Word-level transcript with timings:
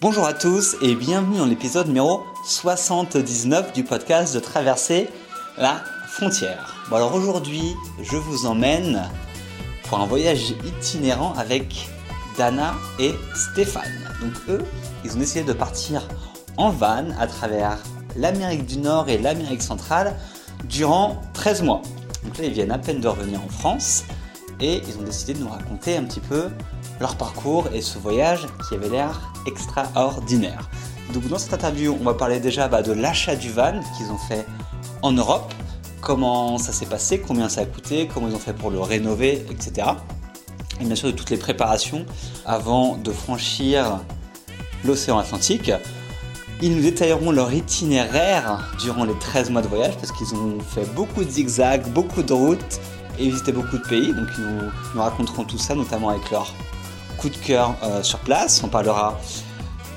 Bonjour 0.00 0.26
à 0.26 0.32
tous 0.32 0.76
et 0.80 0.94
bienvenue 0.94 1.38
dans 1.38 1.44
l'épisode 1.44 1.88
numéro 1.88 2.22
79 2.44 3.72
du 3.72 3.82
podcast 3.82 4.32
de 4.32 4.38
Traverser 4.38 5.08
la 5.56 5.82
frontière. 6.06 6.86
Bon 6.88 6.96
alors 6.96 7.16
aujourd'hui, 7.16 7.74
je 8.00 8.16
vous 8.16 8.46
emmène 8.46 9.02
pour 9.82 9.98
un 9.98 10.06
voyage 10.06 10.54
itinérant 10.64 11.32
avec 11.36 11.88
Dana 12.36 12.76
et 13.00 13.12
Stéphane. 13.34 13.82
Donc 14.20 14.34
eux, 14.48 14.64
ils 15.04 15.16
ont 15.16 15.18
décidé 15.18 15.42
de 15.42 15.52
partir 15.52 16.06
en 16.56 16.70
van 16.70 17.06
à 17.18 17.26
travers 17.26 17.78
l'Amérique 18.14 18.66
du 18.66 18.78
Nord 18.78 19.08
et 19.08 19.18
l'Amérique 19.18 19.62
centrale 19.62 20.14
durant 20.68 21.20
13 21.32 21.62
mois. 21.62 21.82
Donc 22.22 22.38
là, 22.38 22.44
ils 22.44 22.52
viennent 22.52 22.70
à 22.70 22.78
peine 22.78 23.00
de 23.00 23.08
revenir 23.08 23.42
en 23.42 23.48
France 23.48 24.04
et 24.60 24.80
ils 24.86 24.96
ont 24.96 25.02
décidé 25.02 25.34
de 25.34 25.40
nous 25.40 25.48
raconter 25.48 25.96
un 25.96 26.04
petit 26.04 26.20
peu 26.20 26.50
leur 27.00 27.16
parcours 27.16 27.68
et 27.72 27.82
ce 27.82 27.98
voyage 27.98 28.46
qui 28.66 28.74
avait 28.74 28.88
l'air 28.88 29.32
extraordinaire. 29.46 30.68
Donc 31.12 31.26
dans 31.28 31.38
cette 31.38 31.54
interview, 31.54 31.96
on 31.98 32.04
va 32.04 32.14
parler 32.14 32.40
déjà 32.40 32.68
bah, 32.68 32.82
de 32.82 32.92
l'achat 32.92 33.34
du 33.34 33.50
van 33.50 33.80
qu'ils 33.96 34.10
ont 34.10 34.18
fait 34.18 34.44
en 35.02 35.12
Europe, 35.12 35.52
comment 36.00 36.58
ça 36.58 36.72
s'est 36.72 36.86
passé, 36.86 37.20
combien 37.20 37.48
ça 37.48 37.62
a 37.62 37.64
coûté, 37.64 38.08
comment 38.12 38.28
ils 38.28 38.34
ont 38.34 38.40
fait 38.40 38.52
pour 38.52 38.70
le 38.70 38.80
rénover, 38.80 39.46
etc. 39.50 39.88
Et 40.80 40.84
bien 40.84 40.94
sûr 40.94 41.08
de 41.08 41.16
toutes 41.16 41.30
les 41.30 41.36
préparations 41.36 42.04
avant 42.44 42.96
de 42.96 43.10
franchir 43.10 44.00
l'océan 44.84 45.18
Atlantique. 45.18 45.72
Ils 46.60 46.74
nous 46.74 46.82
détailleront 46.82 47.30
leur 47.30 47.52
itinéraire 47.52 48.68
durant 48.80 49.04
les 49.04 49.14
13 49.14 49.50
mois 49.50 49.62
de 49.62 49.68
voyage 49.68 49.94
parce 49.96 50.10
qu'ils 50.10 50.34
ont 50.34 50.58
fait 50.60 50.92
beaucoup 50.94 51.24
de 51.24 51.30
zigzags, 51.30 51.86
beaucoup 51.92 52.22
de 52.22 52.32
routes 52.32 52.80
et 53.18 53.26
visité 53.26 53.52
beaucoup 53.52 53.78
de 53.78 53.88
pays. 53.88 54.12
Donc 54.12 54.26
ils 54.36 54.44
nous, 54.44 54.70
nous 54.94 55.00
raconteront 55.00 55.44
tout 55.44 55.58
ça, 55.58 55.74
notamment 55.74 56.08
avec 56.08 56.30
leur 56.30 56.52
coup 57.18 57.28
de 57.28 57.36
cœur 57.36 57.74
euh, 57.82 58.02
sur 58.02 58.20
place. 58.20 58.62
On 58.64 58.68
parlera 58.68 59.20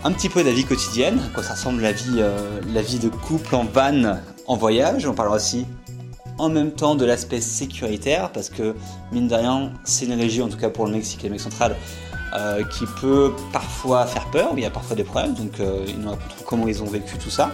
un 0.04 0.12
petit 0.12 0.28
peu 0.28 0.42
de 0.42 0.50
la 0.50 0.54
vie 0.54 0.66
quotidienne, 0.66 1.22
quoi 1.34 1.44
ça 1.44 1.54
ressemble 1.54 1.82
la 1.82 1.92
vie, 1.92 2.18
euh, 2.18 2.60
la 2.74 2.82
vie 2.82 3.00
de 3.00 3.08
couple 3.08 3.56
en 3.56 3.64
van 3.64 4.18
en 4.48 4.58
voyage. 4.58 5.06
On 5.06 5.14
parlera 5.14 5.38
aussi 5.38 5.66
en 6.38 6.50
même 6.50 6.72
temps 6.72 6.96
de 6.96 7.06
l'aspect 7.06 7.40
sécuritaire, 7.40 8.32
parce 8.32 8.50
que 8.50 8.76
mine 9.12 9.28
de 9.28 9.36
rien, 9.36 9.72
c'est 9.84 10.06
une 10.06 10.20
région, 10.20 10.46
en 10.46 10.50
tout 10.50 10.58
cas 10.58 10.70
pour 10.70 10.88
le 10.88 10.92
Mexique 10.92 11.20
et 11.20 11.24
l'Amérique 11.24 11.44
centrale, 11.44 11.76
euh, 12.36 12.64
qui 12.64 12.86
peut 13.00 13.34
parfois 13.54 14.06
faire 14.08 14.26
peur, 14.32 14.50
il 14.58 14.64
y 14.64 14.66
a 14.66 14.72
parfois 14.72 14.96
des 14.96 15.04
problèmes, 15.04 15.36
donc 15.36 15.62
ils 15.88 16.00
nous 16.00 16.10
raconteront 16.10 16.44
comment 16.46 16.68
ils 16.68 16.82
ont 16.82 16.88
vécu 16.88 17.18
tout 17.18 17.30
ça. 17.30 17.52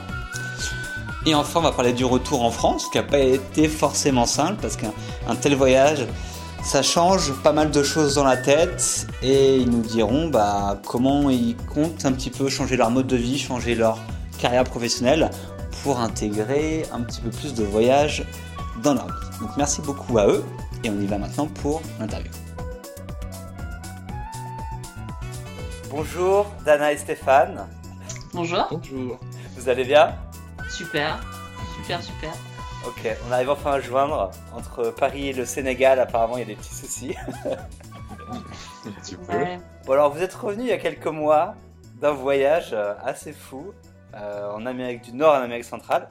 Et 1.25 1.35
enfin, 1.35 1.59
on 1.59 1.63
va 1.63 1.73
parler 1.73 1.91
du 1.91 2.05
retour 2.05 2.43
en 2.43 2.51
France, 2.51 2.85
qui 2.89 2.97
n'a 2.97 3.03
pas 3.03 3.19
été 3.19 3.67
forcément 3.67 4.25
simple, 4.25 4.59
parce 4.61 4.77
qu'un 4.77 5.35
tel 5.41 5.55
voyage, 5.55 6.07
ça 6.63 6.81
change 6.81 7.33
pas 7.43 7.53
mal 7.53 7.71
de 7.71 7.83
choses 7.83 8.15
dans 8.15 8.23
la 8.23 8.37
tête 8.37 9.07
et 9.21 9.57
ils 9.57 9.69
nous 9.69 9.81
diront 9.81 10.27
bah, 10.27 10.79
comment 10.85 11.29
ils 11.29 11.55
comptent 11.55 12.05
un 12.05 12.11
petit 12.11 12.29
peu 12.29 12.49
changer 12.49 12.75
leur 12.75 12.89
mode 12.91 13.07
de 13.07 13.15
vie, 13.15 13.39
changer 13.39 13.75
leur 13.75 13.99
carrière 14.37 14.63
professionnelle 14.63 15.29
pour 15.83 15.99
intégrer 15.99 16.85
un 16.91 17.01
petit 17.01 17.21
peu 17.21 17.29
plus 17.29 17.53
de 17.53 17.63
voyage 17.63 18.25
dans 18.83 18.93
leur 18.93 19.07
vie. 19.07 19.39
Donc 19.39 19.51
merci 19.57 19.81
beaucoup 19.81 20.17
à 20.17 20.27
eux 20.27 20.43
et 20.83 20.89
on 20.89 20.99
y 20.99 21.05
va 21.05 21.17
maintenant 21.17 21.47
pour 21.47 21.81
l'interview. 21.99 22.31
Bonjour 25.89 26.47
Dana 26.65 26.91
et 26.91 26.97
Stéphane. 26.97 27.67
Bonjour. 28.33 28.67
Bonjour. 28.69 29.19
Vous 29.55 29.69
allez 29.69 29.85
bien? 29.85 30.15
Super, 30.69 31.19
super, 31.77 32.03
super. 32.03 32.33
Ok, 32.87 33.05
on 33.27 33.31
arrive 33.33 33.49
enfin 33.49 33.73
à 33.73 33.79
joindre 33.81 34.31
entre 34.55 34.91
Paris 34.91 35.29
et 35.29 35.33
le 35.33 35.45
Sénégal. 35.45 35.99
Apparemment, 35.99 36.37
il 36.37 36.39
y 36.39 36.43
a 36.43 36.45
des 36.45 36.55
petits 36.55 36.73
soucis. 36.73 37.15
Un 38.85 38.91
petit 38.91 39.15
peu. 39.15 39.33
Ouais. 39.33 39.59
Bon, 39.85 39.93
alors 39.93 40.13
vous 40.13 40.21
êtes 40.21 40.33
revenu 40.33 40.63
il 40.63 40.69
y 40.69 40.73
a 40.73 40.77
quelques 40.77 41.07
mois 41.07 41.55
d'un 41.95 42.11
voyage 42.11 42.69
euh, 42.73 42.93
assez 43.03 43.33
fou 43.33 43.73
euh, 44.15 44.51
en 44.51 44.65
Amérique 44.65 45.01
du 45.01 45.13
Nord 45.13 45.35
et 45.35 45.39
en 45.39 45.41
Amérique 45.41 45.65
centrale. 45.65 46.09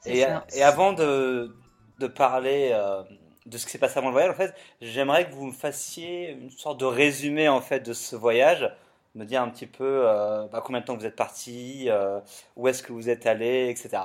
C'est 0.00 0.16
Et, 0.16 0.22
ça. 0.22 0.44
et 0.54 0.62
avant 0.64 0.92
de, 0.92 1.54
de 1.98 2.06
parler 2.08 2.70
euh, 2.72 3.02
de 3.46 3.56
ce 3.58 3.66
qui 3.66 3.72
s'est 3.72 3.78
passé 3.78 3.98
avant 3.98 4.08
le 4.08 4.12
voyage, 4.12 4.30
en 4.30 4.34
fait, 4.34 4.54
j'aimerais 4.80 5.28
que 5.28 5.34
vous 5.34 5.46
me 5.46 5.52
fassiez 5.52 6.30
une 6.32 6.50
sorte 6.50 6.80
de 6.80 6.84
résumé 6.86 7.48
en 7.48 7.60
fait 7.60 7.80
de 7.80 7.92
ce 7.92 8.16
voyage, 8.16 8.68
me 9.14 9.24
dire 9.24 9.42
un 9.42 9.48
petit 9.50 9.66
peu 9.66 10.02
euh, 10.08 10.46
bah, 10.50 10.62
combien 10.64 10.80
de 10.80 10.86
temps 10.86 10.96
vous 10.96 11.06
êtes 11.06 11.16
parti, 11.16 11.86
euh, 11.88 12.20
où 12.56 12.66
est-ce 12.68 12.82
que 12.82 12.92
vous 12.92 13.08
êtes 13.08 13.26
allé, 13.26 13.68
etc. 13.68 14.02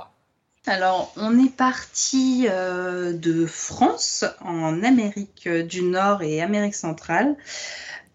Alors, 0.68 1.14
on 1.16 1.38
est 1.44 1.56
parti 1.56 2.48
euh, 2.50 3.14
de 3.14 3.46
France 3.46 4.26
en 4.42 4.84
Amérique 4.84 5.48
du 5.48 5.84
Nord 5.84 6.24
et 6.24 6.42
Amérique 6.42 6.76
centrale. 6.76 7.36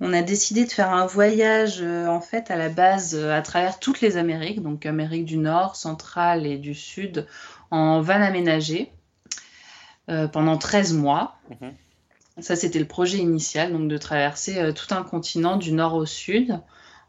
On 0.00 0.12
a 0.12 0.22
décidé 0.22 0.65
de 0.65 0.71
faire 0.71 0.91
un 0.91 1.06
voyage 1.06 1.81
euh, 1.81 2.06
en 2.06 2.21
fait 2.21 2.50
à 2.50 2.56
la 2.56 2.69
base 2.69 3.15
euh, 3.15 3.37
à 3.37 3.43
travers 3.43 3.78
toutes 3.78 4.00
les 4.00 4.16
Amériques, 4.16 4.62
donc 4.62 4.87
Amérique 4.87 5.27
du 5.27 5.37
Nord, 5.37 5.77
centrale 5.77 6.47
et 6.47 6.56
du 6.56 6.75
Sud, 6.75 7.27
en 7.71 8.00
van 8.00 8.21
aménagé 8.21 8.91
euh, 10.11 10.27
pendant 10.27 10.59
13 10.59 10.94
mois. 10.94 11.37
Mhm. 11.50 11.72
Ça, 12.38 12.56
c'était 12.56 12.78
le 12.78 12.87
projet 12.87 13.19
initial, 13.19 13.72
donc 13.72 13.88
de 13.88 13.97
traverser 13.99 14.59
euh, 14.59 14.72
tout 14.72 14.93
un 14.93 15.03
continent 15.03 15.56
du 15.56 15.72
nord 15.72 15.94
au 15.94 16.06
sud, 16.06 16.59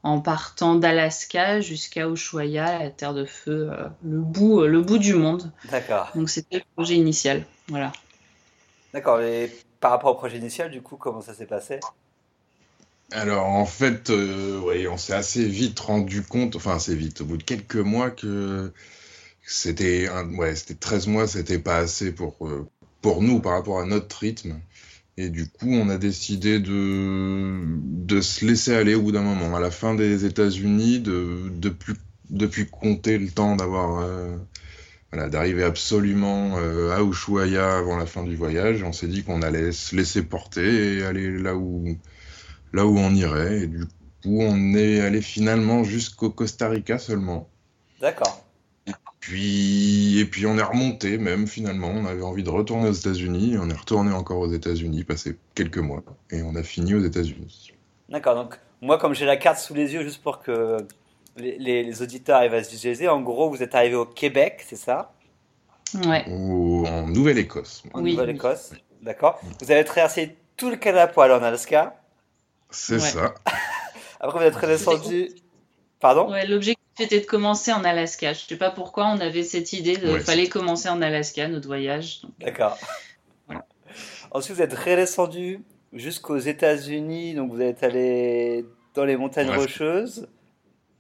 en 0.04 0.20
partant 0.20 0.76
d'Alaska 0.76 1.62
jusqu'à 1.62 2.08
Ushuaia, 2.08 2.80
la 2.80 2.90
terre 2.90 3.14
de 3.14 3.26
feu, 3.26 3.70
euh, 3.72 3.88
le 4.04 4.20
bout, 4.20 4.62
euh, 4.62 4.68
le 4.68 4.82
bout 4.82 4.98
du 4.98 5.14
monde. 5.14 5.52
D'accord. 5.70 6.12
Donc 6.16 6.30
c'était 6.30 6.58
le 6.58 6.64
projet 6.76 6.96
initial. 6.96 7.46
Voilà. 7.68 7.92
D'accord. 8.94 9.22
Et 9.22 9.52
par 9.80 9.92
rapport 9.92 10.12
au 10.12 10.16
projet 10.16 10.38
initial, 10.38 10.72
du 10.72 10.82
coup, 10.82 10.98
comment 10.98 11.22
ça 11.22 11.34
s'est 11.34 11.46
passé? 11.46 11.80
Alors 13.12 13.46
en 13.46 13.66
fait, 13.66 14.10
euh, 14.10 14.60
ouais, 14.62 14.88
on 14.88 14.98
s'est 14.98 15.14
assez 15.14 15.46
vite 15.46 15.80
rendu 15.80 16.24
compte, 16.24 16.56
enfin 16.56 16.76
assez 16.76 16.96
vite, 16.96 17.22
au 17.22 17.26
bout 17.26 17.38
de 17.38 17.44
quelques 17.44 17.76
mois, 17.76 18.10
que 18.10 18.72
c'était 19.46 20.08
un, 20.08 20.34
ouais, 20.36 20.56
c'était 20.56 20.76
13 20.76 21.08
mois, 21.08 21.28
c'était 21.28 21.60
pas 21.60 21.78
assez 21.78 22.14
pour, 22.14 22.36
euh, 22.48 22.66
pour 23.02 23.22
nous 23.22 23.42
par 23.42 23.54
rapport 23.54 23.80
à 23.80 23.86
notre 23.86 24.18
rythme. 24.18 24.60
Et 25.18 25.30
du 25.30 25.48
coup, 25.48 25.70
on 25.70 25.90
a 25.90 25.98
décidé 25.98 26.60
de, 26.60 27.60
de 27.78 28.22
se 28.22 28.46
laisser 28.46 28.74
aller 28.74 28.96
au 28.96 29.02
bout 29.02 29.12
d'un 29.12 29.22
moment. 29.22 29.56
À 29.56 29.60
la 29.60 29.72
fin 29.72 29.94
des 29.94 30.26
États-Unis, 30.26 31.00
de, 31.00 31.50
de 31.54 31.70
plus, 31.70 31.96
de 32.30 32.48
plus 32.48 32.66
compter 32.66 33.18
le 33.18 33.30
temps 33.30 33.56
d'avoir, 33.56 34.00
euh, 34.02 34.38
voilà, 35.12 35.30
d'arriver 35.30 35.64
absolument 35.64 36.58
euh, 36.58 36.96
à 36.96 37.04
Ushuaia 37.04 37.78
avant 37.78 37.98
la 37.98 38.06
fin 38.06 38.24
du 38.24 38.36
voyage. 38.36 38.84
On 38.84 38.94
s'est 38.94 39.08
dit 39.08 39.24
qu'on 39.24 39.42
allait 39.42 39.74
se 39.74 39.96
laisser 39.96 40.24
porter 40.24 40.98
et 40.98 41.04
aller 41.04 41.38
là 41.38 41.56
où, 41.56 41.98
là 42.74 42.86
où 42.86 42.98
on 42.98 43.14
irait. 43.14 43.64
Et 43.64 43.68
du 43.68 43.86
coup, 43.86 44.40
on 44.42 44.74
est 44.76 45.02
allé 45.02 45.22
finalement 45.22 45.84
jusqu'au 45.84 46.30
Costa 46.30 46.70
Rica 46.70 46.98
seulement. 46.98 47.50
D'accord. 48.00 48.46
Puis, 49.22 50.20
et 50.20 50.26
puis 50.26 50.46
on 50.48 50.58
est 50.58 50.64
remonté 50.64 51.18
même 51.20 51.48
finalement. 51.48 51.88
On 51.90 52.06
avait 52.06 52.24
envie 52.24 52.44
de 52.44 52.50
retourner 52.50 52.90
aux 52.90 52.94
États-Unis. 52.94 53.56
On 53.60 53.70
est 53.70 53.74
retourné 53.78 54.12
encore 54.12 54.40
aux 54.40 54.52
États-Unis, 54.52 55.04
passé 55.04 55.38
quelques 55.56 55.78
mois. 55.78 56.04
Et 56.32 56.42
on 56.42 56.56
a 56.56 56.64
fini 56.64 56.96
aux 56.96 57.04
États-Unis. 57.06 57.72
D'accord, 58.10 58.36
donc 58.36 58.60
moi 58.82 58.98
comme 58.98 59.14
j'ai 59.14 59.26
la 59.26 59.38
carte 59.38 59.60
sous 59.60 59.74
les 59.76 59.94
yeux, 59.94 60.02
juste 60.04 60.22
pour 60.24 60.40
que 60.42 60.78
les, 61.38 61.58
les- 61.60 61.84
les 61.84 62.02
auditeurs 62.02 62.38
arrivent 62.38 62.56
à 62.56 62.64
se 62.64 62.72
visualiser, 62.72 63.08
en 63.08 63.22
gros 63.22 63.50
vous 63.50 63.62
êtes 63.64 63.76
arrivé 63.76 63.96
au 63.96 64.06
Québec, 64.06 64.66
c'est 64.68 64.76
ça? 64.76 65.14
Ouais. 66.06 66.26
Au- 66.28 66.86
en 66.88 67.08
Nouvelle-Écosse. 67.08 67.84
En 67.94 68.02
Oui, 68.02 68.14
Nouvelle-Écosse, 68.14 68.72
d'accord 69.04 69.40
Vous 69.62 69.72
avez 69.72 69.86
traversé 69.86 70.36
tout 70.58 70.70
le 70.72 70.78
Canada 70.78 71.12
en 71.16 71.44
Alaska, 71.44 71.96
C'est 72.72 72.96
Ouais. 72.96 73.00
ça. 73.00 73.36
après 74.20 74.40
vous 74.40 74.46
êtes 74.46 74.56
redescendu... 74.56 75.30
Pardon 76.02 76.30
Ouais, 76.32 76.46
L'objectif 76.48 76.82
était 77.00 77.22
de 77.22 77.26
commencer 77.26 77.72
en 77.72 77.84
Alaska. 77.84 78.34
Je 78.34 78.40
sais 78.42 78.58
pas 78.58 78.72
pourquoi 78.72 79.08
on 79.08 79.20
avait 79.20 79.44
cette 79.44 79.72
idée 79.74 79.96
de 79.98 80.12
Ouais, 80.14 80.20
fallait 80.20 80.48
commencer 80.48 80.90
en 80.90 81.02
Alaska 81.02 81.48
notre 81.48 81.68
voyage. 81.68 82.22
D'accord. 82.40 82.78
Voilà. 83.48 83.66
Ensuite 84.32 84.58
vous 84.58 84.62
êtes 84.64 84.74
redescendu 84.74 85.64
jusqu'aux 85.94 86.38
États-Unis, 86.38 87.34
donc 87.36 87.52
vous 87.52 87.62
êtes 87.62 87.84
allé 87.84 88.66
dans 88.96 89.06
les 89.06 89.16
montagnes 89.16 89.50
Ouais. 89.50 89.58
rocheuses. 89.58 90.28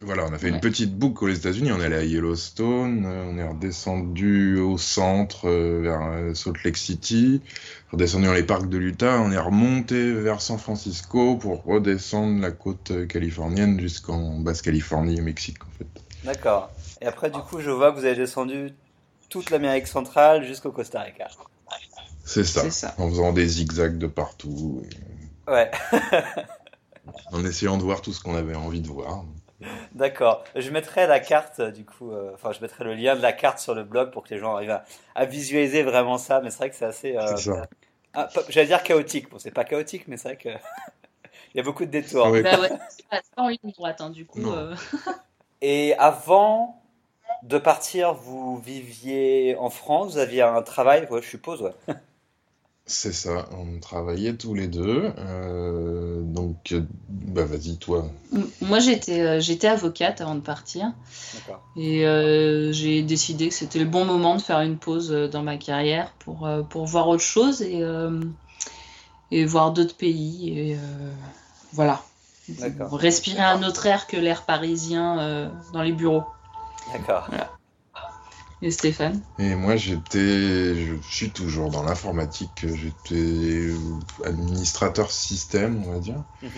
Voilà, 0.03 0.25
on 0.25 0.34
a 0.34 0.38
fait 0.39 0.47
Ouais. 0.47 0.53
une 0.53 0.59
petite 0.59 0.96
boucle 0.97 1.25
aux 1.25 1.29
États-Unis. 1.29 1.72
On 1.72 1.79
est 1.79 1.85
allé 1.85 1.96
à 1.96 2.03
Yellowstone, 2.03 3.05
euh, 3.05 3.23
on 3.29 3.37
est 3.37 3.47
redescendu 3.47 4.58
au 4.59 4.78
centre 4.79 5.47
euh, 5.47 5.81
vers 5.84 6.02
euh, 6.02 6.34
Salt 6.34 6.64
Lake 6.64 6.78
City, 6.78 7.41
redescendu 7.91 8.25
dans 8.25 8.34
les 8.34 8.41
parcs 8.43 8.67
de 8.67 8.78
l'Utah, 8.79 9.20
on 9.22 9.31
est 9.31 9.37
remonté 9.37 10.11
vers 10.14 10.41
San 10.41 10.58
Francisco 10.58 11.35
pour 11.35 11.64
redescendre 11.64 12.41
la 12.41 12.49
côte 12.52 13.05
californienne 13.08 13.79
jusqu'en 13.79 14.40
Basse-Californie 14.40 15.17
et 15.17 15.22
Mexique 15.22 15.64
en 15.64 15.72
fait. 15.78 15.87
D'accord. 16.23 16.72
Et 17.02 17.05
après 17.05 17.29
du 17.29 17.40
coup 17.40 17.59
je 17.61 17.70
vois 17.70 17.91
que 17.91 17.99
vous 17.99 18.05
avez 18.05 18.16
descendu 18.16 18.73
toute 19.29 19.52
l'Amérique 19.52 19.87
centrale 19.87 20.43
jusqu'au 20.46 20.72
Costa 20.72 21.02
Rica. 21.02 21.28
C'est 22.23 22.43
ça. 22.43 22.96
En 22.97 23.08
faisant 23.09 23.34
des 23.34 23.47
zigzags 23.47 23.97
de 23.97 24.08
partout, 24.08 24.81
et 25.47 25.52
Ouais. 25.52 25.70
en 27.31 27.43
essayant 27.46 27.78
de 27.78 27.84
voir 27.84 28.02
tout 28.02 28.14
ce 28.14 28.22
qu'on 28.22 28.35
avait 28.35 28.55
envie 28.55 28.81
de 28.81 28.87
voir. 28.87 29.25
D'accord. 29.93 30.43
Je 30.55 30.69
mettrai 30.72 31.08
la 31.08 31.19
carte, 31.19 31.59
euh, 31.59 31.72
du 31.72 31.85
coup, 31.85 32.11
euh, 32.11 32.31
enfin, 32.34 32.52
je 32.52 32.61
mettrai 32.61 32.84
le 32.84 32.93
lien 32.93 33.16
de 33.16 33.22
la 33.22 33.34
carte 33.34 33.59
sur 33.59 33.73
le 33.75 33.84
blog 33.84 34.11
pour 34.11 34.23
que 34.23 34.34
les 34.34 34.40
gens 34.40 34.55
arrivent 34.55 34.72
à, 34.72 34.85
à 35.16 35.25
visualiser 35.25 35.84
vraiment 35.84 36.17
ça. 36.17 36.41
Mais 36.41 36.49
c'est 36.49 36.58
vrai 36.58 36.69
que 36.69 36.75
c'est 36.75 36.85
assez, 36.85 37.17
euh, 37.17 37.35
ça. 37.37 37.67
ah, 38.13 38.29
j'allais 38.49 38.67
dire 38.67 38.84
chaotique. 38.84 39.29
Bon, 39.29 39.40
c'est 39.40 39.52
pas 39.52 39.63
chaotique, 39.63 40.08
mais 40.08 40.17
c'est 40.17 40.29
vrai 40.29 40.37
que 40.37 40.49
Il 41.53 41.58
y 41.58 41.59
a 41.59 41.63
beaucoup 41.63 41.85
de 41.85 41.91
détours. 41.91 42.28
Ouais. 42.28 42.43
Bah 42.43 42.59
ouais, 42.59 42.69
c'est 42.90 43.08
pas, 43.08 43.22
pas 43.35 43.41
en 43.41 43.49
ligne 43.49 43.72
droite, 43.75 43.99
hein, 43.99 44.09
du 44.09 44.25
coup. 44.25 44.52
Euh... 44.52 44.73
Et 45.61 45.93
avant 45.96 46.81
de 47.43 47.58
partir, 47.58 48.13
vous 48.13 48.58
viviez 48.58 49.55
en 49.58 49.69
France, 49.69 50.13
vous 50.13 50.17
aviez 50.17 50.41
un 50.41 50.61
travail, 50.61 51.08
ouais, 51.09 51.22
je 51.22 51.28
suppose, 51.28 51.61
ouais. 51.61 51.73
C'est 52.93 53.14
ça, 53.14 53.46
on 53.58 53.79
travaillait 53.79 54.34
tous 54.34 54.53
les 54.53 54.67
deux. 54.67 55.14
Euh, 55.17 56.22
donc, 56.23 56.76
bah 57.08 57.46
vas-y, 57.46 57.78
toi. 57.78 58.05
Moi, 58.59 58.79
j'étais, 58.79 59.22
euh, 59.22 59.40
j'étais 59.40 59.67
avocate 59.67 60.20
avant 60.20 60.35
de 60.35 60.41
partir. 60.41 60.91
Et 61.78 62.05
euh, 62.05 62.73
j'ai 62.73 63.02
décidé 63.02 63.47
que 63.47 63.55
c'était 63.55 63.79
le 63.79 63.85
bon 63.85 64.03
moment 64.03 64.35
de 64.35 64.41
faire 64.41 64.59
une 64.59 64.78
pause 64.78 65.09
dans 65.09 65.41
ma 65.41 65.55
carrière 65.55 66.11
pour, 66.20 66.49
pour 66.70 66.85
voir 66.85 67.08
autre 67.08 67.23
chose 67.23 67.61
et, 67.61 67.82
et 69.32 69.46
voir 69.46 69.72
d'autres 69.72 69.96
pays. 69.96 70.49
Et 70.59 70.78
voilà. 71.72 72.03
Respirer 72.91 73.41
un 73.41 73.64
autre 73.64 73.85
air 73.85 74.05
que 74.05 74.17
l'air 74.17 74.44
parisien 74.44 75.49
dans 75.72 75.82
les 75.82 75.94
bureaux. 75.94 76.23
D'accord. 76.91 77.29
Et 78.61 78.69
Stéphane? 78.69 79.22
Et 79.40 79.55
moi, 79.55 79.75
j'étais, 79.75 80.75
je 80.75 80.93
suis 81.02 81.31
toujours 81.31 81.72
dans 81.72 81.84
l'informatique. 81.84 82.66
J'étais 82.75 83.72
administrateur 84.23 85.11
système, 85.11 85.84
on 85.85 85.93
va 85.93 85.99
dire. 85.99 86.23
Mhm. 86.43 86.49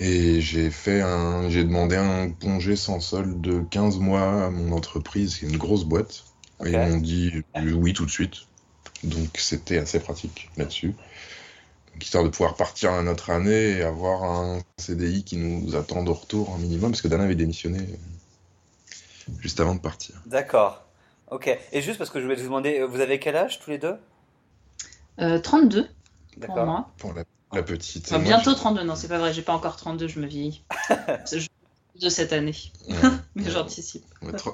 Et 0.00 0.40
j'ai 0.40 0.70
fait 0.70 1.02
un, 1.02 1.50
j'ai 1.50 1.62
demandé 1.62 1.94
un 1.94 2.30
congé 2.30 2.74
sans 2.74 3.00
solde 3.00 3.40
de 3.40 3.60
15 3.60 3.98
mois 3.98 4.46
à 4.46 4.50
mon 4.50 4.72
entreprise, 4.72 5.36
qui 5.36 5.44
est 5.44 5.48
une 5.48 5.58
grosse 5.58 5.84
boîte. 5.84 6.24
Et 6.64 6.70
ils 6.70 6.78
m'ont 6.78 6.96
dit 6.96 7.32
oui 7.54 7.92
tout 7.92 8.06
de 8.06 8.10
suite. 8.10 8.46
Donc 9.04 9.28
c'était 9.38 9.78
assez 9.78 10.00
pratique 10.00 10.50
là-dessus. 10.56 10.94
histoire 12.00 12.24
de 12.24 12.30
pouvoir 12.30 12.54
partir 12.56 12.92
à 12.92 13.02
notre 13.02 13.30
année 13.30 13.76
et 13.78 13.82
avoir 13.82 14.24
un 14.24 14.62
CDI 14.78 15.22
qui 15.22 15.36
nous 15.36 15.76
attend 15.76 16.02
de 16.02 16.10
retour 16.10 16.54
un 16.54 16.58
minimum, 16.58 16.90
parce 16.90 17.02
que 17.02 17.08
Dana 17.08 17.24
avait 17.24 17.34
démissionné 17.34 17.80
juste 19.38 19.60
avant 19.60 19.74
de 19.74 19.80
partir. 19.80 20.20
D'accord. 20.26 20.84
Ok. 21.30 21.56
Et 21.72 21.80
juste 21.80 21.98
parce 21.98 22.10
que 22.10 22.18
je 22.18 22.24
voulais 22.24 22.36
vous 22.36 22.44
demander, 22.44 22.80
euh, 22.80 22.86
vous 22.86 23.00
avez 23.00 23.18
quel 23.18 23.36
âge 23.36 23.60
tous 23.60 23.70
les 23.70 23.78
deux? 23.78 23.96
Euh, 25.20 25.38
32 25.38 25.88
pour 26.40 26.56
moi. 26.56 26.88
Pour 26.98 27.12
la, 27.12 27.62
petite. 27.62 28.12
bientôt 28.14 28.54
32, 28.54 28.84
non, 28.84 28.94
c'est 28.94 29.08
pas 29.08 29.18
vrai, 29.18 29.32
j'ai 29.32 29.42
pas 29.42 29.52
encore 29.52 29.76
32, 29.76 30.08
je 30.08 30.20
me 30.20 30.26
vieillis. 30.26 30.64
de 32.00 32.08
cette 32.08 32.32
année. 32.32 32.54
Mais 33.34 33.50
j'anticipe. 33.50 34.04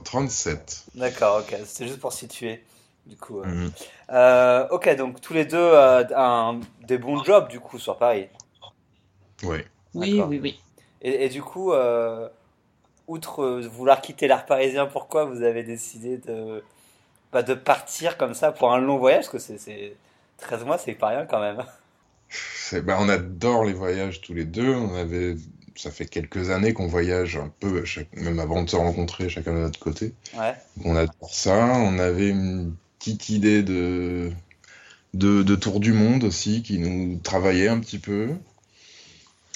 37. 0.05 0.87
D'accord, 0.95 1.41
ok. 1.41 1.57
C'est 1.65 1.87
juste 1.87 2.01
pour 2.01 2.13
situer. 2.13 2.65
Du 3.07 3.17
coup. 3.17 3.41
Euh. 3.41 3.47
Mhm. 3.47 3.71
Euh, 4.11 4.67
ok, 4.71 4.97
donc 4.97 5.21
tous 5.21 5.33
les 5.33 5.45
deux 5.45 5.73
un, 5.75 6.61
des 6.89 6.99
bons 6.99 7.23
jobs 7.23 7.49
du 7.49 7.61
coup 7.61 7.79
sur 7.79 7.99
Paris. 7.99 8.27
Oui. 9.45 9.59
Oui, 9.95 10.21
oui, 10.27 10.41
oui. 10.43 10.61
Et, 11.03 11.27
et 11.27 11.29
du 11.29 11.41
coup, 11.41 11.73
outre 13.09 13.61
vouloir 13.61 14.01
quitter 14.01 14.29
l'art 14.29 14.47
parisien, 14.47 14.87
pourquoi 14.87 15.25
vous 15.25 15.43
avez 15.43 15.63
décidé 15.63 16.19
de, 16.19 16.63
bah, 17.33 17.43
de 17.43 17.55
partir 17.55 18.19
comme 18.19 18.35
ça 18.35 18.53
pour 18.53 18.73
un 18.73 18.79
long 18.81 18.99
voyage? 18.99 19.31
Parce 19.31 19.47
que 19.49 19.59
c'est 19.59 19.97
13 20.39 20.65
mois, 20.65 20.79
c'est 20.79 20.95
pas 20.95 21.09
rien 21.09 21.27
quand 21.27 21.41
même. 21.41 21.65
Bah, 22.85 22.99
on 23.01 23.09
adore 23.09 23.65
les 23.65 23.73
voyages 23.73 24.21
tous 24.21 24.35
les 24.35 24.45
deux. 24.45 24.75
On 24.75 24.95
avait, 24.97 25.37
ça 25.77 25.91
fait 25.91 26.07
quelques 26.07 26.51
années 26.51 26.73
qu'on 26.73 26.87
voyage 26.89 27.37
un 27.37 27.49
peu, 27.61 27.85
même 28.13 28.41
avant 28.41 28.63
de 28.63 28.71
se 28.71 28.77
rencontrer, 28.77 29.29
chacun 29.29 29.55
de 29.55 29.59
notre 29.61 29.79
côté. 29.79 30.15
Ouais. 30.33 30.55
On 30.85 30.97
adore 30.97 31.33
ça. 31.35 31.57
On 31.79 31.99
avait 31.99 32.29
une 32.31 32.75
petite 32.99 33.29
idée 33.29 33.63
de, 33.63 34.33
de, 35.15 35.43
de 35.43 35.57
tour 35.57 35.81
du 35.81 35.93
monde 35.93 36.25
aussi 36.25 36.63
qui 36.63 36.79
nous 36.79 37.19
travaillait 37.21 37.69
un 37.69 37.81
petit 37.81 37.99
peu. 37.99 38.31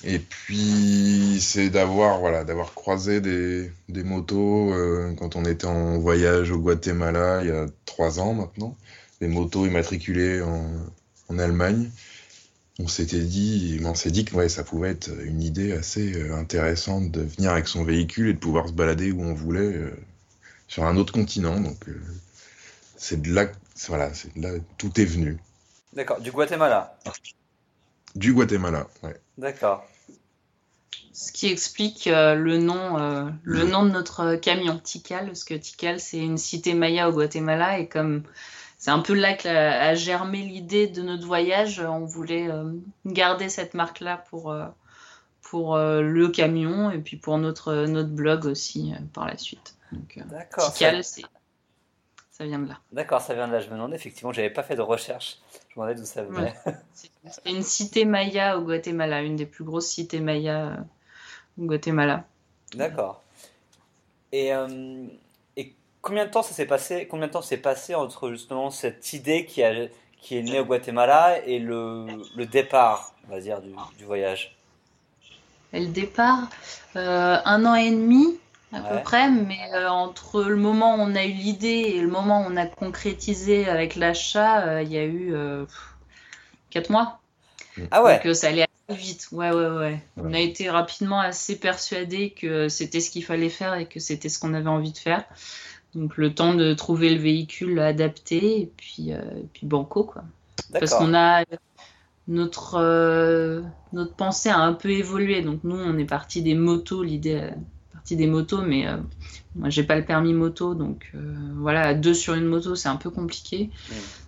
Et 0.02 0.18
puis, 0.18 1.38
c'est 1.40 1.68
d'avoir 1.68 2.20
voilà, 2.20 2.44
d'avoir 2.44 2.72
croisé 2.72 3.20
des, 3.20 3.70
des 3.88 4.02
motos 4.02 4.72
euh, 4.72 5.14
quand 5.18 5.36
on 5.36 5.44
était 5.44 5.66
en 5.66 5.98
voyage 5.98 6.50
au 6.50 6.58
Guatemala 6.58 7.40
il 7.42 7.48
y 7.48 7.52
a 7.52 7.66
trois 7.84 8.18
ans 8.18 8.32
maintenant, 8.32 8.76
des 9.20 9.28
motos 9.28 9.66
immatriculées 9.66 10.40
en, 10.40 10.70
en 11.28 11.38
Allemagne. 11.38 11.90
On 12.78 12.88
s'était 12.88 13.20
dit, 13.20 13.78
on 13.84 13.94
s'est 13.94 14.10
dit 14.10 14.24
que 14.24 14.34
ouais, 14.34 14.48
ça 14.48 14.64
pouvait 14.64 14.90
être 14.90 15.10
une 15.22 15.42
idée 15.42 15.72
assez 15.72 16.14
euh, 16.14 16.34
intéressante 16.34 17.10
de 17.10 17.20
venir 17.20 17.50
avec 17.50 17.68
son 17.68 17.84
véhicule 17.84 18.28
et 18.28 18.32
de 18.32 18.38
pouvoir 18.38 18.68
se 18.68 18.72
balader 18.72 19.12
où 19.12 19.20
on 19.22 19.34
voulait 19.34 19.60
euh, 19.60 19.90
sur 20.66 20.84
un 20.84 20.96
autre 20.96 21.12
continent. 21.12 21.60
Donc, 21.60 21.76
c'est 22.96 23.20
de 23.20 23.34
là, 23.34 23.50
voilà, 23.88 24.14
c'est 24.14 24.34
de 24.34 24.42
là, 24.42 24.50
tout 24.78 24.98
est 24.98 25.04
venu. 25.04 25.36
D'accord, 25.92 26.20
du 26.20 26.30
Guatemala. 26.30 26.96
Du 28.14 28.32
Guatemala, 28.32 28.86
ouais. 29.02 29.20
D'accord. 29.38 29.84
Ce 31.12 31.32
qui 31.32 31.48
explique 31.48 32.06
euh, 32.06 32.34
le, 32.34 32.58
nom, 32.58 32.98
euh, 32.98 33.28
le 33.42 33.64
nom 33.64 33.84
de 33.84 33.90
notre 33.90 34.36
camion, 34.36 34.78
Tikal, 34.78 35.26
parce 35.26 35.44
que 35.44 35.54
Tikal, 35.54 36.00
c'est 36.00 36.18
une 36.18 36.38
cité 36.38 36.74
maya 36.74 37.08
au 37.08 37.12
Guatemala, 37.12 37.78
et 37.78 37.88
comme 37.88 38.22
c'est 38.78 38.90
un 38.90 39.00
peu 39.00 39.14
là 39.14 39.34
qu'a 39.34 39.94
germé 39.94 40.42
l'idée 40.42 40.86
de 40.86 41.02
notre 41.02 41.26
voyage, 41.26 41.80
on 41.80 42.04
voulait 42.04 42.48
euh, 42.50 42.72
garder 43.04 43.48
cette 43.48 43.74
marque-là 43.74 44.24
pour, 44.30 44.54
pour 45.42 45.76
le 45.76 46.28
camion, 46.28 46.90
et 46.90 46.98
puis 46.98 47.16
pour 47.16 47.38
notre, 47.38 47.84
notre 47.86 48.10
blog 48.10 48.46
aussi 48.46 48.92
par 49.12 49.26
la 49.26 49.36
suite. 49.36 49.74
D'accord. 50.16 50.72
Tikal, 50.72 51.04
c'est 51.04 51.24
ça 52.40 52.46
vient 52.46 52.58
de 52.58 52.68
là. 52.68 52.78
D'accord, 52.90 53.20
ça 53.20 53.34
vient 53.34 53.46
de 53.46 53.52
là. 53.52 53.60
Je 53.60 53.68
me 53.68 53.74
demandais, 53.74 53.96
effectivement, 53.96 54.32
j'avais 54.32 54.48
pas 54.48 54.62
fait 54.62 54.74
de 54.74 54.80
recherche. 54.80 55.36
Je 55.52 55.78
me 55.78 55.84
demandais 55.84 56.00
d'où 56.00 56.06
ça 56.06 56.22
venait. 56.22 56.54
C'est 56.94 57.50
une 57.50 57.62
cité 57.62 58.06
maya 58.06 58.56
au 58.56 58.62
Guatemala, 58.62 59.20
une 59.20 59.36
des 59.36 59.44
plus 59.44 59.62
grosses 59.62 59.88
cités 59.88 60.20
maya 60.20 60.78
au 61.60 61.66
Guatemala. 61.66 62.24
D'accord. 62.74 63.22
Et, 64.32 64.54
euh, 64.54 65.04
et 65.58 65.74
combien 66.00 66.24
de 66.24 66.30
temps 66.30 66.42
ça 66.42 66.54
s'est 66.54 66.64
passé 66.64 67.06
Combien 67.10 67.26
de 67.26 67.32
temps 67.32 67.42
s'est 67.42 67.58
passé 67.58 67.94
entre 67.94 68.30
justement 68.30 68.70
cette 68.70 69.12
idée 69.12 69.44
qui, 69.44 69.62
a, 69.62 69.74
qui 70.22 70.38
est 70.38 70.42
née 70.42 70.60
au 70.60 70.64
Guatemala 70.64 71.44
et 71.44 71.58
le, 71.58 72.06
le 72.34 72.46
départ, 72.46 73.12
on 73.28 73.34
va 73.34 73.40
dire, 73.42 73.60
du, 73.60 73.74
du 73.98 74.04
voyage? 74.06 74.56
Et 75.74 75.80
le 75.80 75.88
départ, 75.88 76.48
euh, 76.96 77.36
un 77.44 77.66
an 77.66 77.74
et 77.74 77.90
demi 77.90 78.38
à 78.72 78.80
peu 78.80 79.02
près, 79.02 79.30
mais 79.30 79.58
euh, 79.74 79.88
entre 79.88 80.44
le 80.44 80.56
moment 80.56 80.94
où 80.94 81.00
on 81.00 81.14
a 81.16 81.24
eu 81.24 81.32
l'idée 81.32 81.94
et 81.94 82.00
le 82.00 82.08
moment 82.08 82.42
où 82.42 82.50
on 82.50 82.56
a 82.56 82.66
concrétisé 82.66 83.68
avec 83.68 83.96
l'achat, 83.96 84.66
euh, 84.66 84.82
il 84.82 84.92
y 84.92 84.98
a 84.98 85.04
eu 85.04 85.34
4 86.70 86.90
euh, 86.90 86.92
mois. 86.92 87.20
Ah 87.90 88.02
ouais 88.02 88.20
Donc 88.24 88.34
ça 88.36 88.48
allait 88.48 88.66
assez 88.88 89.00
vite. 89.00 89.28
Ouais, 89.32 89.50
ouais, 89.50 89.68
ouais, 89.70 90.00
On 90.16 90.32
a 90.32 90.38
été 90.38 90.70
rapidement 90.70 91.20
assez 91.20 91.58
persuadés 91.58 92.30
que 92.30 92.68
c'était 92.68 93.00
ce 93.00 93.10
qu'il 93.10 93.24
fallait 93.24 93.48
faire 93.48 93.74
et 93.74 93.86
que 93.86 93.98
c'était 93.98 94.28
ce 94.28 94.38
qu'on 94.38 94.54
avait 94.54 94.68
envie 94.68 94.92
de 94.92 94.98
faire. 94.98 95.24
Donc 95.96 96.16
le 96.16 96.32
temps 96.32 96.54
de 96.54 96.72
trouver 96.72 97.12
le 97.12 97.20
véhicule 97.20 97.80
adapté 97.80 98.60
et 98.60 98.72
puis, 98.76 99.10
puis 99.52 99.66
banco, 99.66 100.04
quoi. 100.04 100.22
Parce 100.72 100.94
qu'on 100.94 101.14
a 101.14 101.42
notre, 102.28 102.78
notre 103.92 104.14
pensée 104.14 104.50
a 104.50 104.58
un 104.58 104.74
peu 104.74 104.90
évolué. 104.90 105.42
Donc 105.42 105.64
nous, 105.64 105.76
on 105.76 105.98
est 105.98 106.04
parti 106.04 106.42
des 106.42 106.54
motos, 106.54 107.02
l'idée 107.02 107.50
des 108.10 108.26
motos, 108.26 108.62
mais 108.62 108.86
euh, 108.86 108.96
moi 109.54 109.70
j'ai 109.70 109.84
pas 109.84 109.96
le 109.96 110.04
permis 110.04 110.32
moto, 110.32 110.74
donc 110.74 111.10
euh, 111.14 111.34
voilà, 111.56 111.94
deux 111.94 112.14
sur 112.14 112.34
une 112.34 112.46
moto 112.46 112.74
c'est 112.74 112.88
un 112.88 112.96
peu 112.96 113.10
compliqué. 113.10 113.70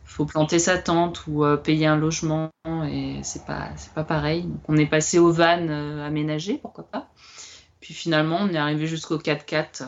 Faut 0.05 0.27
planter 0.27 0.59
sa 0.59 0.77
tente 0.77 1.27
ou 1.27 1.43
euh, 1.43 1.57
payer 1.57 1.87
un 1.87 1.97
logement 1.97 2.51
et 2.67 3.21
c'est 3.23 3.47
pas 3.47 3.71
c'est 3.77 3.93
pas 3.93 4.05
pareil. 4.05 4.43
Donc 4.43 4.61
on 4.69 4.77
est 4.77 4.87
passé 4.87 5.19
au 5.19 5.33
van 5.33 5.69
aménagé, 6.05 6.59
pourquoi 6.59 6.85
pas. 6.85 7.09
Puis 7.81 7.95
finalement 7.95 8.39
on 8.41 8.49
est 8.49 8.59
arrivé 8.59 8.87
jusqu'au 8.87 9.19
4x4, 9.19 9.85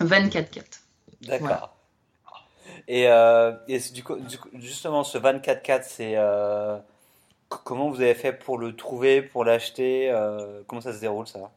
van 0.00 0.26
4x4. 0.28 0.64
D'accord. 1.22 1.70
Et, 2.86 3.04
et 3.04 3.78
du, 3.94 4.04
coup, 4.04 4.16
justement, 4.54 5.04
ce 5.04 5.16
van 5.16 5.38
4x4, 5.38 5.82
c'est 5.84 6.16
comment 7.48 7.88
vous 7.90 8.02
avez 8.02 8.14
fait 8.14 8.32
pour 8.32 8.58
le 8.58 8.76
trouver, 8.76 9.22
pour 9.22 9.44
l'acheter 9.44 10.12
Comment 10.66 10.82
ça 10.82 10.92
se 10.92 11.00
déroule 11.00 11.26
ça? 11.26 11.50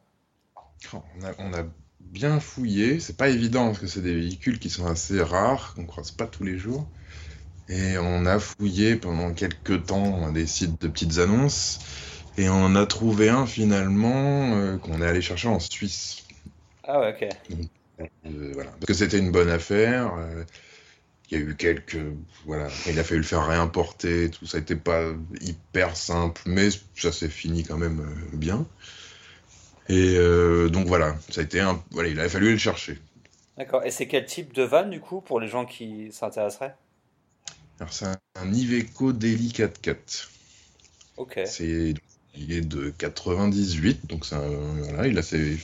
On 1.38 1.54
a, 1.54 1.64
bien 2.00 2.40
fouillé. 2.40 3.00
C'est 3.00 3.16
pas 3.16 3.28
évident 3.28 3.66
parce 3.66 3.80
que 3.80 3.86
c'est 3.86 4.00
des 4.00 4.14
véhicules 4.14 4.58
qui 4.58 4.70
sont 4.70 4.86
assez 4.86 5.20
rares, 5.20 5.74
qu'on 5.74 5.84
croise 5.84 6.10
pas 6.10 6.26
tous 6.26 6.44
les 6.44 6.58
jours. 6.58 6.88
Et 7.68 7.98
on 7.98 8.24
a 8.24 8.38
fouillé 8.38 8.96
pendant 8.96 9.32
quelques 9.34 9.84
temps 9.86 10.32
des 10.32 10.46
sites 10.46 10.80
de 10.80 10.88
petites 10.88 11.18
annonces. 11.18 11.80
Et 12.38 12.48
on 12.48 12.76
a 12.76 12.86
trouvé 12.86 13.28
un 13.28 13.46
finalement 13.46 14.54
euh, 14.54 14.78
qu'on 14.78 15.02
est 15.02 15.06
allé 15.06 15.20
chercher 15.20 15.48
en 15.48 15.58
Suisse. 15.58 16.24
Ah 16.84 17.00
ouais, 17.00 17.14
ok. 17.14 17.28
Euh, 18.00 18.52
voilà. 18.54 18.70
Parce 18.70 18.86
que 18.86 18.94
c'était 18.94 19.18
une 19.18 19.32
bonne 19.32 19.50
affaire. 19.50 20.14
Euh, 20.16 20.44
il 21.30 21.38
y 21.38 21.42
a 21.42 21.44
eu 21.44 21.56
quelques. 21.56 21.98
Voilà. 22.46 22.68
Il 22.86 22.98
a 22.98 23.04
fallu 23.04 23.20
le 23.20 23.26
faire 23.26 23.46
réimporter. 23.46 24.30
Tout 24.30 24.46
ça 24.46 24.60
n'était 24.60 24.76
pas 24.76 25.02
hyper 25.40 25.96
simple, 25.96 26.40
mais 26.46 26.68
ça 26.96 27.12
s'est 27.12 27.28
fini 27.28 27.64
quand 27.64 27.76
même 27.76 28.06
bien. 28.32 28.66
Et 29.88 30.16
euh, 30.16 30.68
donc 30.68 30.86
voilà, 30.86 31.16
ça 31.30 31.40
a 31.40 31.44
été 31.44 31.60
un, 31.60 31.82
voilà, 31.90 32.08
il 32.08 32.20
a 32.20 32.28
fallu 32.28 32.52
le 32.52 32.58
chercher. 32.58 32.98
D'accord. 33.56 33.84
Et 33.84 33.90
c'est 33.90 34.06
quel 34.06 34.26
type 34.26 34.52
de 34.52 34.62
van 34.62 34.86
du 34.86 35.00
coup 35.00 35.20
pour 35.20 35.40
les 35.40 35.48
gens 35.48 35.64
qui 35.64 36.12
s'intéresseraient? 36.12 36.76
Alors 37.80 37.92
c'est 37.92 38.06
un 38.06 38.52
Iveco 38.52 39.12
Daily 39.12 39.48
4x4. 39.48 40.28
Ok. 41.16 41.40
C'est 41.46 41.94
il 42.38 42.52
est 42.52 42.60
de 42.60 42.90
98, 42.90 44.06
donc 44.06 44.24
ça, 44.24 44.38
voilà, 44.38 45.06
il 45.08 45.18
a 45.18 45.22
ses, 45.22 45.58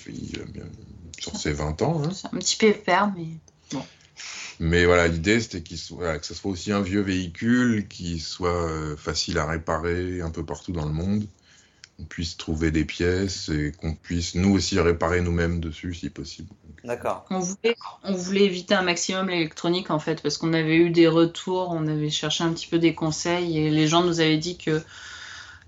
sur 1.18 1.36
ses 1.36 1.52
20 1.52 1.82
ans. 1.82 2.02
Hein. 2.02 2.10
C'est 2.12 2.26
un 2.26 2.38
petit 2.38 2.56
pépère, 2.56 3.12
mais 3.16 3.26
bon. 3.70 3.84
Mais 4.60 4.84
voilà, 4.84 5.08
l'idée 5.08 5.40
c'était 5.40 5.62
qu'il 5.62 5.78
soit, 5.78 6.18
que 6.18 6.26
ce 6.26 6.34
soit 6.34 6.50
aussi 6.50 6.72
un 6.72 6.80
vieux 6.80 7.00
véhicule 7.00 7.86
qui 7.88 8.18
soit 8.18 8.68
euh, 8.68 8.96
facile 8.96 9.38
à 9.38 9.46
réparer 9.46 10.20
un 10.20 10.30
peu 10.30 10.44
partout 10.44 10.72
dans 10.72 10.86
le 10.86 10.92
monde, 10.92 11.26
qu'on 11.96 12.04
puisse 12.04 12.36
trouver 12.36 12.70
des 12.70 12.84
pièces 12.84 13.48
et 13.48 13.72
qu'on 13.72 13.94
puisse 13.94 14.34
nous 14.34 14.54
aussi 14.54 14.78
réparer 14.80 15.20
nous-mêmes 15.20 15.60
dessus 15.60 15.94
si 15.94 16.10
possible. 16.10 16.48
D'accord. 16.84 17.24
On 17.30 17.38
voulait, 17.38 17.76
on 18.02 18.12
voulait 18.12 18.44
éviter 18.44 18.74
un 18.74 18.82
maximum 18.82 19.28
l'électronique 19.28 19.90
en 19.90 19.98
fait, 19.98 20.20
parce 20.22 20.36
qu'on 20.36 20.52
avait 20.52 20.76
eu 20.76 20.90
des 20.90 21.08
retours, 21.08 21.70
on 21.70 21.86
avait 21.86 22.10
cherché 22.10 22.44
un 22.44 22.52
petit 22.52 22.66
peu 22.66 22.78
des 22.78 22.94
conseils 22.94 23.58
et 23.58 23.70
les 23.70 23.86
gens 23.86 24.04
nous 24.04 24.20
avaient 24.20 24.36
dit 24.36 24.58
que 24.58 24.82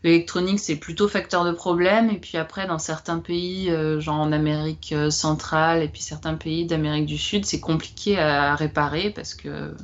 l'électronique 0.03 0.61
c'est 0.61 0.77
plutôt 0.77 1.09
facteur 1.09 1.45
de 1.45 1.53
problème 1.53 2.11
et 2.11 2.19
puis 2.19 2.37
après 2.37 2.67
dans 2.67 2.79
certains 2.79 3.19
pays 3.19 3.71
euh, 3.71 4.01
genre 4.01 4.21
en 4.21 4.31
Amérique 4.31 4.93
euh, 4.93 5.11
centrale 5.11 5.83
et 5.83 5.89
puis 5.89 6.03
certains 6.03 6.35
pays 6.35 6.67
d'Amérique 6.67 7.07
du 7.07 7.19
Sud 7.19 7.45
c'est 7.45 7.61
compliqué 7.61 8.19
à, 8.19 8.55
réparer 8.55 9.11
parce 9.11 9.35
que 9.35 9.75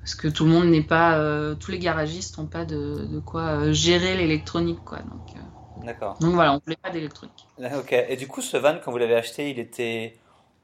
parce 0.00 0.14
que 0.14 0.28
tout 0.28 0.44
le 0.44 0.50
monde 0.50 0.68
n'est 0.68 0.82
pas 0.82 1.18
euh, 1.18 1.54
tous 1.54 1.70
les 1.70 1.78
garagistes 1.78 2.38
n'ont 2.38 2.46
pas 2.46 2.64
de, 2.64 3.06
de 3.10 3.18
quoi 3.18 3.72
gérer 3.72 4.16
l'électronique 4.16 4.80
quoi 4.84 4.98
donc 4.98 5.34
D'accord. 5.84 6.16
Donc 6.20 6.34
voilà, 6.34 6.54
on 6.54 6.60
voulait 6.64 6.76
pas 6.76 6.90
d'électronique. 6.90 7.46
Ok. 7.58 7.92
Et 7.92 8.16
du 8.16 8.26
coup, 8.26 8.40
ce 8.40 8.56
van, 8.56 8.78
quand 8.82 8.90
vous 8.90 8.98
l'avez 8.98 9.16
acheté, 9.16 9.50
il 9.50 9.58
était 9.58 10.16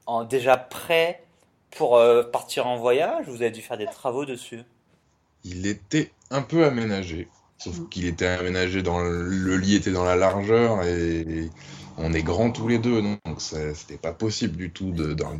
en, 0.05 0.23
déjà 0.23 0.57
prêt 0.57 1.23
pour 1.71 2.01
partir 2.31 2.67
en 2.67 2.77
voyage 2.77 3.27
ou 3.27 3.31
vous 3.31 3.41
avez 3.41 3.51
dû 3.51 3.61
faire 3.61 3.77
des 3.77 3.85
travaux 3.85 4.25
dessus? 4.25 4.63
Il 5.43 5.65
était 5.67 6.11
un 6.29 6.41
peu 6.41 6.65
aménagé. 6.65 7.29
Sauf 7.57 7.77
mm. 7.77 7.89
qu'il 7.89 8.05
était 8.05 8.27
aménagé 8.27 8.81
dans 8.81 8.99
le, 8.99 9.57
lit 9.57 9.75
était 9.75 9.91
dans 9.91 10.03
la 10.03 10.15
largeur 10.15 10.83
et 10.83 11.49
on 11.97 12.13
est 12.13 12.23
grands 12.23 12.51
tous 12.51 12.67
les 12.67 12.79
deux, 12.79 13.01
donc 13.01 13.19
c'était 13.37 13.97
pas 13.97 14.13
possible 14.13 14.55
du 14.55 14.71
tout 14.71 14.91
de, 14.91 15.13
dans 15.13 15.33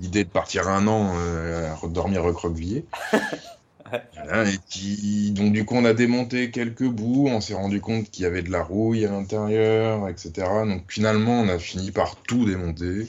l'idée 0.00 0.24
de 0.24 0.28
partir 0.28 0.68
un 0.68 0.86
an 0.88 1.12
euh, 1.16 1.72
à 1.72 1.86
dormir 1.86 2.24
recroquevillé. 2.24 2.84
et 4.34 5.30
donc 5.30 5.52
du 5.52 5.64
coup 5.64 5.76
on 5.76 5.84
a 5.84 5.94
démonté 5.94 6.50
quelques 6.50 6.88
bouts, 6.88 7.28
on 7.28 7.40
s'est 7.40 7.54
rendu 7.54 7.80
compte 7.80 8.10
qu'il 8.10 8.24
y 8.24 8.26
avait 8.26 8.42
de 8.42 8.50
la 8.50 8.62
rouille 8.62 9.04
à 9.06 9.10
l'intérieur, 9.10 10.08
etc. 10.08 10.30
Donc 10.66 10.82
finalement 10.88 11.40
on 11.40 11.48
a 11.48 11.58
fini 11.58 11.90
par 11.90 12.16
tout 12.16 12.44
démonter, 12.44 13.06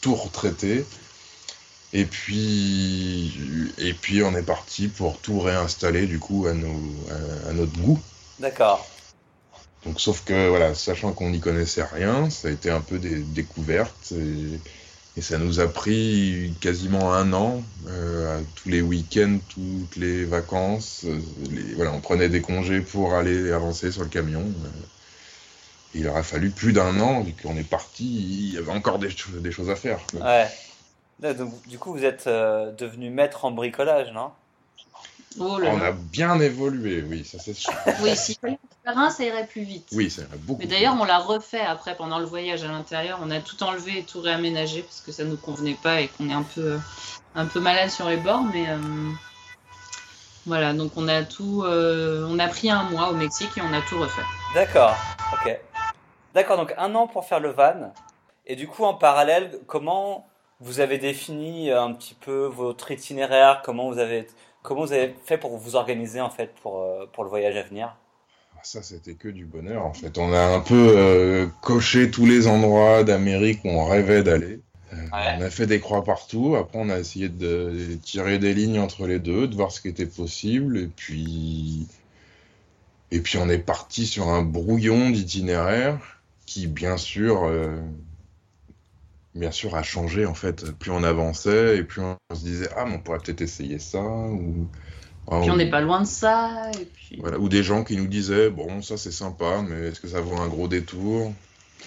tout 0.00 0.14
retraiter. 0.14 0.84
Et 1.92 2.04
puis, 2.04 3.32
et 3.78 3.94
puis 3.94 4.22
on 4.22 4.34
est 4.36 4.44
parti 4.44 4.86
pour 4.86 5.18
tout 5.18 5.40
réinstaller 5.40 6.06
du 6.06 6.20
coup 6.20 6.46
à, 6.46 6.54
nos, 6.54 6.80
à, 7.48 7.52
notre 7.52 7.76
goût. 7.80 7.98
D'accord. 8.38 8.86
Donc 9.84 10.00
sauf 10.00 10.24
que 10.24 10.48
voilà, 10.48 10.74
sachant 10.74 11.12
qu'on 11.12 11.30
n'y 11.30 11.40
connaissait 11.40 11.82
rien, 11.82 12.30
ça 12.30 12.48
a 12.48 12.50
été 12.52 12.70
un 12.70 12.80
peu 12.80 12.98
des 12.98 13.16
découvertes 13.16 14.12
et, 14.12 14.60
et 15.16 15.22
ça 15.22 15.38
nous 15.38 15.60
a 15.60 15.66
pris 15.66 16.52
quasiment 16.60 17.12
un 17.12 17.32
an, 17.32 17.62
euh, 17.88 18.40
tous 18.54 18.68
les 18.68 18.80
week-ends, 18.80 19.38
toutes 19.48 19.96
les 19.96 20.24
vacances. 20.24 21.02
Euh, 21.04 21.20
les, 21.50 21.74
voilà, 21.74 21.92
on 21.92 22.00
prenait 22.00 22.28
des 22.28 22.40
congés 22.40 22.80
pour 22.80 23.14
aller 23.14 23.50
avancer 23.52 23.90
sur 23.90 24.02
le 24.02 24.08
camion. 24.08 24.40
Euh, 24.40 24.68
il 25.94 26.06
aura 26.06 26.22
fallu 26.22 26.50
plus 26.50 26.72
d'un 26.72 27.00
an, 27.00 27.22
vu 27.22 27.34
qu'on 27.42 27.56
est 27.56 27.68
parti, 27.68 28.04
il 28.04 28.54
y 28.54 28.58
avait 28.58 28.70
encore 28.70 29.00
des, 29.00 29.08
des 29.40 29.50
choses 29.52 29.70
à 29.70 29.76
faire. 29.76 29.98
Ouais. 30.14 30.46
Donc, 31.34 31.66
du 31.66 31.78
coup, 31.78 31.92
vous 31.92 32.04
êtes 32.04 32.28
euh, 32.28 32.70
devenu 32.72 33.10
maître 33.10 33.44
en 33.44 33.50
bricolage, 33.50 34.12
non? 34.12 34.30
Oh 35.38 35.58
On 35.62 35.80
a 35.80 35.92
bien 35.92 36.40
évolué, 36.40 37.02
oui, 37.02 37.24
ça 37.24 37.38
c'est 37.38 37.54
sûr. 37.54 37.72
oui, 38.02 38.16
si 38.16 38.38
un, 38.98 39.10
ça 39.10 39.24
irait 39.24 39.46
plus 39.46 39.62
vite. 39.62 39.88
Oui, 39.92 40.10
ça 40.10 40.22
irait 40.22 40.36
beaucoup. 40.38 40.60
Mais 40.60 40.66
d'ailleurs, 40.66 40.96
on 41.00 41.04
l'a 41.04 41.18
refait 41.18 41.60
après 41.60 41.96
pendant 41.96 42.18
le 42.18 42.24
voyage 42.24 42.64
à 42.64 42.68
l'intérieur. 42.68 43.18
On 43.22 43.30
a 43.30 43.40
tout 43.40 43.62
enlevé 43.62 43.98
et 43.98 44.02
tout 44.02 44.20
réaménagé 44.20 44.82
parce 44.82 45.00
que 45.00 45.12
ça 45.12 45.24
nous 45.24 45.36
convenait 45.36 45.76
pas 45.82 46.00
et 46.00 46.08
qu'on 46.08 46.28
est 46.28 46.34
un 46.34 46.42
peu, 46.42 46.78
un 47.34 47.46
peu 47.46 47.60
malade 47.60 47.90
sur 47.90 48.08
les 48.08 48.16
bords. 48.16 48.44
Mais 48.52 48.68
euh, 48.68 48.78
voilà, 50.46 50.72
donc 50.72 50.92
on 50.96 51.08
a 51.08 51.22
tout, 51.22 51.62
euh, 51.64 52.26
on 52.28 52.38
a 52.38 52.48
pris 52.48 52.70
un 52.70 52.84
mois 52.84 53.10
au 53.10 53.14
Mexique 53.14 53.50
et 53.56 53.62
on 53.62 53.72
a 53.72 53.80
tout 53.82 53.98
refait. 53.98 54.22
D'accord, 54.54 54.96
ok. 55.32 55.58
D'accord, 56.34 56.56
donc 56.56 56.74
un 56.78 56.94
an 56.94 57.06
pour 57.06 57.24
faire 57.24 57.40
le 57.40 57.50
van. 57.50 57.92
Et 58.46 58.56
du 58.56 58.66
coup, 58.68 58.84
en 58.84 58.94
parallèle, 58.94 59.58
comment 59.66 60.26
vous 60.60 60.80
avez 60.80 60.98
défini 60.98 61.70
un 61.70 61.92
petit 61.92 62.14
peu 62.14 62.44
votre 62.44 62.90
itinéraire, 62.90 63.62
comment 63.64 63.90
vous 63.90 63.98
avez, 63.98 64.26
comment 64.62 64.82
vous 64.82 64.92
avez 64.92 65.16
fait 65.24 65.38
pour 65.38 65.56
vous 65.56 65.76
organiser 65.76 66.20
en 66.20 66.30
fait 66.30 66.54
pour, 66.62 66.82
euh, 66.82 67.06
pour 67.12 67.24
le 67.24 67.30
voyage 67.30 67.56
à 67.56 67.62
venir? 67.62 67.94
Ça, 68.62 68.82
c'était 68.82 69.14
que 69.14 69.28
du 69.28 69.44
bonheur 69.44 69.84
en 69.84 69.92
fait. 69.92 70.18
On 70.18 70.32
a 70.32 70.40
un 70.40 70.60
peu 70.60 70.94
euh, 70.96 71.46
coché 71.60 72.10
tous 72.10 72.26
les 72.26 72.46
endroits 72.46 73.04
d'Amérique 73.04 73.60
où 73.64 73.68
on 73.68 73.86
rêvait 73.86 74.22
d'aller. 74.22 74.60
Euh, 74.92 75.06
on 75.12 75.40
a 75.42 75.50
fait 75.50 75.66
des 75.66 75.80
croix 75.80 76.04
partout. 76.04 76.56
Après, 76.56 76.78
on 76.78 76.90
a 76.90 76.98
essayé 76.98 77.28
de 77.28 77.96
tirer 78.02 78.38
des 78.38 78.54
lignes 78.54 78.80
entre 78.80 79.06
les 79.06 79.18
deux, 79.18 79.46
de 79.46 79.54
voir 79.54 79.70
ce 79.70 79.80
qui 79.80 79.88
était 79.88 80.06
possible. 80.06 80.78
Et 80.78 80.86
puis, 80.86 81.86
et 83.10 83.20
puis 83.20 83.38
on 83.38 83.48
est 83.48 83.58
parti 83.58 84.06
sur 84.06 84.28
un 84.28 84.42
brouillon 84.42 85.10
d'itinéraire 85.10 86.20
qui, 86.46 86.66
bien 86.66 86.96
sûr, 86.96 87.48
bien 89.36 89.52
sûr, 89.52 89.76
a 89.76 89.84
changé 89.84 90.26
en 90.26 90.34
fait. 90.34 90.72
Plus 90.72 90.90
on 90.90 91.04
avançait 91.04 91.78
et 91.78 91.84
plus 91.84 92.02
on 92.02 92.16
se 92.34 92.40
disait 92.40 92.68
ah, 92.76 92.84
mais 92.84 92.94
on 92.94 92.98
pourrait 92.98 93.18
peut-être 93.18 93.42
essayer 93.42 93.78
ça 93.78 94.02
ou. 94.02 94.68
Ah, 95.30 95.38
puis 95.40 95.50
on 95.50 95.56
n'est 95.56 95.70
pas 95.70 95.80
loin 95.80 96.00
de 96.00 96.06
ça. 96.06 96.70
Et 96.80 96.84
puis... 96.84 97.18
voilà. 97.20 97.38
Ou 97.38 97.48
des 97.48 97.62
gens 97.62 97.84
qui 97.84 97.96
nous 97.96 98.08
disaient 98.08 98.50
bon, 98.50 98.82
ça 98.82 98.96
c'est 98.96 99.12
sympa, 99.12 99.62
mais 99.66 99.88
est-ce 99.88 100.00
que 100.00 100.08
ça 100.08 100.20
vaut 100.20 100.36
un 100.36 100.48
gros 100.48 100.68
détour 100.68 101.32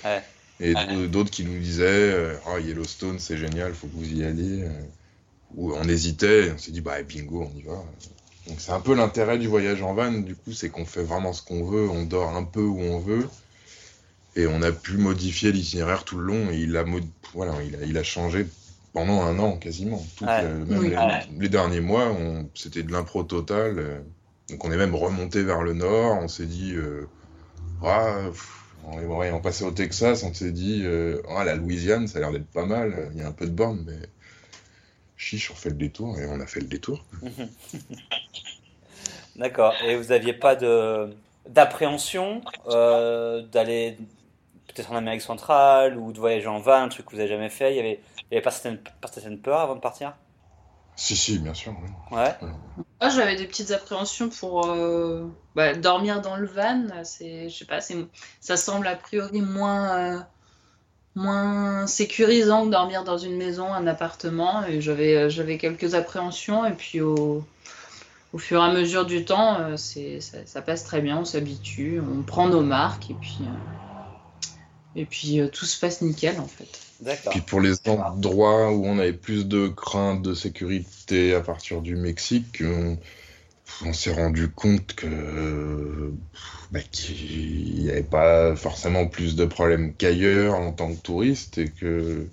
ouais. 0.05 0.23
Et 0.59 0.73
d'autres 1.07 1.31
qui 1.31 1.43
nous 1.43 1.59
disaient 1.59 2.37
ah, 2.47 2.59
Yellowstone 2.59 3.19
c'est 3.19 3.37
génial, 3.37 3.73
faut 3.73 3.87
que 3.87 3.95
vous 3.95 4.13
y 4.13 4.23
alliez. 4.23 4.65
Ou 5.55 5.73
on 5.73 5.83
hésitait, 5.83 6.51
on 6.55 6.57
s'est 6.57 6.71
dit 6.71 6.81
bah 6.81 7.01
bingo, 7.03 7.49
on 7.53 7.57
y 7.57 7.63
va. 7.63 7.83
Donc 8.47 8.57
c'est 8.59 8.71
un 8.71 8.79
peu 8.79 8.93
l'intérêt 8.93 9.37
du 9.37 9.47
voyage 9.47 9.81
en 9.81 9.93
van, 9.93 10.11
du 10.11 10.35
coup, 10.35 10.51
c'est 10.51 10.69
qu'on 10.69 10.85
fait 10.85 11.03
vraiment 11.03 11.33
ce 11.33 11.41
qu'on 11.41 11.63
veut, 11.63 11.89
on 11.89 12.03
dort 12.03 12.35
un 12.35 12.43
peu 12.43 12.61
où 12.61 12.79
on 12.79 12.99
veut. 12.99 13.27
Et 14.35 14.47
on 14.47 14.61
a 14.61 14.71
pu 14.71 14.97
modifier 14.97 15.51
l'itinéraire 15.51 16.03
tout 16.03 16.17
le 16.17 16.25
long. 16.25 16.49
Et 16.51 16.57
il 16.57 16.75
a, 16.75 16.83
voilà, 17.33 17.53
il 17.63 17.75
a, 17.75 17.85
il 17.85 17.97
a 17.97 18.03
changé 18.03 18.47
pendant 18.93 19.21
un 19.23 19.39
an 19.39 19.57
quasiment. 19.57 20.03
même 20.21 20.67
les, 21.39 21.49
derniers 21.49 21.81
mois, 21.81 22.15
c'était 22.53 22.83
de 22.83 22.91
l'impro 22.91 23.23
total. 23.23 24.03
Donc 24.49 24.63
on 24.65 24.71
est 24.71 24.77
même 24.77 24.95
remonté 24.95 25.43
vers 25.43 25.61
le 25.61 25.73
nord. 25.73 26.17
On 26.21 26.27
s'est 26.27 26.45
dit, 26.45 26.73
euh, 26.75 27.07
ah, 27.83 28.17
on, 28.85 29.23
est, 29.23 29.31
on 29.31 29.41
passait 29.41 29.65
au 29.65 29.71
Texas. 29.71 30.23
On 30.23 30.33
s'est 30.33 30.51
dit, 30.51 30.81
euh, 30.83 31.21
ah, 31.29 31.43
la 31.43 31.55
Louisiane, 31.55 32.07
ça 32.07 32.19
a 32.19 32.21
l'air 32.21 32.31
d'être 32.31 32.47
pas 32.47 32.65
mal. 32.65 33.09
Il 33.13 33.19
y 33.19 33.23
a 33.23 33.27
un 33.27 33.31
peu 33.31 33.45
de 33.45 33.51
borne, 33.51 33.83
mais 33.85 33.97
chiche, 35.17 35.49
on 35.51 35.55
fait 35.55 35.69
le 35.69 35.75
détour. 35.75 36.19
Et 36.19 36.25
on 36.27 36.39
a 36.39 36.45
fait 36.45 36.59
le 36.59 36.67
détour. 36.67 37.03
D'accord. 39.35 39.73
Et 39.85 39.95
vous 39.95 40.09
n'aviez 40.09 40.33
pas 40.33 40.55
de 40.55 41.15
d'appréhension 41.49 42.41
euh, 42.67 43.41
d'aller 43.47 43.97
peut-être 44.67 44.91
en 44.91 44.95
Amérique 44.95 45.21
centrale 45.21 45.97
ou 45.97 46.11
de 46.11 46.19
voyager 46.19 46.47
en 46.47 46.59
van, 46.59 46.83
un 46.83 46.89
truc 46.89 47.05
que 47.05 47.11
vous 47.11 47.17
n'avez 47.17 47.29
jamais 47.29 47.49
fait 47.49 47.71
Il 47.71 47.73
n'y 47.75 47.79
avait, 47.79 47.99
y 48.31 48.35
avait 48.35 48.41
pas, 48.41 48.51
certaines, 48.51 48.77
pas 48.77 49.07
certaines 49.07 49.39
peurs 49.39 49.59
avant 49.59 49.75
de 49.75 49.81
partir? 49.81 50.13
Si, 50.95 51.15
si, 51.15 51.39
bien 51.39 51.53
sûr. 51.53 51.73
Ouais. 52.11 52.35
Moi, 53.01 53.09
j'avais 53.09 53.35
des 53.35 53.47
petites 53.47 53.71
appréhensions 53.71 54.29
pour 54.29 54.69
euh, 54.69 55.25
bah, 55.55 55.73
dormir 55.73 56.21
dans 56.21 56.35
le 56.35 56.45
van. 56.45 56.85
C'est, 57.03 57.49
je 57.49 57.57
sais 57.57 57.65
pas, 57.65 57.81
c'est, 57.81 57.97
ça 58.39 58.57
semble 58.57 58.85
a 58.85 58.95
priori 58.95 59.41
moins, 59.41 59.97
euh, 59.97 60.19
moins 61.15 61.87
sécurisant 61.87 62.65
que 62.65 62.69
dormir 62.69 63.03
dans 63.03 63.17
une 63.17 63.37
maison, 63.37 63.73
un 63.73 63.87
appartement. 63.87 64.63
Et 64.65 64.81
j'avais, 64.81 65.15
euh, 65.15 65.29
j'avais 65.29 65.57
quelques 65.57 65.95
appréhensions. 65.95 66.63
Et 66.65 66.73
puis 66.73 67.01
au, 67.01 67.43
au 68.31 68.37
fur 68.37 68.61
et 68.61 68.65
à 68.69 68.71
mesure 68.71 69.07
du 69.07 69.25
temps, 69.25 69.75
c'est, 69.77 70.21
ça, 70.21 70.37
ça, 70.45 70.61
passe 70.61 70.83
très 70.83 71.01
bien. 71.01 71.17
On 71.17 71.25
s'habitue, 71.25 71.99
on 71.99 72.21
prend 72.21 72.47
nos 72.47 72.61
marques 72.61 73.09
et 73.09 73.15
puis. 73.15 73.39
Et 74.95 75.05
puis 75.05 75.39
euh, 75.39 75.47
tout 75.47 75.65
se 75.65 75.79
passe 75.79 76.01
nickel 76.01 76.39
en 76.39 76.47
fait. 76.47 76.79
Puis 77.31 77.41
pour 77.41 77.59
les 77.59 77.75
endroits 77.87 78.71
où 78.71 78.85
on 78.85 78.97
avait 78.97 79.13
plus 79.13 79.45
de 79.47 79.67
crainte 79.67 80.21
de 80.21 80.33
sécurité 80.33 81.33
à 81.33 81.41
partir 81.41 81.81
du 81.81 81.95
Mexique, 81.95 82.63
on, 82.63 82.97
s'est 83.93 84.13
rendu 84.13 84.49
compte 84.49 84.93
que 84.93 86.13
bah, 86.71 86.79
qu'il 86.91 87.81
n'y 87.81 87.89
avait 87.89 88.03
pas 88.03 88.55
forcément 88.55 89.07
plus 89.07 89.35
de 89.35 89.45
problèmes 89.45 89.93
qu'ailleurs 89.95 90.55
en 90.55 90.71
tant 90.71 90.93
que 90.93 91.01
touriste 91.01 91.57
et 91.57 91.69
que 91.69 92.27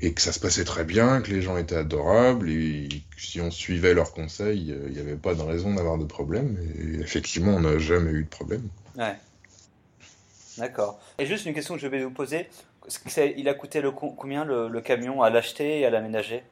et 0.00 0.12
que 0.12 0.22
ça 0.22 0.30
se 0.30 0.38
passait 0.38 0.64
très 0.64 0.84
bien, 0.84 1.20
que 1.20 1.30
les 1.32 1.42
gens 1.42 1.56
étaient 1.56 1.74
adorables 1.74 2.48
et 2.48 2.88
que 2.88 3.20
si 3.20 3.40
on 3.40 3.50
suivait 3.50 3.94
leurs 3.94 4.12
conseils, 4.12 4.72
il 4.86 4.92
n'y 4.92 5.00
avait 5.00 5.16
pas 5.16 5.34
de 5.34 5.42
raison 5.42 5.74
d'avoir 5.74 5.98
de 5.98 6.04
problème. 6.04 6.56
Et 6.78 7.00
effectivement, 7.00 7.56
on 7.56 7.60
n'a 7.60 7.78
jamais 7.78 8.12
eu 8.12 8.22
de 8.22 8.28
problème. 8.28 8.62
Ouais. 8.96 9.16
D'accord. 10.58 10.98
Et 11.18 11.24
juste 11.26 11.46
une 11.46 11.54
question 11.54 11.74
que 11.74 11.80
je 11.80 11.86
vais 11.86 12.04
vous 12.04 12.10
poser. 12.10 12.48
Il 13.36 13.48
a 13.48 13.54
coûté 13.54 13.80
le, 13.80 13.90
combien 13.90 14.44
le, 14.44 14.80
camion 14.82 15.22
à 15.22 15.30
l'acheter 15.30 15.80
et 15.80 15.86
à 15.86 15.90
l'aménager? 15.90 16.44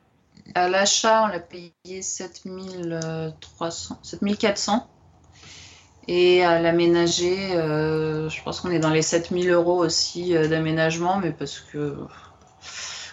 À 0.57 0.69
l'achat, 0.69 1.23
on 1.23 1.27
l'a 1.29 1.39
payé 1.39 1.73
7300, 2.03 3.99
7400. 4.03 4.89
Et 6.09 6.45
à 6.45 6.61
l'aménager, 6.61 7.55
euh, 7.57 8.29
je 8.29 8.43
pense 8.43 8.61
qu'on 8.61 8.71
est 8.71 8.79
dans 8.79 8.91
les 8.91 9.03
7000 9.03 9.51
euros 9.51 9.79
aussi 9.85 10.37
euh, 10.37 10.49
d'aménagement, 10.49 11.19
mais 11.19 11.33
parce 11.33 11.59
que 11.61 11.97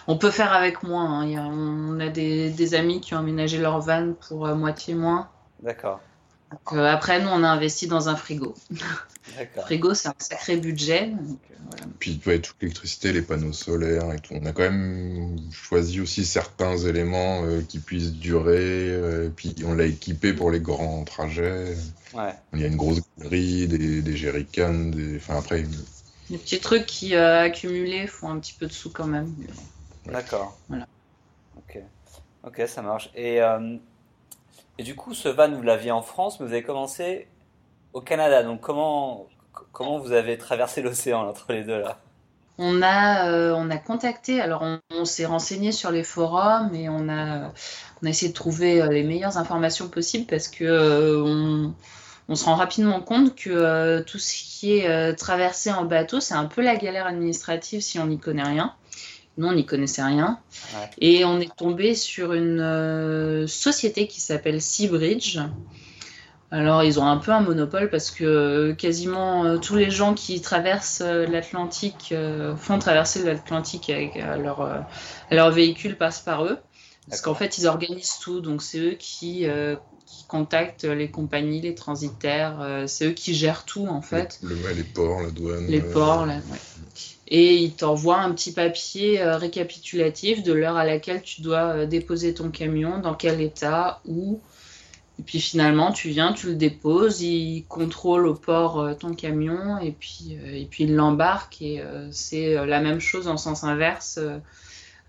on 0.06 0.16
peut 0.18 0.30
faire 0.30 0.52
avec 0.52 0.82
moins. 0.82 1.20
hein. 1.20 1.36
A- 1.36 1.46
on 1.48 2.00
a 2.00 2.08
des, 2.08 2.50
des 2.50 2.74
amis 2.74 3.00
qui 3.00 3.14
ont 3.14 3.18
aménagé 3.18 3.58
leur 3.58 3.80
van 3.80 4.14
pour 4.28 4.46
euh, 4.46 4.54
moitié 4.54 4.94
moins. 4.94 5.28
D'accord. 5.58 6.00
Donc, 6.54 6.78
euh, 6.78 6.86
après, 6.86 7.20
nous, 7.20 7.28
on 7.28 7.42
a 7.42 7.48
investi 7.48 7.86
dans 7.86 8.08
un 8.08 8.16
frigo. 8.16 8.54
D'accord. 9.36 9.64
Frigo, 9.66 9.94
c'est 9.94 10.08
un 10.08 10.14
sacré 10.18 10.56
budget. 10.56 11.06
donc, 11.08 11.38
euh, 11.50 11.54
voilà. 11.70 11.86
Puis 11.98 12.20
ouais, 12.26 12.38
toute 12.38 12.56
l'électricité, 12.60 13.12
les 13.12 13.22
panneaux 13.22 13.52
solaires 13.52 14.12
et 14.12 14.18
tout. 14.20 14.34
On 14.34 14.44
a 14.46 14.52
quand 14.52 14.62
même 14.62 15.36
choisi 15.50 16.00
aussi 16.00 16.24
certains 16.24 16.76
éléments 16.76 17.42
euh, 17.44 17.62
qui 17.66 17.78
puissent 17.78 18.12
durer. 18.12 18.90
euh, 18.90 19.30
puis 19.34 19.54
on 19.66 19.74
l'a 19.74 19.86
équipé 19.86 20.32
pour 20.32 20.50
les 20.50 20.60
grands 20.60 21.04
trajets. 21.04 21.74
Ouais. 22.12 22.34
Il 22.52 22.60
y 22.60 22.64
a 22.64 22.66
une 22.68 22.76
grosse 22.76 23.00
grille, 23.18 23.66
des, 23.66 24.02
des 24.02 24.16
jerrycans, 24.16 24.90
des... 24.90 25.16
Enfin 25.16 25.38
après, 25.38 25.64
Des 26.30 26.38
petits 26.38 26.60
trucs 26.60 26.86
qui, 26.86 27.14
euh, 27.16 27.42
accumulés, 27.42 28.06
font 28.06 28.28
un 28.30 28.38
petit 28.38 28.54
peu 28.58 28.66
de 28.66 28.72
sous 28.72 28.90
quand 28.90 29.06
même. 29.06 29.34
D'accord. 30.06 30.56
Voilà. 30.68 30.86
Ok. 31.56 31.78
Ok, 32.46 32.62
ça 32.68 32.82
marche. 32.82 33.10
Et, 33.14 33.40
euh, 33.40 33.76
et 34.78 34.82
du 34.82 34.94
coup, 34.94 35.14
ce 35.14 35.28
van, 35.28 35.50
vous 35.50 35.62
l'aviez 35.62 35.90
en 35.90 36.02
France, 36.02 36.40
mais 36.40 36.46
vous 36.46 36.52
avez 36.52 36.62
commencé 36.62 37.28
au 37.92 38.00
Canada. 38.00 38.42
Donc, 38.42 38.60
comment, 38.60 39.26
comment 39.72 39.98
vous 39.98 40.12
avez 40.12 40.36
traversé 40.38 40.82
l'océan 40.82 41.28
entre 41.28 41.52
les 41.52 41.64
deux 41.64 41.80
là? 41.80 41.98
On 42.56 42.82
a, 42.82 43.28
euh, 43.28 43.52
on 43.56 43.68
a 43.68 43.78
contacté, 43.78 44.40
alors 44.40 44.64
on, 44.92 45.04
s'est 45.04 45.24
renseigné 45.24 45.72
sur 45.72 45.90
les 45.90 46.04
forums 46.04 46.72
et 46.72 46.88
on 46.88 47.08
a, 47.08 47.52
on 48.00 48.06
a 48.06 48.08
essayé 48.08 48.30
de 48.30 48.36
trouver 48.36 48.80
euh, 48.80 48.90
les 48.90 49.02
meilleures 49.02 49.38
informations 49.38 49.88
possibles 49.88 50.26
parce 50.26 50.46
que 50.46 50.62
euh, 50.62 51.20
on, 51.24 51.74
on 52.28 52.34
se 52.36 52.44
rend 52.44 52.54
rapidement 52.54 53.00
compte 53.00 53.34
que 53.34 54.02
tout 54.02 54.20
ce 54.20 54.34
qui 54.34 54.78
est 54.78 55.16
traversé 55.16 55.72
en 55.72 55.84
bateau, 55.84 56.20
c'est 56.20 56.34
un 56.34 56.44
peu 56.44 56.62
la 56.62 56.76
galère 56.76 57.06
administrative 57.06 57.80
si 57.80 57.98
on 57.98 58.06
n'y 58.06 58.18
connaît 58.18 58.44
rien. 58.44 58.72
Nous, 59.36 59.48
on 59.48 59.52
n'y 59.52 59.66
connaissait 59.66 60.02
rien. 60.02 60.38
Ouais. 60.74 60.90
Et 60.98 61.24
on 61.24 61.40
est 61.40 61.54
tombé 61.56 61.94
sur 61.94 62.32
une 62.34 62.60
euh, 62.60 63.46
société 63.46 64.06
qui 64.06 64.20
s'appelle 64.20 64.60
Seabridge. 64.62 65.38
Alors, 66.52 66.84
ils 66.84 67.00
ont 67.00 67.06
un 67.06 67.16
peu 67.16 67.32
un 67.32 67.40
monopole 67.40 67.90
parce 67.90 68.12
que 68.12 68.24
euh, 68.24 68.74
quasiment 68.74 69.44
euh, 69.44 69.56
tous 69.56 69.74
les 69.74 69.90
gens 69.90 70.14
qui 70.14 70.40
traversent 70.40 71.00
l'Atlantique 71.00 72.14
font 72.56 72.78
traverser 72.78 73.24
l'Atlantique 73.24 73.90
avec 73.90 74.14
leur, 74.14 74.86
leur 75.32 75.50
véhicule 75.50 75.96
passe 75.96 76.20
par 76.20 76.44
eux. 76.44 76.58
Parce 77.08 77.20
qu'en 77.20 77.34
fait, 77.34 77.58
ils 77.58 77.66
organisent 77.66 78.18
tout. 78.20 78.40
Donc, 78.40 78.62
c'est 78.62 78.78
eux 78.78 78.96
qui, 78.98 79.46
qui 80.06 80.26
contactent 80.28 80.84
les 80.84 81.10
compagnies, 81.10 81.60
les 81.60 81.74
transitaires. 81.74 82.84
c'est 82.86 83.08
eux 83.08 83.12
qui 83.12 83.34
gèrent 83.34 83.64
tout, 83.64 83.88
en 83.88 84.00
fait. 84.00 84.38
le, 84.42 84.54
les 84.74 84.84
ports, 84.84 85.20
la 85.20 85.30
douane. 85.30 85.66
Les 85.66 85.82
ports, 85.82 86.24
là, 86.24 86.36
ouais. 86.36 86.58
Et 87.28 87.56
ils 87.56 87.72
t'envoient 87.72 88.20
un 88.20 88.32
petit 88.32 88.52
papier 88.52 89.20
euh, 89.20 89.36
récapitulatif 89.36 90.42
de 90.42 90.52
l'heure 90.52 90.76
à 90.76 90.84
laquelle 90.84 91.22
tu 91.22 91.40
dois 91.40 91.74
euh, 91.74 91.86
déposer 91.86 92.34
ton 92.34 92.50
camion, 92.50 92.98
dans 92.98 93.14
quel 93.14 93.40
état, 93.40 94.00
où. 94.04 94.40
Et 95.18 95.22
puis 95.22 95.40
finalement, 95.40 95.92
tu 95.92 96.08
viens, 96.08 96.32
tu 96.32 96.48
le 96.48 96.54
déposes, 96.54 97.22
ils 97.22 97.64
contrôlent 97.68 98.26
au 98.26 98.34
port 98.34 98.80
euh, 98.80 98.94
ton 98.94 99.14
camion 99.14 99.78
et 99.78 99.92
puis, 99.92 100.36
et 100.44 100.66
puis 100.66 100.86
ils. 100.86 101.62
Et 101.62 101.82
c'est 102.10 102.54
la 102.66 102.80
même 102.80 103.00
chose 103.00 103.28
en 103.28 103.36
sens 103.36 103.64
inverse 103.64 104.18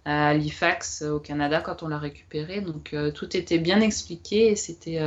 à 0.05 0.27
Halifax, 0.29 1.01
au 1.01 1.19
Canada, 1.19 1.60
quand 1.60 1.81
on 1.81 1.88
l'a 1.88 1.98
récupéré. 1.98 2.62
Donc 2.62 2.95
tout 3.15 3.36
était 3.36 3.57
bien 3.57 3.81
expliqué 3.81 4.51
et 4.51 4.55
c'était 4.55 5.01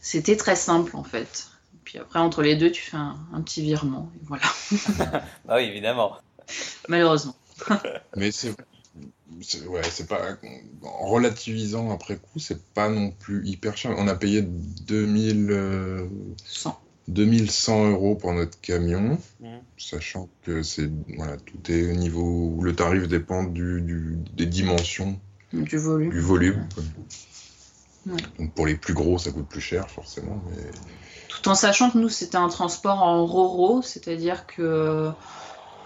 c'était 0.00 0.36
très 0.36 0.54
simple 0.54 0.94
en 0.96 1.02
fait. 1.02 1.48
Puis 1.94 2.00
après, 2.02 2.18
entre 2.18 2.42
les 2.42 2.56
deux, 2.56 2.72
tu 2.72 2.82
fais 2.82 2.96
un, 2.96 3.16
un 3.32 3.40
petit 3.40 3.62
virement. 3.62 4.10
Et 4.16 4.24
voilà, 4.24 4.42
Ah 5.48 5.54
oui, 5.58 5.62
évidemment. 5.66 6.16
malheureusement. 6.88 7.36
Mais 8.16 8.32
c'est. 8.32 8.52
c'est- 9.40 9.64
Ouais, 9.68 9.80
c'est 9.88 10.08
pas. 10.08 10.20
En 10.82 11.06
relativisant 11.06 11.92
après 11.92 12.16
coup, 12.16 12.40
c'est 12.40 12.60
pas 12.74 12.88
non 12.88 13.12
plus 13.12 13.46
hyper 13.46 13.76
cher. 13.76 13.94
On 13.96 14.08
a 14.08 14.16
payé 14.16 14.42
2000, 14.42 15.52
euh, 15.52 16.08
100. 16.44 16.76
2100 17.06 17.90
euros 17.92 18.16
pour 18.16 18.32
notre 18.32 18.60
camion, 18.60 19.16
Mhm. 19.38 19.60
sachant 19.78 20.28
que 20.42 20.64
c'est. 20.64 20.90
Voilà, 21.16 21.36
tout 21.36 21.70
est 21.70 21.92
au 21.92 21.94
niveau. 21.94 22.58
Le 22.60 22.74
tarif 22.74 23.06
dépend 23.06 23.44
du, 23.44 23.80
du- 23.82 24.16
des 24.32 24.46
dimensions, 24.46 25.16
Du 25.52 25.78
volume. 25.78 26.10
du 26.10 26.18
volume. 26.18 26.66
Ouais. 28.06 28.16
Donc 28.40 28.52
pour 28.54 28.66
les 28.66 28.74
plus 28.74 28.94
gros, 28.94 29.16
ça 29.16 29.30
coûte 29.30 29.46
plus 29.48 29.60
cher, 29.60 29.88
forcément. 29.88 30.42
Mais... 30.50 30.62
Tout 31.34 31.48
en 31.48 31.54
sachant 31.54 31.90
que 31.90 31.98
nous, 31.98 32.08
c'était 32.08 32.36
un 32.36 32.48
transport 32.48 33.02
en 33.02 33.26
roro, 33.26 33.82
c'est-à-dire 33.82 34.46
que, 34.46 35.10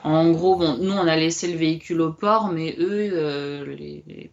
en 0.04 0.30
gros, 0.30 0.56
bon, 0.56 0.76
nous, 0.78 0.92
on 0.92 1.06
a 1.06 1.16
laissé 1.16 1.50
le 1.50 1.58
véhicule 1.58 2.00
au 2.00 2.12
port, 2.12 2.48
mais 2.48 2.76
eux, 2.78 3.10
euh, 3.12 3.64
les, 3.64 4.04
les 4.06 4.30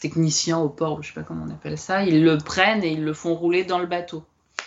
techniciens 0.00 0.58
au 0.58 0.68
port, 0.68 1.02
je 1.02 1.08
sais 1.08 1.14
pas 1.14 1.22
comment 1.22 1.46
on 1.48 1.50
appelle 1.50 1.78
ça, 1.78 2.04
ils 2.04 2.22
le 2.22 2.36
prennent 2.36 2.84
et 2.84 2.90
ils 2.90 3.02
le 3.02 3.14
font 3.14 3.34
rouler 3.34 3.64
dans 3.64 3.78
le 3.78 3.86
bateau. 3.86 4.22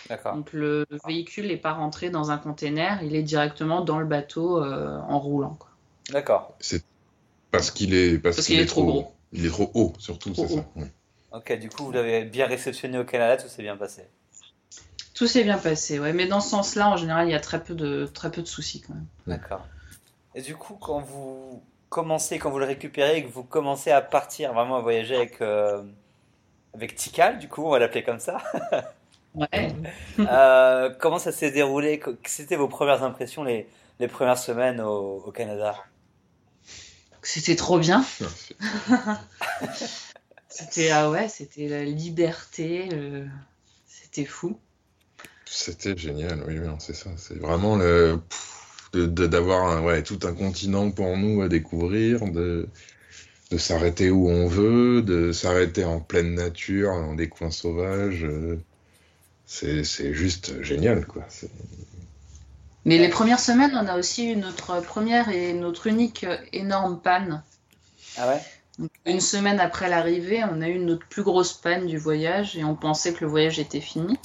D'accord. 0.08 0.34
Donc 0.34 0.52
le 0.52 0.84
véhicule 1.06 1.46
n'est 1.46 1.56
pas 1.56 1.72
rentré 1.72 2.10
dans 2.10 2.30
un 2.30 2.38
container, 2.38 3.00
il 3.04 3.14
est 3.14 3.22
directement 3.22 3.82
dans 3.82 3.98
le 3.98 4.06
bateau 4.06 4.62
euh, 4.62 4.98
en 5.08 5.18
roulant. 5.18 5.58
D'accord. 6.10 6.54
C'est 6.60 6.82
parce 7.50 7.70
qu'il 7.70 7.94
est, 7.94 8.18
parce 8.18 8.36
Parce 8.36 8.46
qu'il 8.48 8.58
est, 8.58 8.62
est 8.62 8.66
trop 8.66 8.84
gros. 8.84 9.12
Il 9.32 9.46
est 9.46 9.50
trop 9.50 9.70
haut, 9.74 9.92
surtout, 9.98 10.34
c'est 10.34 10.48
ça. 10.48 10.64
Ok, 11.32 11.58
du 11.58 11.68
coup, 11.68 11.84
vous 11.84 11.92
l'avez 11.92 12.24
bien 12.24 12.46
réceptionné 12.46 12.98
au 12.98 13.04
Canada, 13.04 13.36
tout 13.40 13.48
s'est 13.48 13.62
bien 13.62 13.76
passé. 13.76 14.02
Tout 15.18 15.26
s'est 15.26 15.42
bien 15.42 15.58
passé, 15.58 15.98
ouais. 15.98 16.12
Mais 16.12 16.26
dans 16.26 16.40
ce 16.40 16.50
sens-là, 16.50 16.88
en 16.88 16.96
général, 16.96 17.28
il 17.28 17.32
y 17.32 17.34
a 17.34 17.40
très 17.40 17.62
peu 17.62 17.74
de, 17.74 18.06
très 18.06 18.30
peu 18.30 18.40
de 18.40 18.46
soucis 18.46 18.80
quand 18.80 18.94
même. 18.94 19.06
D'accord. 19.26 19.66
Et 20.34 20.42
du 20.42 20.56
coup, 20.56 20.74
quand 20.80 21.00
vous 21.00 21.62
commencez, 21.88 22.38
quand 22.38 22.50
vous 22.50 22.58
le 22.58 22.66
récupérez 22.66 23.18
et 23.18 23.24
que 23.24 23.28
vous 23.32 23.44
commencez 23.44 23.90
à 23.90 24.00
partir 24.02 24.52
vraiment 24.52 24.76
à 24.76 24.80
voyager 24.80 25.16
avec, 25.16 25.40
euh, 25.40 25.82
avec 26.74 26.94
Tikal, 26.96 27.38
du 27.38 27.48
coup, 27.48 27.64
on 27.64 27.70
va 27.70 27.78
l'appeler 27.78 28.04
comme 28.04 28.20
ça, 28.20 28.38
Ouais. 29.34 29.74
euh, 30.20 30.90
comment 30.98 31.18
ça 31.18 31.32
s'est 31.32 31.50
déroulé? 31.50 32.00
C'était 32.26 32.56
vos 32.56 32.68
premières 32.68 33.02
impressions 33.02 33.44
les, 33.44 33.68
les 34.00 34.08
premières 34.08 34.38
semaines 34.38 34.80
au, 34.80 35.22
au 35.26 35.32
Canada? 35.32 35.74
C'était 37.22 37.56
trop 37.56 37.78
bien. 37.78 38.04
Ah, 38.90 39.20
C'était 40.48 40.90
ah 40.90 41.10
ouais, 41.10 41.28
c'était 41.28 41.68
la 41.68 41.84
liberté. 41.84 42.86
le- 42.90 43.28
C'était 43.86 44.24
fou. 44.26 44.58
C'était 45.50 45.96
génial, 45.96 46.42
oui, 46.46 46.58
c'est 46.78 46.94
ça. 46.94 47.10
C'est 47.16 47.38
vraiment 47.38 47.76
le 47.76 48.20
pff, 48.28 48.90
de- 48.92 49.06
de- 49.06 49.26
d'avoir 49.26 49.66
un- 49.68 49.82
ouais, 49.82 50.02
tout 50.02 50.18
un 50.24 50.34
continent 50.34 50.90
pour 50.90 51.16
nous 51.16 51.42
à 51.42 51.48
découvrir, 51.48 52.20
de, 52.30 52.68
de 53.50 53.58
s'arrêter 53.58 54.10
où 54.10 54.28
on 54.28 54.46
veut, 54.48 55.02
de 55.02 55.32
s'arrêter 55.32 55.84
en 55.84 56.00
pleine 56.00 56.34
nature, 56.34 56.90
dans 56.92 57.14
des 57.14 57.28
coins 57.28 57.50
sauvages. 57.50 58.24
euh, 58.24 58.58
C'est 59.46 59.84
c'est 59.84 60.14
juste 60.14 60.62
génial, 60.62 61.06
quoi. 61.06 61.24
Mais 62.84 62.98
les 62.98 63.08
premières 63.08 63.40
semaines, 63.40 63.72
on 63.74 63.86
a 63.86 63.98
aussi 63.98 64.32
eu 64.32 64.36
notre 64.36 64.80
première 64.80 65.28
et 65.28 65.52
notre 65.52 65.86
unique 65.86 66.24
euh, 66.24 66.36
énorme 66.52 67.00
panne. 67.00 67.42
Ah 68.16 68.28
ouais? 68.28 68.40
Donc, 68.78 68.90
une 69.06 69.20
semaine 69.20 69.60
après 69.60 69.88
l'arrivée, 69.88 70.42
on 70.44 70.60
a 70.60 70.68
eu 70.68 70.78
notre 70.78 71.06
plus 71.06 71.22
grosse 71.22 71.52
panne 71.52 71.86
du 71.86 71.98
voyage 71.98 72.56
et 72.56 72.64
on 72.64 72.76
pensait 72.76 73.12
que 73.12 73.24
le 73.24 73.30
voyage 73.30 73.58
était 73.58 73.80
fini. 73.80 74.16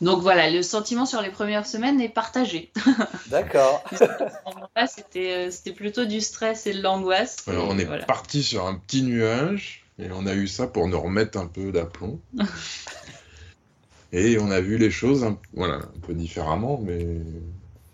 Donc 0.00 0.20
voilà, 0.20 0.50
le 0.50 0.62
sentiment 0.62 1.06
sur 1.06 1.22
les 1.22 1.30
premières 1.30 1.66
semaines 1.66 2.00
est 2.00 2.08
partagé. 2.08 2.70
D'accord. 3.30 3.82
C'était 4.88 5.32
euh, 5.32 5.50
c'était 5.50 5.72
plutôt 5.72 6.04
du 6.04 6.20
stress 6.20 6.66
et 6.66 6.74
de 6.74 6.82
l'angoisse. 6.82 7.36
Alors, 7.48 7.68
on 7.70 7.78
est 7.78 7.84
voilà. 7.84 8.04
parti 8.04 8.42
sur 8.42 8.66
un 8.66 8.74
petit 8.74 9.02
nuage 9.02 9.84
et 9.98 10.08
on 10.12 10.26
a 10.26 10.34
eu 10.34 10.46
ça 10.46 10.66
pour 10.66 10.86
nous 10.86 11.00
remettre 11.00 11.38
un 11.38 11.46
peu 11.46 11.72
d'aplomb. 11.72 12.20
et 14.12 14.38
on 14.38 14.50
a 14.50 14.60
vu 14.60 14.76
les 14.78 14.90
choses 14.90 15.24
un, 15.24 15.38
voilà, 15.54 15.76
un 15.76 16.00
peu 16.06 16.14
différemment, 16.14 16.78
mais 16.82 17.18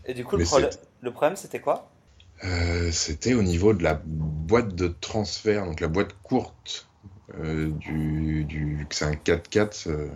Et 0.04 0.14
du 0.14 0.24
coup, 0.24 0.36
le, 0.36 0.42
Mais 0.42 0.44
problème, 0.44 0.70
c'est- 0.70 0.80
le 1.00 1.10
problème, 1.12 1.36
c'était 1.36 1.60
quoi? 1.60 1.88
Euh, 2.44 2.90
c'était 2.90 3.34
au 3.34 3.42
niveau 3.42 3.72
de 3.72 3.84
la 3.84 4.00
boîte 4.04 4.74
de 4.74 4.88
transfert, 4.88 5.64
donc 5.64 5.80
la 5.80 5.88
boîte 5.88 6.14
courte 6.24 6.88
euh, 7.38 7.70
du, 7.78 8.44
du 8.44 8.86
c'est 8.90 9.04
un 9.04 9.14
4x4 9.14 9.86
euh, 9.86 10.08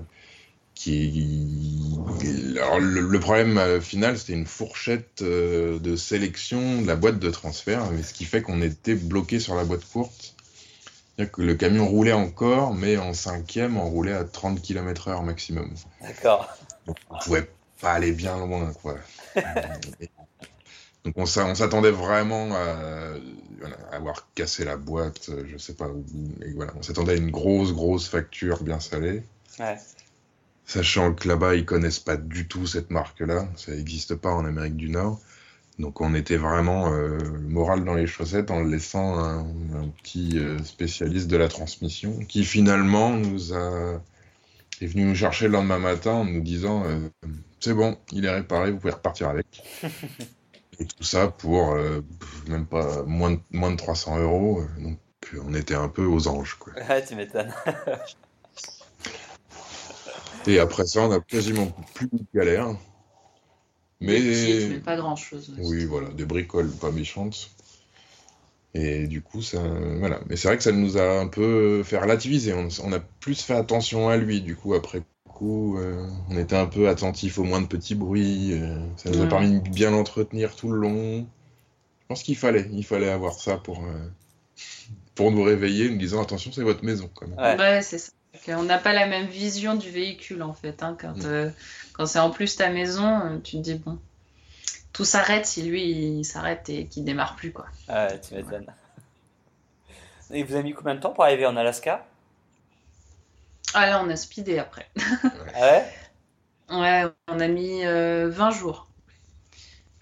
qui 0.77 1.99
alors 2.61 2.79
le, 2.79 3.01
le 3.01 3.21
problème 3.21 3.59
euh, 3.59 3.81
final 3.81 4.17
c'était 4.19 4.35
une 4.35 4.47
fourchette 4.47 5.23
euh, 5.23 5.79
de 5.81 5.97
sélection 5.97 6.83
de 6.83 6.87
la 6.87 6.95
boîte 6.97 7.19
de 7.19 7.31
transfert 7.31 7.91
mais 7.91 8.03
ce 8.03 8.13
qui 8.15 8.25
fait 8.25 8.43
qu'on 8.43 8.63
était 8.63 8.95
bloqué 8.95 9.41
sur 9.41 9.55
la 9.57 9.65
boîte 9.65 9.85
courte 9.87 10.35
c'est-à-dire 11.17 11.33
que 11.33 11.43
le 11.43 11.55
camion 11.55 11.89
roulait 11.89 12.13
encore 12.13 12.75
mais 12.75 12.97
en 12.99 13.15
cinquième 13.15 13.77
on 13.79 13.89
roulait 13.91 14.13
à 14.13 14.25
30 14.25 14.63
km 14.63 15.09
heure 15.09 15.23
maximum 15.23 15.75
D'accord. 16.01 16.49
on 16.87 16.95
pouvait 17.25 17.51
pas 17.81 17.93
aller 17.93 18.13
bien 18.13 18.39
loin, 18.39 18.73
quoi. 18.73 18.97
Donc 21.05 21.15
on 21.17 21.27
s'a- 21.27 21.47
on 21.47 21.55
s'attendait 21.55 21.91
vraiment 21.91 22.49
à, 22.55 23.15
voilà, 23.61 23.77
à 23.93 23.97
avoir 23.97 24.27
cassé 24.35 24.65
la 24.65 24.77
boîte, 24.77 25.31
je 25.47 25.57
sais 25.57 25.75
pas 25.75 25.89
où. 25.89 26.05
Et 26.45 26.53
voilà, 26.55 26.73
on 26.77 26.83
s'attendait 26.83 27.13
à 27.13 27.17
une 27.17 27.31
grosse, 27.31 27.73
grosse 27.73 28.09
facture 28.09 28.63
bien 28.63 28.81
salée. 28.81 29.23
Ouais. 29.61 29.77
Sachant 30.67 31.15
que 31.15 31.29
là-bas, 31.29 31.55
ils 31.55 31.65
connaissent 31.65 32.01
pas 32.01 32.17
du 32.17 32.49
tout 32.49 32.67
cette 32.67 32.91
marque-là. 32.91 33.49
Ça 33.57 33.73
n'existe 33.73 34.17
pas 34.17 34.31
en 34.31 34.45
Amérique 34.45 34.77
du 34.77 34.91
Nord. 34.91 35.21
Donc 35.79 36.01
on 36.01 36.15
était 36.15 36.37
vraiment 36.37 36.93
euh, 36.93 37.19
moral 37.41 37.85
dans 37.85 37.95
les 37.95 38.07
chaussettes 38.07 38.51
en 38.51 38.63
laissant 38.63 39.19
un, 39.19 39.41
un 39.41 39.89
petit 40.03 40.39
euh, 40.39 40.59
spécialiste 40.65 41.29
de 41.29 41.37
la 41.37 41.49
transmission 41.49 42.19
qui 42.27 42.45
finalement 42.45 43.11
nous 43.11 43.53
a 43.55 44.01
est 44.81 44.87
venu 44.87 45.05
nous 45.05 45.15
chercher 45.15 45.47
le 45.47 45.53
lendemain 45.53 45.79
matin 45.79 46.13
en 46.13 46.25
nous 46.25 46.41
disant 46.41 46.85
euh, 46.85 46.99
c'est 47.61 47.75
bon, 47.75 47.97
il 48.13 48.25
est 48.25 48.31
réparé, 48.31 48.71
vous 48.71 48.79
pouvez 48.79 48.93
repartir 48.93 49.29
avec. 49.29 49.63
Et 50.79 50.85
tout 50.85 51.05
ça 51.05 51.29
pour 51.29 51.75
même 52.49 52.67
pas 52.67 53.03
moins 53.05 53.31
de, 53.31 53.41
moins 53.51 53.71
de 53.71 53.77
300 53.77 54.19
euros. 54.21 54.63
Donc 54.79 54.99
on 55.47 55.55
était 55.55 55.75
un 55.75 55.89
peu 55.89 56.05
aux 56.05 56.29
anges. 56.29 56.55
Quoi. 56.55 56.75
Ouais, 56.75 57.03
tu 57.03 57.15
m'étonnes. 57.15 57.55
Et 60.47 60.59
après 60.59 60.87
ça, 60.87 61.03
on 61.03 61.11
a 61.13 61.21
quasiment 61.21 61.67
plus 61.95 62.09
de 62.13 62.25
galère. 62.35 62.69
Des 64.01 64.07
petites, 64.07 64.69
Mais 64.69 64.75
mais 64.75 64.81
pas 64.81 64.97
grand 64.97 65.17
chose. 65.17 65.55
oui, 65.59 65.85
voilà, 65.87 66.09
des 66.11 66.25
bricoles 66.25 66.71
pas 66.71 66.91
méchantes. 66.91 67.51
Et 68.75 69.07
du 69.07 69.23
coup, 69.23 69.41
ça, 69.41 69.61
voilà. 69.99 70.21
Mais 70.29 70.37
c'est 70.37 70.49
vrai 70.49 70.59
que 70.59 70.63
ça 70.63 70.73
nous 70.73 70.99
a 70.99 71.19
un 71.19 71.29
peu 71.29 71.83
fait 71.83 71.99
relativiser. 71.99 72.53
On, 72.53 72.69
on 72.85 72.93
a 72.93 73.01
plus 73.01 73.41
fait 73.43 73.55
attention 73.55 74.09
à 74.11 74.17
lui. 74.19 74.43
Du 74.43 74.55
coup, 74.55 74.75
après 74.75 75.03
coup, 75.37 75.79
euh, 75.79 76.07
on 76.31 76.37
était 76.39 76.57
un 76.57 76.67
peu 76.67 76.89
attentif 76.89 77.39
au 77.39 77.45
moins 77.45 77.61
de 77.61 77.67
petits 77.67 77.95
bruits. 77.95 78.53
euh, 78.53 78.79
ça 78.97 79.11
nous 79.11 79.23
a 79.23 79.27
permis 79.27 79.61
de 79.61 79.69
bien 79.69 79.91
l'entretenir 79.91 80.57
tout 80.57 80.71
le 80.71 80.79
long. 80.79 81.27
Je 82.01 82.07
pense 82.09 82.23
qu'il 82.23 82.37
fallait, 82.37 82.69
il 82.73 82.85
fallait 82.85 83.09
avoir 83.11 83.35
ça 83.35 83.57
pour, 83.57 83.85
euh, 83.85 84.09
pour 85.15 85.33
nous 85.33 85.43
réveiller, 85.43 85.91
nous 85.91 85.99
disant 85.99 86.23
attention, 86.23 86.53
c'est 86.53 86.63
votre 86.63 86.85
maison. 86.85 87.11
Quand 87.15 87.27
même. 87.29 87.39
Ouais. 87.39 87.57
Ouais, 87.59 87.83
c'est 87.83 87.99
ça. 87.99 88.13
On 88.49 88.63
n'a 88.65 88.79
pas 88.79 88.93
la 88.93 89.07
même 89.07 89.27
vision 89.27 89.75
du 89.75 89.91
véhicule 89.91 90.43
en 90.43 90.55
fait. 90.55 90.83
hein, 90.83 90.97
quand 91.01 91.17
Mm. 91.17 91.27
euh, 91.27 91.51
quand 91.95 92.07
c'est 92.07 92.19
en 92.19 92.31
plus 92.31 92.57
ta 92.57 92.69
maison, 92.71 93.21
euh, 93.21 93.39
tu 93.43 93.57
te 93.57 93.63
dis 93.63 93.75
bon, 93.75 93.99
tout 94.93 95.05
s'arrête 95.05 95.47
si 95.47 95.63
lui 95.63 95.83
il 96.21 96.25
s'arrête 96.25 96.69
et 96.69 96.87
qu'il 96.87 97.05
démarre 97.05 97.37
plus 97.37 97.53
quoi. 97.53 97.67
Ouais, 97.89 98.21
tu 98.21 98.35
m'étonnes. 98.35 98.67
Et 100.31 100.43
vous 100.43 100.55
avez 100.55 100.63
mis 100.63 100.73
combien 100.73 100.95
de 100.95 101.01
temps 101.01 101.13
pour 101.13 101.25
arriver 101.25 101.47
en 101.47 101.57
Alaska? 101.57 102.05
Ah 103.75 103.87
là 103.87 104.03
on 104.03 104.09
a 104.11 104.17
speedé 104.17 104.59
après. 104.59 104.89
Ah 105.55 105.61
ouais? 105.61 105.93
Ouais, 106.71 107.05
on 107.29 107.39
a 107.41 107.49
mis 107.49 107.85
euh, 107.85 108.29
20 108.29 108.51
jours. 108.51 108.89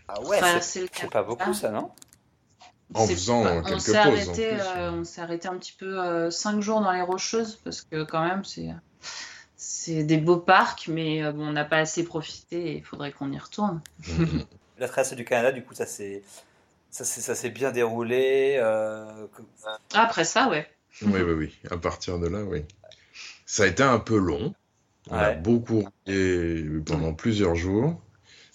Ah 0.09 0.21
ouais, 0.23 0.39
Enfin, 0.39 0.61
c'est 0.61 1.11
pas 1.11 1.23
beaucoup 1.23 1.53
ça, 1.53 1.71
non? 1.71 1.91
En 2.93 3.07
faisant, 3.07 3.43
pas- 3.43 3.51
euh, 3.51 3.61
on 3.61 3.65
quelques 3.69 3.81
s'est 3.81 3.97
arrêté, 3.97 4.61
euh, 4.61 4.91
on 4.93 5.05
s'est 5.05 5.21
arrêté 5.21 5.49
un 5.49 5.57
petit 5.57 5.73
peu 5.79 6.31
5 6.31 6.61
jours 6.61 6.81
dans 6.81 6.93
les 6.93 7.03
Rocheuses 7.03 7.57
parce 7.65 7.83
que 7.83 8.05
quand 8.05 8.23
même 8.25 8.45
c'est 8.45 8.69
c'est 9.57 10.05
des 10.05 10.19
beaux 10.19 10.37
parcs, 10.37 10.89
mais 10.89 11.23
euh, 11.23 11.33
bon, 11.33 11.47
on 11.49 11.53
n'a 11.53 11.65
pas 11.65 11.79
assez 11.79 12.05
profité 12.05 12.73
et 12.73 12.77
il 12.77 12.85
faudrait 12.85 13.13
qu'on 13.13 13.33
y 13.33 13.39
retourne. 13.39 13.81
La 14.79 14.89
traversée 14.89 15.17
du 15.17 15.25
Canada, 15.25 15.53
du 15.53 15.63
coup, 15.63 15.75
ça 15.75 15.87
s'est 15.87 16.23
ça 16.91 17.05
s'est 17.05 17.51
bien 17.51 17.73
déroulé. 17.73 18.57
euh, 18.59 19.27
Après 19.95 20.25
ça, 20.25 20.49
ouais. 20.49 20.69
Oui, 21.03 21.21
oui, 21.23 21.33
oui. 21.33 21.59
À 21.71 21.77
partir 21.77 22.19
de 22.19 22.29
là, 22.29 22.43
oui. 22.45 22.65
Ça 23.47 23.65
a 23.65 23.67
été 23.67 23.83
un 23.83 23.99
peu 23.99 24.17
long. 24.17 24.55
On 25.11 25.17
a 25.17 25.33
beaucoup 25.33 25.85
roulé 26.07 26.65
pendant 26.87 27.13
plusieurs 27.15 27.55
jours. 27.57 28.01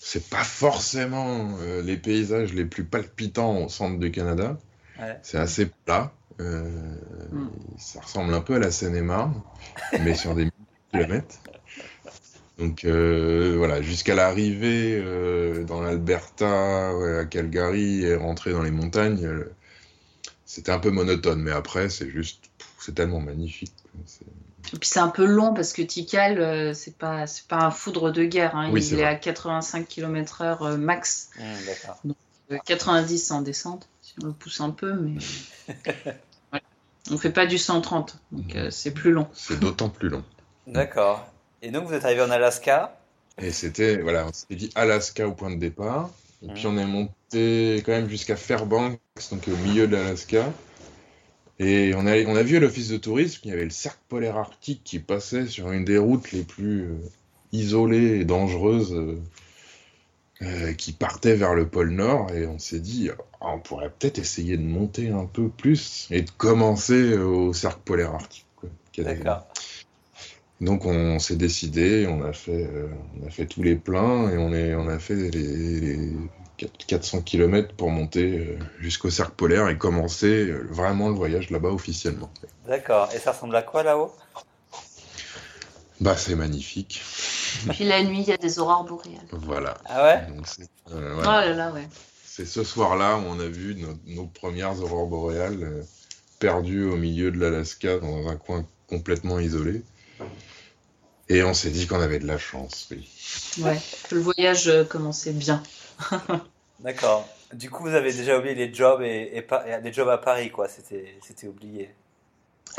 C'est 0.01 0.29
pas 0.29 0.43
forcément 0.45 1.57
euh, 1.59 1.81
les 1.81 1.97
paysages 1.97 2.53
les 2.53 2.65
plus 2.65 2.85
palpitants 2.85 3.65
au 3.65 3.69
centre 3.69 3.99
du 3.99 4.11
Canada. 4.11 4.57
Ouais. 4.97 5.19
C'est 5.21 5.37
assez 5.37 5.69
plat. 5.85 6.13
Euh, 6.39 6.63
Mm. 7.31 7.47
Ça 7.77 8.01
ressemble 8.01 8.33
un 8.33 8.41
peu 8.41 8.55
à 8.55 8.59
la 8.59 8.71
Seine-et-Marne, 8.71 9.41
mais 10.03 10.15
sur 10.15 10.33
des 10.35 10.49
kilomètres. 10.91 11.35
Donc 12.57 12.85
euh, 12.85 13.55
voilà, 13.57 13.81
jusqu'à 13.81 14.15
l'arrivée 14.15 14.99
dans 15.65 15.81
l'Alberta, 15.81 16.95
ouais, 16.97 17.19
à 17.19 17.25
Calgary 17.25 18.03
et 18.03 18.15
rentrer 18.15 18.51
dans 18.51 18.63
les 18.63 18.71
montagnes, 18.71 19.29
c'était 20.45 20.71
un 20.71 20.79
peu 20.79 20.89
monotone. 20.91 21.41
Mais 21.41 21.51
après, 21.51 21.89
c'est 21.89 22.09
juste, 22.09 22.45
c'est 22.79 22.95
tellement 22.95 23.21
magnifique. 23.21 23.73
C'est- 24.05 24.25
puis 24.63 24.79
c'est 24.89 24.99
un 24.99 25.07
peu 25.09 25.25
long 25.25 25.53
parce 25.53 25.73
que 25.73 25.81
Tikal, 25.81 26.39
euh, 26.39 26.73
c'est 26.73 26.97
pas, 26.97 27.25
c'est 27.27 27.47
pas 27.47 27.57
un 27.57 27.71
foudre 27.71 28.11
de 28.11 28.23
guerre. 28.23 28.55
hein. 28.55 28.69
Oui, 28.71 28.85
Il 28.85 28.93
est 28.93 28.97
vrai. 28.97 29.05
à 29.05 29.15
85 29.15 29.87
km/h 29.87 30.57
euh, 30.61 30.77
max, 30.77 31.29
D'accord. 31.65 32.01
Euh, 32.51 32.57
90 32.65 33.31
en 33.31 33.41
descente, 33.41 33.87
si 34.01 34.13
on 34.23 34.27
le 34.27 34.33
pousse 34.33 34.59
un 34.61 34.71
peu, 34.71 34.93
mais 34.93 35.17
Ouais. 36.53 36.61
on 37.11 37.17
fait 37.17 37.31
pas 37.31 37.45
du 37.45 37.57
130, 37.57 38.17
donc 38.31 38.55
euh, 38.55 38.69
c'est 38.71 38.91
plus 38.91 39.11
long. 39.11 39.27
C'est 39.33 39.59
d'autant 39.59 39.89
plus 39.89 40.09
long. 40.09 40.23
D'accord. 40.67 41.27
Et 41.61 41.71
donc 41.71 41.87
vous 41.87 41.93
êtes 41.93 42.05
arrivé 42.05 42.21
en 42.21 42.31
Alaska? 42.31 42.95
Et 43.41 43.51
c'était, 43.51 43.97
voilà, 43.97 44.25
on 44.27 44.33
s'était 44.33 44.55
dit 44.55 44.71
Alaska 44.75 45.27
au 45.27 45.33
point 45.33 45.49
de 45.51 45.59
départ. 45.59 46.09
Et 46.41 46.47
puis 46.53 46.65
Mhm. 46.67 46.73
on 46.73 46.77
est 46.79 46.85
monté 46.85 47.83
quand 47.85 47.91
même 47.91 48.09
jusqu'à 48.09 48.35
Fairbanks, 48.35 48.99
donc 49.31 49.47
au 49.47 49.55
milieu 49.57 49.87
de 49.87 49.95
l'Alaska. 49.95 50.45
Et 51.59 51.93
on 51.93 52.05
a, 52.07 52.23
on 52.23 52.35
a 52.35 52.43
vu 52.43 52.55
à 52.57 52.59
l'office 52.61 52.87
de 52.87 52.97
tourisme 52.97 53.41
qu'il 53.41 53.51
y 53.51 53.53
avait 53.53 53.65
le 53.65 53.69
cercle 53.69 53.99
polaire 54.07 54.37
arctique 54.37 54.81
qui 54.83 54.99
passait 54.99 55.45
sur 55.45 55.71
une 55.71 55.83
des 55.83 55.97
routes 55.97 56.31
les 56.31 56.43
plus 56.43 56.83
euh, 56.83 56.95
isolées 57.51 58.21
et 58.21 58.25
dangereuses 58.25 58.93
euh, 58.93 59.21
euh, 60.41 60.73
qui 60.73 60.93
partait 60.93 61.35
vers 61.35 61.53
le 61.53 61.67
pôle 61.67 61.89
Nord. 61.89 62.31
Et 62.31 62.47
on 62.47 62.59
s'est 62.59 62.79
dit, 62.79 63.09
Ah, 63.41 63.51
on 63.55 63.59
pourrait 63.59 63.89
peut-être 63.89 64.19
essayer 64.19 64.55
de 64.55 64.63
monter 64.63 65.09
un 65.09 65.25
peu 65.25 65.49
plus 65.49 66.07
et 66.11 66.21
de 66.21 66.31
commencer 66.31 67.17
au 67.17 67.51
cercle 67.51 67.81
polaire 67.83 68.13
arctique. 68.13 68.45
D'accord. 68.97 69.47
donc 70.59 70.85
on 70.85 71.19
s'est 71.19 71.37
décidé, 71.37 72.05
on 72.09 72.21
a 72.21 72.33
fait, 72.33 72.65
euh, 72.65 72.89
on 73.17 73.27
a 73.27 73.29
fait 73.29 73.45
tous 73.45 73.63
les 73.63 73.75
pleins 73.75 74.29
et 74.29 74.37
on, 74.37 74.51
est, 74.51 74.75
on 74.75 74.89
a 74.89 74.99
fait 74.99 75.15
les, 75.15 75.79
les 75.79 76.11
4- 76.11 76.13
400 76.87 77.21
km 77.21 77.73
pour 77.75 77.89
monter 77.89 78.37
euh, 78.39 78.59
jusqu'au 78.79 79.09
cercle 79.09 79.33
polaire 79.35 79.69
et 79.69 79.77
commencer 79.77 80.47
euh, 80.47 80.67
vraiment 80.69 81.09
le 81.09 81.15
voyage 81.15 81.49
là-bas 81.49 81.69
officiellement. 81.69 82.29
D'accord. 82.67 83.09
Et 83.13 83.19
ça 83.19 83.31
ressemble 83.31 83.55
à 83.55 83.61
quoi 83.61 83.83
là-haut? 83.83 84.13
Bah 86.01 86.15
c'est 86.15 86.35
magnifique, 86.35 87.01
Puis 87.71 87.83
la 87.83 88.01
nuit, 88.03 88.19
il 88.21 88.27
y 88.29 88.31
a 88.31 88.37
des 88.37 88.57
aurores 88.59 88.85
boréales. 88.85 89.19
voilà. 89.33 89.77
Ah 89.85 90.03
ouais? 90.05 90.27
Donc 90.33 90.47
c'est 90.47 90.69
euh, 90.93 91.17
Oh 91.19 91.23
là 91.25 91.53
là, 91.53 91.71
ouais. 91.71 91.87
C'est 92.23 92.45
ce 92.45 92.63
soir-là 92.63 93.17
où 93.17 93.23
on 93.27 93.37
a 93.41 93.47
vu 93.47 93.75
nos, 93.75 93.97
nos 94.05 94.25
premières 94.27 94.81
aurores 94.81 95.07
boréales 95.07 95.61
euh, 95.61 95.81
perdues 96.39 96.85
au 96.85 96.95
milieu 96.95 97.31
de 97.31 97.37
l'Alaska 97.37 97.97
dans 97.99 98.29
un 98.29 98.37
coin 98.37 98.65
complètement 98.87 99.39
isolé. 99.39 99.81
Et 101.27 101.43
on 101.43 101.53
s'est 101.53 101.69
dit 101.69 101.85
qu'on 101.85 101.99
avait 101.99 102.19
de 102.19 102.27
la 102.27 102.37
chance, 102.37 102.87
oui. 102.91 103.07
ouais. 103.59 103.77
Que 104.09 104.15
le 104.15 104.21
voyage 104.21 104.71
commençait 104.89 105.33
bien. 105.33 105.61
D'accord. 106.79 107.27
Du 107.53 107.69
coup, 107.69 107.83
vous 107.83 107.93
avez 107.95 108.13
déjà 108.13 108.37
oublié 108.37 108.55
les 108.55 108.73
jobs 108.73 109.01
et, 109.01 109.31
et, 109.33 109.41
pa- 109.41 109.65
et 109.67 109.81
les 109.81 109.91
jobs 109.91 110.07
à 110.09 110.17
Paris, 110.17 110.49
quoi. 110.51 110.67
C'était 110.67 111.17
c'était 111.25 111.47
oublié. 111.47 111.93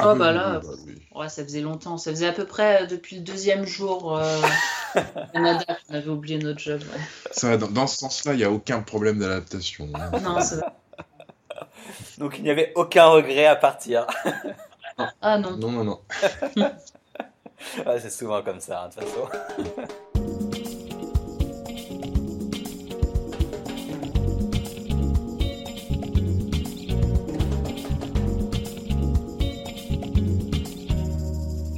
Oh, 0.02 0.12
oui, 0.12 0.18
bah 0.18 0.32
là, 0.32 0.60
oui, 0.62 0.66
bah 0.66 0.74
oui. 0.86 1.02
Ouais, 1.14 1.28
ça 1.28 1.42
faisait 1.42 1.60
longtemps. 1.60 1.98
Ça 1.98 2.10
faisait 2.12 2.28
à 2.28 2.32
peu 2.32 2.46
près 2.46 2.82
euh, 2.82 2.86
depuis 2.86 3.16
le 3.16 3.22
deuxième 3.22 3.66
jour 3.66 4.16
euh, 4.16 4.40
Canada 5.34 5.64
qu'on 5.88 5.94
avait 5.94 6.08
oublié 6.08 6.38
notre 6.38 6.60
job. 6.60 6.80
ouais. 6.80 7.00
Ça, 7.32 7.56
dans, 7.58 7.66
dans 7.68 7.86
ce 7.86 7.98
sens-là, 7.98 8.32
il 8.32 8.38
n'y 8.38 8.44
a 8.44 8.50
aucun 8.50 8.80
problème 8.80 9.18
d'adaptation. 9.18 9.88
hein. 9.94 10.10
Non, 10.22 10.40
ça 10.40 10.56
va. 10.56 10.76
Donc 12.18 12.38
il 12.38 12.44
n'y 12.44 12.50
avait 12.50 12.72
aucun 12.76 13.06
regret 13.08 13.46
à 13.46 13.56
partir. 13.56 14.06
Ah 15.20 15.38
non. 15.38 15.56
Non, 15.56 15.70
non, 15.72 15.84
non. 15.84 16.00
Ouais, 16.56 18.00
c'est 18.00 18.10
souvent 18.10 18.42
comme 18.42 18.60
ça, 18.60 18.84
hein, 18.84 18.88
de 18.88 18.94
toute 19.00 19.08
façon. 19.08 19.28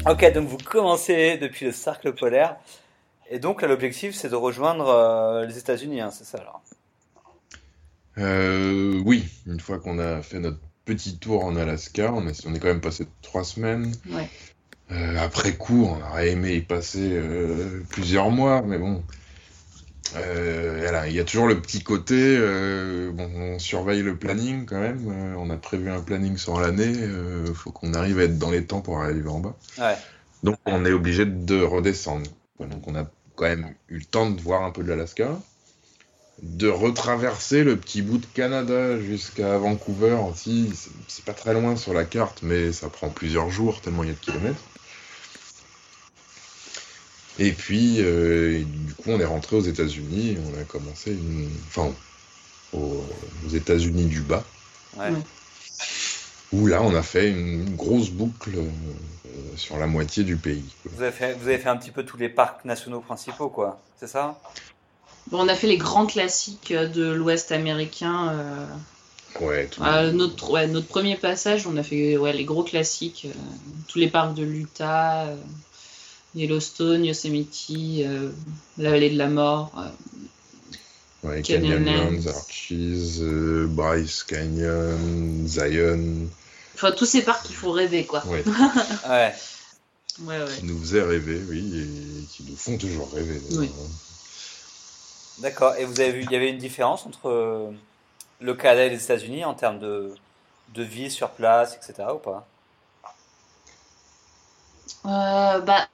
Ok, 0.05 0.33
donc 0.33 0.49
vous 0.49 0.59
commencez 0.59 1.39
depuis 1.39 1.67
le 1.67 1.73
cercle 1.73 2.13
polaire. 2.13 2.57
Et 3.31 3.39
donc 3.39 3.63
l'objectif, 3.63 4.15
c'est 4.15 4.29
de 4.29 4.35
rejoindre 4.35 4.89
euh, 4.89 5.47
les 5.47 5.59
États-Unis, 5.59 6.01
hein, 6.01 6.11
c'est 6.11 6.25
ça 6.25 6.39
alors? 6.39 6.61
Euh, 8.19 9.01
oui, 9.07 9.25
une 9.47 9.61
fois 9.61 9.79
qu'on 9.79 9.99
a 9.99 10.21
fait 10.23 10.41
notre 10.41 10.59
petit 10.85 11.19
tour 11.19 11.45
en 11.45 11.57
Alaska, 11.57 12.13
on 12.13 12.27
est, 12.27 12.47
on 12.47 12.55
est 12.55 12.59
quand 12.59 12.69
même 12.69 12.81
passé 12.81 13.07
trois 13.23 13.45
semaines. 13.45 13.93
Ouais. 14.11 14.29
Euh, 14.91 15.17
après 15.19 15.55
coup, 15.55 15.87
on 15.87 16.03
aurait 16.11 16.31
aimé 16.31 16.55
y 16.55 16.61
passer 16.61 17.11
euh, 17.13 17.83
plusieurs 17.89 18.31
mois, 18.31 18.61
mais 18.63 18.79
bon. 18.79 19.03
Euh, 20.17 20.79
voilà, 20.83 21.09
il 21.09 21.15
y 21.15 21.21
a 21.21 21.25
toujours 21.25 21.47
le 21.47 21.61
petit 21.61 21.83
côté, 21.83 22.37
euh, 22.39 23.11
bon, 23.13 23.31
on 23.35 23.59
surveille 23.59 24.03
le 24.03 24.17
planning 24.17 24.67
quand 24.67 24.81
même. 24.81 25.07
euh, 25.09 25.35
on 25.39 25.49
a 25.51 25.57
prévu 25.57 25.91
un 25.91 26.01
planning 26.01 26.37
sur 26.37 26.61
l'année. 26.61 26.93
Il 27.47 27.55
faut 27.55 27.71
qu'on 27.71 27.95
arrive 27.95 28.19
à 28.19 28.25
être 28.25 28.39
dans 28.39 28.51
les 28.51 28.65
temps 28.65 28.81
pour 28.81 29.01
arriver 29.01 29.29
en 29.29 29.41
bas. 29.41 29.57
Ouais. 29.79 29.97
Donc 30.43 30.57
on 30.67 30.85
est 30.85 30.93
obligé 30.93 31.25
de 31.25 31.63
redescendre. 31.63 32.27
Donc 32.61 32.87
on 32.87 32.95
a 32.95 33.09
quand 33.37 33.45
même 33.45 33.75
eu 33.89 33.99
le 33.99 34.05
temps 34.05 34.29
de 34.31 34.41
voir 34.41 34.65
un 34.65 34.71
peu 34.71 34.83
de 34.83 34.89
l'Alaska, 34.89 35.31
de 36.43 36.69
retraverser 36.69 37.63
le 37.65 37.77
petit 37.77 38.03
bout 38.03 38.19
de 38.19 38.27
Canada 38.27 38.99
jusqu'à 39.01 39.57
Vancouver 39.59 40.17
aussi. 40.31 40.73
C'est- 40.75 40.91
C'est 41.09 41.25
pas 41.25 41.35
très 41.35 41.55
loin 41.55 41.77
sur 41.77 41.95
la 41.95 42.05
carte, 42.05 42.41
mais 42.43 42.73
ça 42.73 42.89
prend 42.89 43.09
plusieurs 43.09 43.51
jours 43.51 43.81
tellement 43.81 44.03
il 44.03 44.09
y 44.09 44.13
a 44.13 44.15
de 44.15 44.19
kilomètres. 44.19 44.63
Et 47.39 47.53
puis, 47.53 47.97
euh, 48.01 48.63
du 48.65 48.95
coup, 48.95 49.05
on 49.11 49.19
est 49.21 49.25
rentré 49.25 49.57
aux 49.57 49.63
États-Unis. 49.63 50.37
On 50.53 50.61
a 50.61 50.65
commencé 50.65 51.13
une. 51.13 51.49
Enfin, 51.69 51.91
aux, 52.73 53.05
aux 53.47 53.49
États-Unis 53.51 54.07
du 54.07 54.21
bas. 54.21 54.45
Ouais. 54.97 55.11
Ouais. 55.11 55.19
Où 56.53 56.67
là, 56.67 56.83
on 56.83 56.95
a 56.95 57.03
fait 57.03 57.31
une 57.31 57.75
grosse 57.77 58.11
boucle 58.11 58.51
euh, 58.57 59.31
sur 59.57 59.79
la 59.79 59.87
moitié 59.87 60.23
du 60.23 60.37
pays. 60.37 60.75
quoi. 60.83 60.93
Vous 60.95 61.03
avez, 61.03 61.13
fait, 61.13 61.33
vous 61.35 61.49
avez 61.49 61.59
fait 61.59 61.71
un 61.71 61.77
petit 61.79 61.91
peu 61.91 62.05
tous 62.05 62.19
les 62.19 62.29
parcs 62.29 62.65
nationaux 62.67 63.01
principaux, 63.01 63.49
quoi. 63.49 63.81
C'est 63.99 64.07
ça? 64.07 64.39
Bon, 65.31 65.41
on 65.45 65.49
a 65.49 65.55
fait 65.55 65.69
les 65.69 65.79
grands 65.79 66.05
classiques 66.05 66.73
de 66.75 67.11
l'Ouest 67.11 67.53
américain. 67.53 68.29
euh, 68.33 68.67
Ouais, 69.41 69.67
tout. 69.67 69.83
euh, 69.83 70.13
notre, 70.13 70.51
ouais, 70.51 70.67
notre 70.67 70.89
premier 70.89 71.17
passage, 71.17 71.67
on 71.67 71.79
a 71.79 71.83
fait 71.83 72.19
ouais, 72.19 72.35
les 72.35 72.45
gros 72.45 72.65
classiques, 72.65 73.27
euh, 73.27 73.33
tous 73.89 73.99
les 73.99 74.09
parcs 74.09 74.35
de 74.35 74.43
l'Utah, 74.43 75.29
euh, 75.29 75.37
Yellowstone, 76.35 77.05
Yosemite, 77.05 77.67
euh, 77.71 78.31
la 78.79 78.91
vallée 78.91 79.11
de 79.11 79.19
la 79.19 79.29
mort. 79.29 79.73
euh, 79.79 79.89
Ouais, 81.29 81.43
Canyonlands. 81.43 82.27
Archies, 82.27 83.19
euh, 83.21 83.67
Bryce 83.69 84.25
Canyon, 84.25 85.47
Zion. 85.47 86.29
Enfin, 86.75 86.91
tous 86.91 87.07
ces 87.07 87.23
parcs 87.23 87.47
qui 87.47 87.53
font 87.53 87.71
rêver, 87.71 88.05
quoi. 88.07 88.25
Ouais, 88.27 88.43
Ouais. 89.09 89.33
Ouais, 90.25 90.39
ouais. 90.43 90.57
qui 90.59 90.65
nous 90.65 90.79
faisaient 90.81 91.03
rêver, 91.03 91.41
oui, 91.49 91.81
et 91.81 92.25
qui 92.27 92.43
nous 92.51 92.57
font 92.57 92.77
toujours 92.77 93.11
rêver. 93.13 93.41
Oui. 93.53 93.71
D'accord. 95.39 95.75
Et 95.77 95.85
vous 95.85 96.01
avez 96.01 96.13
vu, 96.13 96.23
il 96.25 96.31
y 96.33 96.37
avait 96.37 96.51
une 96.51 96.59
différence 96.59 97.07
entre 97.07 97.29
euh, 97.29 97.71
le 98.41 98.55
Canada 98.55 98.87
et 98.87 98.91
les 98.91 99.03
États-Unis 99.03 99.45
en 99.45 99.55
termes 99.55 99.79
de, 99.79 100.13
de 100.75 100.83
vie 100.83 101.11
sur 101.11 101.31
place, 101.31 101.77
etc. 101.77 102.09
ou 102.15 102.19
pas? 102.19 102.47
Bah, 105.05 105.89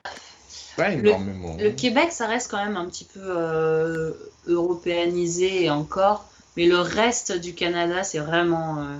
Pas 0.76 0.90
Le- 0.92 1.00
énormément. 1.00 1.56
le 1.60 1.70
Québec, 1.70 2.12
ça 2.12 2.26
reste 2.26 2.50
quand 2.50 2.64
même 2.64 2.76
un 2.76 2.86
petit 2.86 3.04
peu 3.04 3.20
euh, 3.22 4.12
européanisé 4.46 5.70
encore. 5.70 6.28
Mais 6.56 6.66
le 6.66 6.78
reste 6.78 7.32
du 7.32 7.54
Canada, 7.54 8.02
c'est 8.02 8.18
vraiment, 8.18 8.82
euh, 8.82 8.96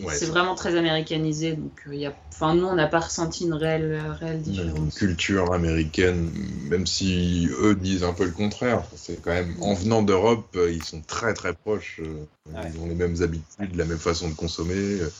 Ouais, 0.00 0.14
c'est 0.14 0.26
vraiment 0.26 0.54
très 0.54 0.76
américanisé. 0.76 1.54
Donc, 1.54 1.72
euh, 1.86 1.94
il 1.94 2.00
y 2.00 2.06
a, 2.06 2.12
enfin, 2.32 2.54
nous, 2.54 2.66
on 2.66 2.74
n'a 2.74 2.86
pas 2.86 3.00
ressenti 3.00 3.44
une 3.44 3.54
réelle, 3.54 4.00
réelle 4.20 4.36
une 4.36 4.42
différence. 4.42 4.94
culture 4.94 5.52
américaine, 5.52 6.30
même 6.70 6.86
si 6.86 7.48
eux 7.60 7.74
disent 7.74 8.04
un 8.04 8.12
peu 8.12 8.24
le 8.24 8.30
contraire. 8.30 8.82
C'est 8.94 9.20
quand 9.20 9.32
même, 9.32 9.56
en 9.60 9.74
venant 9.74 10.02
d'Europe, 10.02 10.46
euh, 10.56 10.70
ils 10.70 10.84
sont 10.84 11.02
très 11.02 11.34
très 11.34 11.52
proches. 11.54 12.00
euh, 12.00 12.24
Ouais. 12.54 12.70
Ils 12.72 12.80
ont 12.80 12.86
les 12.86 12.94
mêmes 12.94 13.20
habitudes, 13.22 13.74
la 13.74 13.84
même 13.84 13.98
façon 13.98 14.28
de 14.28 14.34
consommer. 14.34 14.74
euh. 14.74 15.10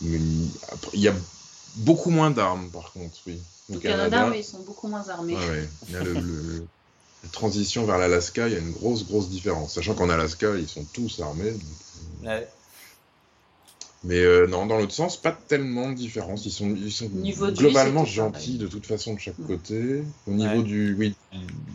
Mais 0.00 0.18
après, 0.68 0.90
il 0.94 1.00
y 1.00 1.08
a 1.08 1.14
beaucoup 1.76 2.10
moins 2.10 2.30
d'armes, 2.30 2.70
par 2.70 2.92
contre, 2.92 3.16
oui. 3.26 3.38
Au 3.74 3.78
Canada, 3.78 4.28
oui, 4.30 4.38
ils 4.40 4.44
sont 4.44 4.60
beaucoup 4.60 4.88
moins 4.88 5.08
armés. 5.08 5.34
Ouais, 5.34 5.48
ouais. 5.48 5.68
Il 5.88 5.94
y 5.94 5.96
a 5.96 6.02
le- 6.02 6.12
le- 6.14 6.66
la 7.22 7.28
transition 7.30 7.86
vers 7.86 7.96
l'Alaska, 7.98 8.46
il 8.48 8.52
y 8.52 8.56
a 8.56 8.60
une 8.60 8.72
grosse, 8.72 9.06
grosse 9.06 9.30
différence. 9.30 9.74
Sachant 9.74 9.94
qu'en 9.94 10.10
Alaska, 10.10 10.54
ils 10.56 10.68
sont 10.68 10.84
tous 10.92 11.20
armés. 11.20 11.52
donc- 11.52 11.60
Ouais. 12.24 12.48
Mais 14.06 14.18
euh, 14.18 14.46
non, 14.46 14.66
dans 14.66 14.76
l'autre 14.76 14.92
sens, 14.92 15.16
pas 15.16 15.32
tellement 15.32 15.88
de 15.88 15.94
différence. 15.94 16.44
Ils 16.44 16.50
sont, 16.50 16.74
ils 16.76 16.92
sont 16.92 17.08
globalement 17.54 18.04
gentils 18.04 18.58
de 18.58 18.66
toute 18.66 18.84
façon 18.84 19.14
de 19.14 19.18
chaque 19.18 19.38
Mm. 19.38 19.46
côté. 19.46 20.02
Au 20.26 20.32
niveau 20.32 20.56
Ouais. 20.58 20.62
du, 20.62 20.94
oui, 20.98 21.14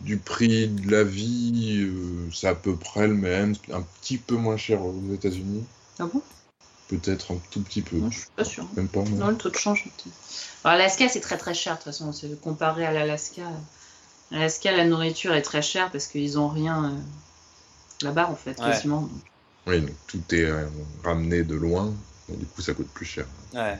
du 0.05 0.17
prix 0.17 0.67
de 0.67 0.91
la 0.91 1.03
vie, 1.03 1.79
euh, 1.89 2.29
c'est 2.31 2.47
à 2.47 2.53
peu 2.53 2.75
près 2.75 3.07
le 3.07 3.15
même. 3.15 3.55
Un 3.73 3.81
petit 3.81 4.17
peu 4.17 4.35
moins 4.35 4.57
cher 4.57 4.85
aux 4.85 4.93
États-Unis. 5.11 5.63
Ah 5.97 6.05
bon? 6.05 6.21
Peut-être 6.89 7.31
un 7.33 7.37
tout 7.51 7.61
petit 7.61 7.81
peu. 7.81 7.97
Non, 7.97 8.09
je 8.11 8.19
suis 8.19 8.27
pas 8.35 8.43
sûre. 8.43 8.65
Même 8.75 8.87
pas. 8.87 9.01
non. 9.01 9.09
Non, 9.17 9.27
le 9.29 9.37
taux 9.37 9.49
de 9.49 9.55
change. 9.55 9.83
peut-être. 9.83 10.15
Alors, 10.63 10.75
Alaska, 10.79 11.07
c'est 11.07 11.19
très 11.21 11.37
très 11.37 11.53
cher 11.53 11.73
de 11.73 11.77
toute 11.77 11.85
façon. 11.85 12.11
C'est 12.11 12.39
comparé 12.41 12.85
à 12.85 12.91
l'Alaska. 12.91 13.43
L'Alaska, 14.31 14.71
la 14.75 14.85
nourriture 14.85 15.33
est 15.35 15.41
très 15.43 15.61
chère 15.61 15.91
parce 15.91 16.07
qu'ils 16.07 16.37
ont 16.39 16.47
rien 16.49 16.85
euh, 16.85 18.05
là-bas 18.05 18.27
en 18.29 18.35
fait, 18.35 18.59
Ouais. 18.59 18.71
quasiment. 18.71 19.07
Oui, 19.67 19.81
donc 19.81 19.91
tout 20.07 20.21
est 20.35 20.45
euh, 20.45 20.67
ramené 21.03 21.43
de 21.43 21.55
loin. 21.55 21.93
Et 22.31 22.35
du 22.35 22.45
coup, 22.45 22.61
ça 22.61 22.73
coûte 22.73 22.89
plus 22.89 23.05
cher. 23.05 23.25
Ouais. 23.53 23.77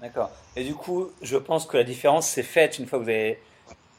D'accord. 0.00 0.30
Et 0.56 0.64
du 0.64 0.74
coup, 0.74 1.10
je 1.22 1.36
pense 1.36 1.66
que 1.66 1.76
la 1.76 1.84
différence 1.84 2.28
s'est 2.28 2.42
faite 2.42 2.78
une 2.78 2.86
fois 2.86 2.98
que 2.98 3.04
vous 3.04 3.10
avez 3.10 3.38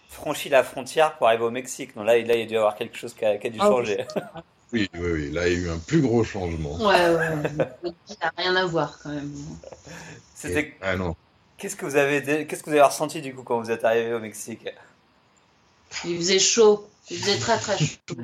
franchi 0.10 0.50
la 0.50 0.64
frontière 0.64 1.18
pour 1.18 1.28
arriver 1.28 1.44
au 1.44 1.52
Mexique. 1.52 1.96
Non, 1.96 2.04
là, 2.04 2.14
là 2.14 2.36
il 2.36 2.40
y 2.40 2.44
a 2.44 2.46
dû 2.46 2.54
y 2.54 2.58
avoir 2.58 2.76
quelque 2.76 2.98
chose 2.98 3.14
qui 3.14 3.26
a, 3.26 3.38
qui 3.38 3.48
a 3.48 3.50
dû 3.50 3.58
Ah, 3.62 3.68
changer. 3.68 4.06
Oui, 4.16 4.22
oui, 4.74 4.90
oui. 4.96 5.32
Là, 5.32 5.48
il 5.48 5.54
y 5.54 5.58
a 5.58 5.60
eu 5.68 5.70
un 5.70 5.78
plus 5.80 6.02
gros 6.02 6.24
changement. 6.24 6.76
Ouais, 6.78 6.86
ouais. 6.86 7.30
ouais. 7.30 7.94
Ça 8.06 8.16
n'a 8.24 8.34
rien 8.38 8.56
à 8.56 8.66
voir 8.66 9.00
quand 9.02 9.10
même. 9.10 9.32
C'était 10.36 10.74
Ah 10.82 10.96
non. 10.96 11.16
qu'est-ce 11.58 11.76
que 11.76 11.86
vous 11.86 11.96
avez 11.96 12.22
dé- 12.22 12.48
qu'est-ce 12.48 12.64
que 12.64 12.70
vous 12.70 12.76
avez 12.76 12.82
ressenti 12.82 13.22
du 13.22 13.34
coup 13.34 13.44
quand 13.44 13.60
vous 13.62 13.72
êtes 13.72 13.86
arrivé 13.86 14.14
au 14.14 14.20
Mexique? 14.20 14.68
Il 16.06 16.18
faisait 16.18 16.40
chaud. 16.40 16.88
Il 17.10 17.18
faisait 17.18 17.40
très 17.40 17.58
très 17.58 17.78
chaud. 17.78 18.16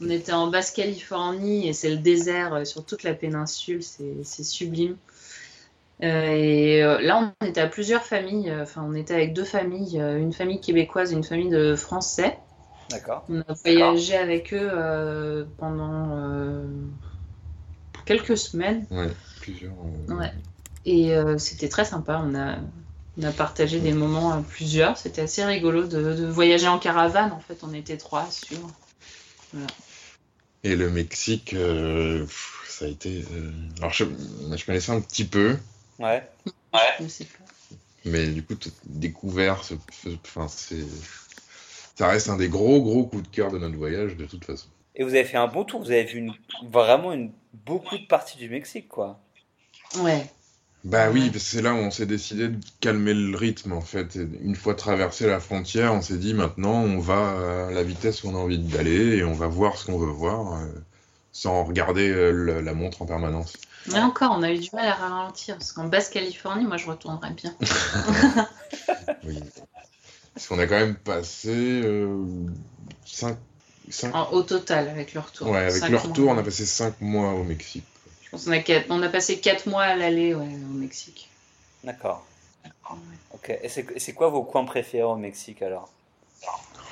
On 0.00 0.10
était 0.10 0.32
en 0.32 0.48
Basse-Californie 0.48 1.68
et 1.68 1.72
c'est 1.72 1.90
le 1.90 1.96
désert 1.98 2.54
euh, 2.54 2.64
sur 2.64 2.84
toute 2.84 3.02
la 3.02 3.14
péninsule. 3.14 3.82
C'est 3.82 4.22
c'est 4.24 4.44
sublime. 4.44 4.96
Euh, 6.02 6.26
et 6.28 6.82
euh, 6.82 7.00
là, 7.00 7.32
on 7.40 7.46
était 7.46 7.60
à 7.60 7.68
plusieurs 7.68 8.04
familles. 8.04 8.50
euh, 8.50 8.62
Enfin, 8.62 8.84
on 8.86 8.94
était 8.94 9.14
avec 9.14 9.32
deux 9.32 9.44
familles, 9.44 9.98
euh, 10.00 10.18
une 10.18 10.32
famille 10.32 10.60
québécoise 10.60 11.12
et 11.12 11.16
une 11.16 11.24
famille 11.24 11.48
de 11.48 11.74
Français. 11.74 12.38
D'accord. 12.90 13.24
On 13.28 13.40
a 13.40 13.52
voyagé 13.64 14.16
avec 14.16 14.54
eux 14.54 14.70
euh, 14.72 15.44
pendant 15.58 16.16
euh, 16.16 16.64
quelques 18.04 18.36
semaines 18.38 18.86
Ouais, 18.90 19.10
plusieurs. 19.40 19.72
euh, 20.08 20.14
Ouais. 20.14 20.32
et 20.84 21.14
euh, 21.14 21.36
c'était 21.38 21.68
très 21.68 21.84
sympa. 21.84 22.22
On 22.24 22.34
a, 22.34 22.58
on 23.18 23.22
a 23.24 23.32
partagé 23.32 23.80
des 23.80 23.92
moments 23.92 24.32
à 24.32 24.42
plusieurs. 24.42 24.96
C'était 24.96 25.22
assez 25.22 25.44
rigolo 25.44 25.86
de, 25.86 26.14
de 26.14 26.26
voyager 26.26 26.68
en 26.68 26.78
caravane. 26.78 27.32
En 27.32 27.40
fait, 27.40 27.58
on 27.62 27.74
était 27.74 27.96
trois 27.96 28.30
suivre. 28.30 28.70
Et 30.62 30.74
le 30.76 30.90
Mexique, 30.90 31.54
euh, 31.54 32.26
ça 32.68 32.84
a 32.86 32.88
été. 32.88 33.24
euh, 33.32 33.52
Alors, 33.78 33.92
je, 33.92 34.04
je 34.56 34.64
connaissais 34.64 34.92
un 34.92 35.00
petit 35.00 35.24
peu, 35.24 35.56
Ouais. 35.98 36.28
Je 37.00 37.08
sais 37.08 37.24
pas. 37.24 37.44
mais 38.04 38.26
du 38.28 38.42
coup, 38.42 38.54
découvert, 38.84 39.64
ce- 39.64 39.74
enfin, 40.24 40.46
c'est. 40.48 40.84
Ça 41.96 42.08
reste 42.08 42.28
un 42.28 42.36
des 42.36 42.48
gros, 42.48 42.80
gros 42.82 43.04
coups 43.06 43.22
de 43.24 43.28
cœur 43.34 43.50
de 43.50 43.58
notre 43.58 43.76
voyage, 43.76 44.16
de 44.16 44.26
toute 44.26 44.44
façon. 44.44 44.68
Et 44.94 45.02
vous 45.02 45.10
avez 45.10 45.24
fait 45.24 45.36
un 45.36 45.46
bon 45.46 45.64
tour. 45.64 45.80
Vous 45.82 45.90
avez 45.90 46.04
vu 46.04 46.18
une, 46.18 46.32
vraiment 46.70 47.12
une 47.12 47.32
beaucoup 47.66 47.96
de 47.98 48.06
parties 48.06 48.38
du 48.38 48.48
Mexique, 48.48 48.88
quoi. 48.88 49.18
Ouais. 49.98 50.26
Bah 50.84 51.10
oui, 51.10 51.32
c'est 51.38 51.62
là 51.62 51.72
où 51.72 51.78
on 51.78 51.90
s'est 51.90 52.06
décidé 52.06 52.48
de 52.48 52.60
calmer 52.80 53.12
le 53.14 53.36
rythme, 53.36 53.72
en 53.72 53.80
fait. 53.80 54.14
Et 54.16 54.28
une 54.42 54.54
fois 54.54 54.74
traversé 54.74 55.26
la 55.26 55.40
frontière, 55.40 55.92
on 55.94 56.00
s'est 56.02 56.18
dit 56.18 56.32
maintenant, 56.34 56.74
on 56.82 57.00
va 57.00 57.66
à 57.68 57.70
la 57.72 57.82
vitesse 57.82 58.22
où 58.22 58.28
on 58.28 58.36
a 58.36 58.38
envie 58.38 58.58
d'aller 58.58 59.16
et 59.16 59.24
on 59.24 59.32
va 59.32 59.48
voir 59.48 59.76
ce 59.78 59.86
qu'on 59.86 59.98
veut 59.98 60.06
voir, 60.12 60.60
euh, 60.60 60.66
sans 61.32 61.64
regarder 61.64 62.08
euh, 62.10 62.30
le- 62.30 62.60
la 62.60 62.72
montre 62.72 63.02
en 63.02 63.06
permanence. 63.06 63.54
Mais 63.90 64.00
encore, 64.00 64.32
on 64.38 64.42
a 64.42 64.52
eu 64.52 64.58
du 64.58 64.68
mal 64.74 64.86
à 64.86 64.94
ralentir. 64.94 65.56
Parce 65.58 65.72
qu'en 65.72 65.88
Basse-Californie, 65.88 66.64
moi, 66.66 66.76
je 66.76 66.86
retournerais 66.86 67.32
bien. 67.32 67.54
Oui. 69.24 69.40
Parce 70.36 70.48
qu'on 70.48 70.58
a 70.58 70.66
quand 70.66 70.76
même 70.78 70.96
passé 70.96 71.82
5, 73.06 73.38
En- 74.12 74.30
au 74.32 74.42
total, 74.42 74.86
avec 74.90 75.14
le 75.14 75.20
retour. 75.20 75.48
Ouais, 75.48 75.60
avec 75.60 75.72
Cinq 75.72 75.86
le 75.88 75.92
mois. 75.94 76.02
retour, 76.02 76.28
on 76.28 76.36
a 76.36 76.42
passé 76.42 76.66
5 76.66 77.00
mois 77.00 77.32
au 77.32 77.42
Mexique. 77.42 77.86
Je 78.22 78.28
pense 78.28 78.44
qu'on 78.44 78.52
a, 78.52 78.58
quatre- 78.58 78.84
on 78.90 79.02
a 79.02 79.08
passé 79.08 79.38
4 79.40 79.66
mois 79.66 79.84
à 79.84 79.96
l'aller 79.96 80.34
ouais, 80.34 80.44
au 80.44 80.74
Mexique. 80.74 81.30
D'accord. 81.84 82.26
Ouais. 82.90 82.98
Ok. 83.32 83.58
Et 83.62 83.68
c'est 83.98 84.12
quoi 84.12 84.28
vos 84.28 84.42
coins 84.42 84.66
préférés 84.66 85.04
au 85.04 85.16
Mexique 85.16 85.62
alors? 85.62 85.88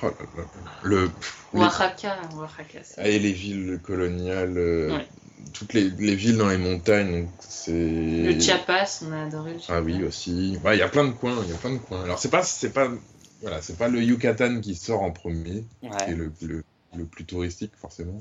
Oh 0.02 0.06
là 0.06 0.12
là. 0.38 0.44
Le, 0.82 1.10
les, 1.52 1.60
Oaxaca, 1.60 2.16
Oaxaca. 2.36 2.78
c'est- 2.82 3.14
et 3.14 3.18
les 3.18 3.32
villes 3.32 3.78
coloniales, 3.82 4.56
euh, 4.56 4.96
Ouais. 4.96 5.06
toutes 5.52 5.74
les, 5.74 5.90
les 5.90 6.14
villes 6.14 6.38
dans 6.38 6.48
les 6.48 6.56
montagnes, 6.56 7.24
donc 7.24 7.30
c'est... 7.46 7.72
Le 7.72 8.40
Chiapas, 8.40 9.02
on 9.06 9.12
a 9.12 9.24
adoré 9.24 9.52
le 9.52 9.58
Chiapas. 9.58 9.74
Ah 9.76 9.82
oui, 9.82 10.02
aussi. 10.02 10.58
Ouais, 10.64 10.76
il 10.76 10.80
y 10.80 10.82
a 10.82 10.88
plein 10.88 11.04
de 11.04 11.12
coins, 11.12 11.36
il 11.44 11.50
y 11.50 11.52
a 11.54 11.58
plein 11.58 11.72
de 11.74 11.78
coins. 11.78 12.02
Alors 12.04 12.18
c'est 12.18 12.30
pas, 12.30 12.42
c'est 12.42 12.70
pas, 12.72 12.88
voilà, 13.44 13.62
c'est 13.62 13.76
pas 13.78 13.88
le 13.88 14.02
Yucatan 14.02 14.60
qui 14.60 14.74
sort 14.74 15.02
en 15.02 15.10
premier, 15.12 15.64
qui 15.80 15.86
est 15.86 15.90
Ouais. 15.90 16.14
le, 16.14 16.32
le, 16.42 16.64
le 16.96 17.04
plus 17.04 17.24
touristique 17.24 17.72
forcément. 17.76 18.20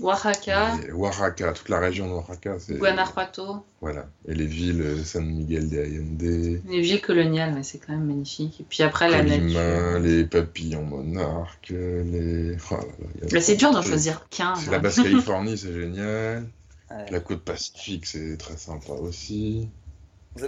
Oaxaca, 0.00 0.76
Mais 0.76 0.92
Oaxaca, 0.92 1.52
toute 1.52 1.68
la 1.68 1.80
région 1.80 2.06
de 2.08 2.12
Oaxaca, 2.12 2.56
c'est 2.60 2.74
Guanajuato, 2.78 3.64
voilà. 3.80 4.06
Et 4.28 4.34
les 4.36 4.46
villes, 4.46 4.82
euh, 4.82 5.02
San 5.02 5.26
Miguel 5.26 5.68
de 5.68 5.78
Allende, 5.80 6.60
les 6.68 6.80
villes 6.80 7.00
coloniales, 7.00 7.54
ouais, 7.54 7.64
c'est 7.64 7.78
quand 7.78 7.92
même 7.94 8.06
magnifique. 8.06 8.60
Et 8.60 8.64
puis 8.68 8.84
après, 8.84 9.10
la 9.10 9.24
nature. 9.24 9.98
les 9.98 10.24
papillons 10.24 10.84
monarques, 10.84 11.70
les. 11.70 12.56
Oh 12.70 12.74
là 12.74 12.78
là, 12.82 12.86
il 13.16 13.20
y 13.22 13.24
a- 13.24 13.28
Mais 13.32 13.40
c'est 13.40 13.56
dur 13.56 13.72
d'en 13.72 13.82
choisir 13.82 14.28
qu'un. 14.28 14.54
C'est 14.54 14.66
là. 14.66 14.72
la 14.72 14.78
Basse-Californie, 14.78 15.58
c'est 15.58 15.72
génial. 15.72 16.48
Ouais. 16.88 17.10
La 17.10 17.18
côte 17.18 17.42
Pacifique, 17.42 18.06
c'est 18.06 18.36
très 18.36 18.56
sympa 18.56 18.92
aussi. 18.92 19.68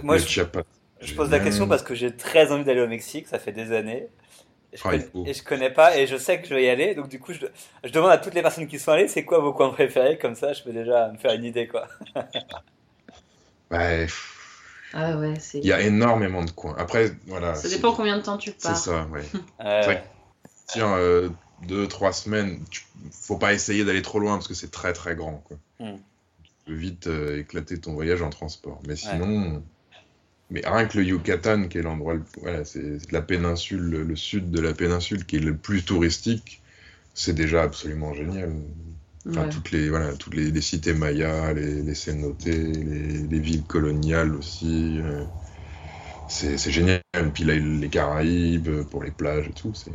Moi, 0.03 0.15
le 0.15 0.21
je, 0.21 0.27
Chiapas. 0.27 0.63
Je 1.03 1.13
pose 1.15 1.29
la 1.31 1.39
question 1.39 1.67
parce 1.67 1.83
que 1.83 1.95
j'ai 1.95 2.15
très 2.15 2.51
envie 2.51 2.63
d'aller 2.63 2.81
au 2.81 2.87
Mexique. 2.87 3.27
Ça 3.27 3.39
fait 3.39 3.51
des 3.51 3.71
années. 3.71 4.07
Et 4.71 4.77
je, 4.77 4.81
Ah, 4.85 4.89
connais, 4.91 5.03
faut. 5.03 5.23
et 5.27 5.33
je 5.33 5.43
connais 5.43 5.69
pas 5.69 5.97
et 5.97 6.07
je 6.07 6.17
sais 6.17 6.41
que 6.41 6.47
je 6.47 6.55
vais 6.55 6.63
y 6.65 6.69
aller. 6.69 6.95
Donc 6.95 7.07
du 7.07 7.19
coup, 7.19 7.31
je, 7.33 7.45
je 7.83 7.91
demande 7.91 8.09
à 8.11 8.17
toutes 8.17 8.33
les 8.33 8.41
personnes 8.41 8.67
qui 8.67 8.79
sont 8.79 8.91
allées, 8.91 9.07
c'est 9.07 9.23
quoi 9.23 9.39
vos 9.39 9.53
coins 9.53 9.69
préférés? 9.69 10.17
Comme 10.17 10.35
ça, 10.35 10.51
je 10.53 10.63
peux 10.63 10.73
déjà 10.73 11.09
me 11.11 11.17
faire 11.17 11.33
une 11.33 11.45
idée, 11.45 11.67
quoi. 11.67 11.87
Ouais, 13.71 14.07
Ah 14.93 15.17
ouais, 15.17 15.33
c'est. 15.39 15.59
Il 15.59 15.65
y 15.65 15.73
a 15.73 15.81
énormément 15.81 16.43
de 16.43 16.51
coins. 16.51 16.75
Après, 16.77 17.11
voilà. 17.27 17.55
Ça 17.55 17.67
c'est- 17.67 17.75
dépend 17.75 17.93
combien 17.93 18.17
de 18.17 18.21
temps 18.23 18.37
tu 18.37 18.51
C'est 18.57 18.67
pars. 18.67 18.77
ça, 18.77 19.05
ouais. 19.07 19.23
Ouais, 19.59 19.81
vrai. 19.83 20.03
Tiens, 20.67 20.95
euh, 20.97 21.29
deux, 21.67 21.87
trois 21.87 22.13
semaines, 22.13 22.63
tu- 22.69 22.83
faut 23.11 23.37
pas 23.37 23.53
essayer 23.53 23.83
d'aller 23.83 24.01
trop 24.01 24.19
loin 24.19 24.33
parce 24.35 24.47
que 24.47 24.53
c'est 24.53 24.71
très 24.71 24.93
très 24.93 25.15
grand. 25.15 25.43
Quoi. 25.47 25.57
Hmm. 25.79 25.97
Tu 26.43 26.51
peux 26.65 26.73
vite 26.73 27.07
euh, 27.07 27.39
éclater 27.39 27.79
ton 27.79 27.93
voyage 27.93 28.21
en 28.21 28.29
transport. 28.29 28.79
Mais 28.87 28.95
sinon, 28.95 29.63
mais 30.49 30.61
rien 30.65 30.85
que 30.87 30.97
le 30.99 31.05
Yucatan, 31.05 31.67
qui 31.67 31.79
est 31.79 31.81
l'endroit, 31.81 32.15
le- 32.15 32.23
voilà, 32.41 32.65
c'est 32.65 32.97
la 33.11 33.21
péninsule, 33.21 33.81
le, 33.81 34.03
le 34.03 34.15
sud 34.15 34.51
de 34.51 34.59
la 34.61 34.73
péninsule 34.73 35.25
qui 35.25 35.37
est 35.37 35.39
le 35.39 35.55
plus 35.57 35.83
touristique, 35.83 36.61
c'est 37.15 37.33
déjà 37.35 37.63
absolument 37.63 38.13
génial. 38.13 38.53
Enfin, 39.29 39.45
Ouais. 39.45 39.49
toutes 39.49 39.71
les 39.71 39.89
voilà, 39.89 40.13
toutes 40.13 40.35
les, 40.35 40.51
les 40.51 40.61
cités 40.61 40.93
mayas, 40.93 41.53
les, 41.53 41.81
les 41.83 41.95
cénotes, 41.95 42.45
les, 42.45 42.57
les 42.63 43.39
villes 43.39 43.63
coloniales 43.65 44.35
aussi. 44.35 44.99
euh, 45.01 45.25
c'est 46.27 46.57
c'est 46.57 46.71
génial. 46.71 47.01
Et 47.17 47.23
puis 47.33 47.43
là, 47.43 47.55
les 47.55 47.89
Caraïbes 47.89 48.67
euh, 48.67 48.83
pour 48.83 49.03
les 49.03 49.11
plages 49.11 49.47
et 49.47 49.53
tout, 49.53 49.73
c'est 49.73 49.91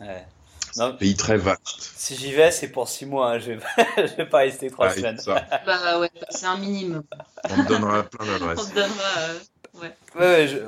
ouais. 0.00 0.26
Non, 0.76 0.98
pays 0.98 1.14
très 1.14 1.36
vaste. 1.36 1.94
si 1.94 2.16
j'y 2.16 2.32
vais, 2.32 2.50
c'est 2.50 2.70
pour 2.72 2.88
six 2.88 3.06
mois. 3.06 3.32
hein. 3.34 3.38
Je, 3.38 3.52
vais 3.52 3.60
je 4.08 4.16
vais 4.16 4.28
pas 4.28 4.38
rester 4.38 4.70
trois 4.70 4.88
Ah, 4.88 4.96
et 4.96 5.06
semaines. 5.06 5.22
Bah 5.66 6.00
ouais, 6.00 6.10
c'est 6.30 6.46
un 6.46 6.58
minimum. 6.58 7.04
on 7.48 7.62
te 7.62 7.66
donnera 7.66 8.02
plein 8.04 8.26
On 8.56 8.66
d'adresses. 8.66 8.66
te 8.66 8.74
donnera. 8.74 9.44
Ouais. 9.80 9.94
Ouais, 10.14 10.20
ouais, 10.20 10.48
je- 10.48 10.58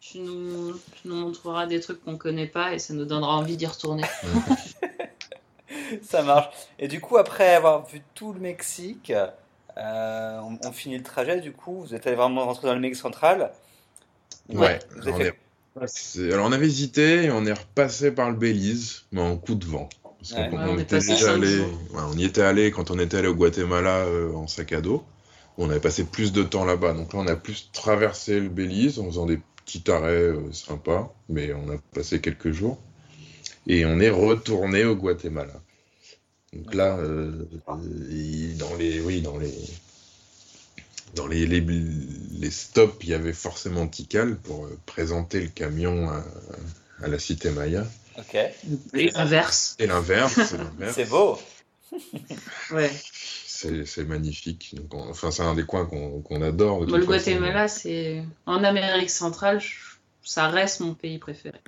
Tu 0.00 0.18
nous, 0.18 0.72
tu 0.74 1.08
nous 1.08 1.14
montreras 1.16 1.66
des 1.66 1.80
trucs 1.80 2.02
qu'on 2.04 2.16
connaît 2.18 2.46
pas 2.46 2.74
et 2.74 2.78
ça 2.78 2.92
nous 2.94 3.04
donnera 3.06 3.36
envie 3.36 3.56
d'y 3.56 3.66
retourner. 3.66 4.04
Ça 6.02 6.22
marche. 6.22 6.48
Et 6.78 6.88
du 6.88 7.00
coup, 7.00 7.16
après 7.16 7.54
avoir 7.54 7.86
vu 7.86 8.00
tout 8.14 8.32
le 8.32 8.40
Mexique, 8.40 9.12
euh, 9.76 10.38
on, 10.40 10.58
on 10.66 10.72
finit 10.72 10.96
le 10.98 11.02
trajet. 11.02 11.40
Du 11.40 11.52
coup, 11.52 11.80
vous 11.82 11.94
êtes 11.94 12.06
allé 12.06 12.16
vraiment 12.16 12.44
rentrer 12.44 12.66
dans 12.68 12.74
le 12.74 12.80
Mexique 12.80 13.02
central? 13.02 13.50
Ouais. 14.52 14.78
Vous 14.96 15.08
avez 15.08 15.12
on 15.12 15.16
fait- 15.16 15.26
est 15.28 15.34
repassé- 15.80 16.32
Alors 16.32 16.46
on 16.46 16.52
avait 16.52 16.66
hésité 16.66 17.24
et 17.24 17.30
on 17.30 17.44
est 17.46 17.52
repassé 17.52 18.10
par 18.12 18.30
le 18.30 18.36
Belize, 18.36 19.04
mais 19.12 19.20
en 19.22 19.36
coup 19.36 19.54
de 19.54 19.64
vent. 19.66 19.88
Parce 20.20 20.32
Ouais. 20.32 20.48
qu'on 20.50 20.56
Ouais, 20.58 20.70
on 20.70 20.78
était 20.78 21.00
cinq 21.00 21.22
allé, 21.28 21.60
ouais, 21.60 21.66
on 21.94 22.12
y 22.16 22.24
était 22.24 22.42
allé 22.42 22.70
quand 22.70 22.90
on 22.90 22.98
était 22.98 23.18
allé 23.18 23.28
au 23.28 23.34
Guatemala 23.34 23.98
euh, 24.04 24.32
en 24.34 24.46
sac 24.46 24.72
à 24.72 24.80
dos. 24.80 25.02
On 25.58 25.70
avait 25.70 25.80
passé 25.80 26.04
plus 26.04 26.32
de 26.32 26.42
temps 26.42 26.64
là-bas, 26.64 26.94
donc 26.94 27.12
là 27.12 27.20
on 27.20 27.26
a 27.26 27.36
plus 27.36 27.70
traversé 27.72 28.40
le 28.40 28.48
Belize 28.48 28.98
en 28.98 29.06
faisant 29.06 29.26
des 29.26 29.38
petits 29.64 29.88
arrêts 29.90 30.10
euh, 30.10 30.52
sympas, 30.52 31.14
mais 31.28 31.52
on 31.54 31.70
a 31.70 31.78
passé 31.92 32.20
quelques 32.20 32.50
jours 32.50 32.78
et 33.66 33.86
on 33.86 34.00
est 34.00 34.10
retourné 34.10 34.84
au 34.84 34.96
Guatemala. 34.96 35.54
Donc 36.52 36.74
là, 36.74 36.96
euh, 36.98 37.46
il- 38.10 38.56
dans 38.58 38.74
les, 38.74 39.00
oui, 39.00 39.22
dans 39.22 39.38
les, 39.38 39.52
dans 41.14 41.26
les, 41.26 41.46
les, 41.46 41.60
les 41.60 42.50
stops, 42.50 42.96
il 43.02 43.08
y 43.10 43.14
avait 43.14 43.32
forcément 43.32 43.86
Tikal 43.86 44.36
pour 44.36 44.66
euh, 44.66 44.78
présenter 44.86 45.40
le 45.40 45.48
camion 45.48 46.10
à, 46.10 46.24
à 47.02 47.08
la 47.08 47.18
cité 47.18 47.50
Maya. 47.50 47.86
Ok. 48.18 48.36
Et 48.94 49.10
l'inverse. 49.10 49.76
Et 49.78 49.86
l'inverse, 49.86 50.34
c'est 50.34 50.58
l'inverse. 50.58 50.94
C'est 50.94 51.08
beau. 51.08 51.38
Ouais. 52.70 52.90
C'est 53.86 54.04
magnifique. 54.04 54.74
Donc, 54.74 54.94
on- 54.94 55.10
enfin, 55.10 55.30
c'est 55.30 55.42
un 55.42 55.54
des 55.54 55.64
coins 55.64 55.86
qu'on 55.86 56.42
adore. 56.42 56.86
de 56.86 56.96
le. 56.96 57.04
Guatemala, 57.04 57.68
c'est. 57.68 58.22
En 58.46 58.62
Amérique 58.64 59.10
centrale, 59.10 59.60
je- 59.60 59.98
ça 60.22 60.48
reste 60.48 60.80
mon 60.80 60.94
pays 60.94 61.18
préféré 61.18 61.60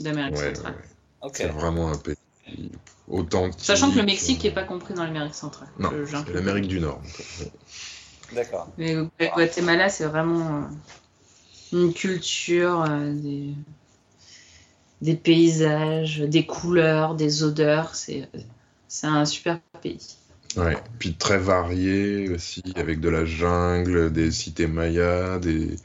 d'Amérique 0.00 0.36
Ouais, 0.36 0.54
centrale. 0.54 0.74
ouais. 1.22 1.30
C'est 1.32 1.48
vraiment 1.48 1.90
un 1.90 1.98
pays 1.98 2.16
authentique. 3.08 3.60
Sachant 3.60 3.90
que 3.90 3.98
le 3.98 4.04
Mexique 4.04 4.42
n'est 4.44 4.50
pas 4.50 4.64
compris 4.64 4.94
dans 4.94 5.04
l'Amérique 5.04 5.34
centrale. 5.34 5.68
Non, 5.78 5.90
l'Amérique 6.34 6.68
du 6.68 6.80
Nord. 6.80 7.02
D'accord. 8.32 8.68
Mais 8.78 8.94
le 8.94 9.08
Guatemala, 9.34 9.88
c'est 9.88 10.06
vraiment 10.06 10.64
euh, 11.72 11.76
une 11.84 11.92
culture, 11.92 12.82
euh, 12.82 13.12
des... 13.12 13.54
des 15.00 15.16
paysages, 15.16 16.20
des 16.20 16.46
couleurs, 16.46 17.14
des 17.14 17.42
odeurs. 17.42 17.94
C'est 17.94 18.28
un 19.02 19.24
super 19.24 19.58
pays. 19.82 20.16
Ouais. 20.56 20.76
Puis 20.98 21.14
très 21.14 21.38
varié 21.38 22.28
aussi, 22.28 22.62
avec 22.76 23.00
de 23.00 23.08
la 23.08 23.24
jungle, 23.24 24.12
des 24.12 24.30
cités 24.30 24.66
mayas, 24.66 25.38
des, 25.38 25.76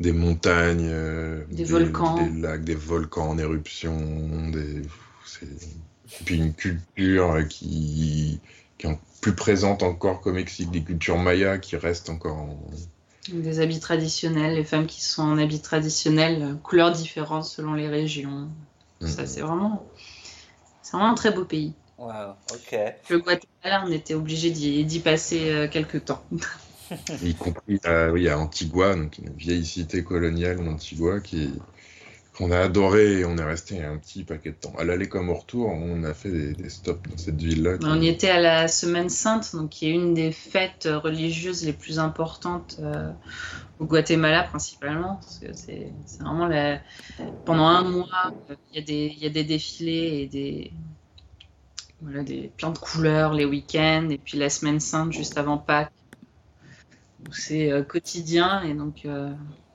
des 0.00 0.12
montagnes, 0.12 0.88
euh, 0.90 1.44
Des 1.50 1.64
volcans. 1.64 2.16
des 2.16 2.30
lacs, 2.30 2.64
des 2.64 2.74
volcans 2.74 3.30
en 3.30 3.38
éruption, 3.38 4.50
des... 4.50 4.82
c'est- 5.26 5.46
et 5.46 6.24
puis 6.24 6.36
une 6.36 6.54
culture 6.54 7.32
euh, 7.32 7.42
qui, 7.44 8.40
qui 8.78 8.86
est 8.88 8.98
plus 9.20 9.34
présente 9.34 9.82
encore 9.82 10.20
qu'au 10.20 10.32
Mexique, 10.32 10.70
des 10.70 10.82
cultures 10.82 11.18
mayas 11.18 11.58
qui 11.58 11.76
restent 11.76 12.10
encore 12.10 12.38
en... 12.38 12.60
Des 13.32 13.60
habits 13.60 13.80
traditionnels, 13.80 14.54
les 14.54 14.64
femmes 14.64 14.86
qui 14.86 15.02
sont 15.02 15.22
en 15.22 15.38
habits 15.38 15.60
traditionnels, 15.60 16.42
euh, 16.42 16.54
couleurs 16.56 16.92
différentes 16.92 17.44
selon 17.44 17.74
les 17.74 17.88
régions. 17.88 18.50
Ça, 19.04 19.22
Mhm. 19.22 19.28
c'est 19.28 19.40
vraiment, 19.42 19.86
c'est 20.82 20.92
vraiment 20.96 21.12
un 21.12 21.14
très 21.14 21.32
beau 21.32 21.44
pays. 21.44 21.74
Wow. 21.98 22.36
Ok. 22.52 22.76
Le 23.10 23.18
Guatemala, 23.18 23.84
on 23.86 23.90
était 23.92 24.14
obligé 24.14 24.50
d'y 24.50 25.00
passer 25.00 25.50
euh, 25.50 25.68
quelques 25.68 26.04
temps. 26.04 26.22
y 27.22 27.34
compris 27.34 27.78
à, 27.84 28.10
oui, 28.10 28.28
à 28.28 28.38
Antigua, 28.38 28.94
donc 28.94 29.18
une 29.18 29.32
vieille 29.34 29.64
cité 29.64 30.04
coloniale 30.04 30.64
d'Antigua 30.64 31.20
qui 31.20 31.50
qu'on 32.36 32.52
a 32.52 32.60
adoré 32.60 33.20
et 33.20 33.24
on 33.24 33.36
est 33.36 33.44
resté 33.44 33.82
un 33.82 33.96
petit 33.98 34.22
paquet 34.22 34.50
de 34.50 34.56
temps. 34.56 34.72
À 34.78 34.84
l'aller 34.84 35.08
comme 35.08 35.28
au 35.28 35.34
retour, 35.34 35.70
on 35.70 36.04
a 36.04 36.14
fait 36.14 36.30
des, 36.30 36.52
des 36.54 36.70
stops 36.70 37.02
dans 37.10 37.16
cette 37.16 37.40
ville-là. 37.42 37.78
qui- 37.78 37.86
On 37.88 38.00
y 38.00 38.06
était 38.08 38.30
à 38.30 38.40
la 38.40 38.68
Semaine 38.68 39.08
Sainte, 39.08 39.56
donc 39.56 39.70
qui 39.70 39.88
est 39.88 39.90
une 39.92 40.14
des 40.14 40.30
fêtes 40.30 40.88
religieuses 40.90 41.64
les 41.64 41.72
plus 41.72 41.98
importantes 41.98 42.76
euh, 42.80 43.10
au 43.80 43.86
Guatemala 43.86 44.44
principalement. 44.44 45.16
Parce 45.16 45.38
que 45.40 45.52
c'est 45.52 45.92
vraiment 46.20 46.46
la... 46.46 46.80
pendant 47.44 47.66
un 47.66 47.82
mois, 47.82 48.06
euh, 48.50 48.54
il 48.72 48.76
y, 48.76 48.78
a 48.78 48.82
des- 48.86 49.12
il 49.16 49.22
y 49.22 49.26
a 49.26 49.30
des 49.30 49.44
défilés 49.44 50.20
et 50.22 50.26
des 50.28 50.72
voilà 52.00 52.22
des 52.22 52.50
plein 52.56 52.70
de 52.70 52.78
couleurs 52.78 53.32
les 53.34 53.44
week-ends 53.44 54.08
et 54.10 54.18
puis 54.18 54.38
la 54.38 54.50
Semaine 54.50 54.80
Sainte 54.80 55.12
juste 55.12 55.36
avant 55.38 55.58
Pâques 55.58 55.92
où 57.28 57.32
c'est 57.32 57.72
euh, 57.72 57.82
quotidien 57.82 58.62
et 58.62 58.74
donc 58.74 59.04
euh, 59.04 59.32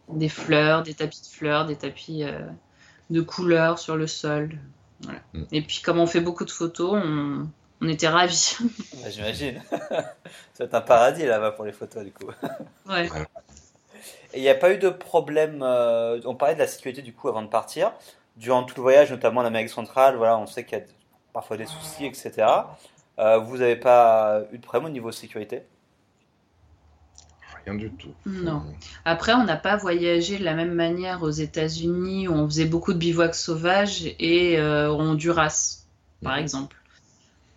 des 0.09 0.29
fleurs, 0.29 0.83
des 0.83 0.93
tapis 0.93 1.21
de 1.21 1.27
fleurs, 1.27 1.65
des 1.65 1.75
tapis 1.75 2.23
euh, 2.23 2.39
de 3.09 3.21
couleurs 3.21 3.79
sur 3.79 3.95
le 3.95 4.07
sol. 4.07 4.57
Voilà. 5.01 5.19
Mm. 5.33 5.43
Et 5.51 5.61
puis 5.61 5.81
comme 5.81 5.99
on 5.99 6.07
fait 6.07 6.21
beaucoup 6.21 6.45
de 6.45 6.51
photos, 6.51 7.01
on, 7.03 7.47
on 7.81 7.87
était 7.89 8.07
ravis. 8.07 8.57
Bah, 9.01 9.09
J'imagine. 9.09 9.61
Ça 9.69 9.79
va 10.59 10.65
être 10.65 10.73
un 10.73 10.81
paradis 10.81 11.25
là-bas 11.25 11.51
pour 11.51 11.65
les 11.65 11.73
photos 11.73 12.03
du 12.03 12.11
coup. 12.11 12.27
ouais. 12.89 13.09
Et 14.33 14.37
il 14.39 14.41
n'y 14.41 14.49
a 14.49 14.55
pas 14.55 14.73
eu 14.73 14.77
de 14.77 14.89
problème. 14.89 15.61
euh, 15.61 16.19
on 16.25 16.35
parlait 16.35 16.55
de 16.55 16.59
la 16.59 16.67
sécurité 16.67 17.01
du 17.01 17.13
coup 17.13 17.27
avant 17.27 17.41
de 17.41 17.47
partir. 17.47 17.91
Durant 18.37 18.63
tout 18.63 18.75
le 18.77 18.81
voyage, 18.81 19.11
notamment 19.11 19.41
en 19.41 19.45
Amérique 19.45 19.69
centrale, 19.69 20.15
voilà, 20.15 20.37
on 20.39 20.47
sait 20.47 20.65
qu'il 20.65 20.77
y 20.77 20.81
a 20.81 20.83
parfois 21.33 21.57
des 21.57 21.65
soucis, 21.67 22.05
etc. 22.05 22.77
Euh, 23.19 23.37
vous 23.39 23.57
n'avez 23.57 23.75
pas 23.75 24.41
eu 24.51 24.57
de 24.57 24.63
problème 24.63 24.85
au 24.89 24.93
niveau 24.93 25.11
sécurité? 25.11 25.63
Rien 27.65 27.75
du 27.75 27.91
tout. 27.95 28.15
Non. 28.25 28.63
Après, 29.05 29.33
on 29.33 29.43
n'a 29.43 29.57
pas 29.57 29.75
voyagé 29.77 30.37
de 30.39 30.43
la 30.43 30.53
même 30.55 30.73
manière 30.73 31.23
aux 31.23 31.29
États-Unis 31.29 32.27
où 32.27 32.33
on 32.33 32.47
faisait 32.47 32.65
beaucoup 32.65 32.93
de 32.93 32.97
bivouacs 32.97 33.35
sauvages 33.35 34.05
et 34.19 34.57
euh, 34.59 34.89
au 34.91 34.99
Honduras, 34.99 35.85
par 36.21 36.37
Mhm. 36.37 36.39
exemple. 36.39 36.77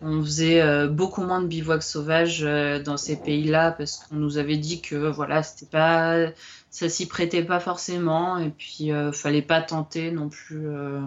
On 0.01 0.21
faisait 0.23 0.61
euh, 0.61 0.87
beaucoup 0.89 1.23
moins 1.23 1.41
de 1.41 1.47
bivouacs 1.47 1.83
sauvages 1.83 2.43
euh, 2.43 2.81
dans 2.83 2.97
ces 2.97 3.17
pays-là 3.21 3.71
parce 3.73 3.97
qu'on 3.97 4.15
nous 4.17 4.37
avait 4.37 4.57
dit 4.57 4.81
que 4.81 4.95
voilà, 4.95 5.43
c'était 5.43 5.67
pas, 5.67 6.27
ça 6.71 6.89
s'y 6.89 7.07
prêtait 7.07 7.43
pas 7.43 7.59
forcément 7.59 8.37
et 8.39 8.49
puis 8.51 8.91
euh, 8.91 9.11
fallait 9.13 9.41
pas 9.43 9.61
tenter 9.61 10.11
non 10.11 10.29
plus. 10.29 10.67
euh, 10.69 11.01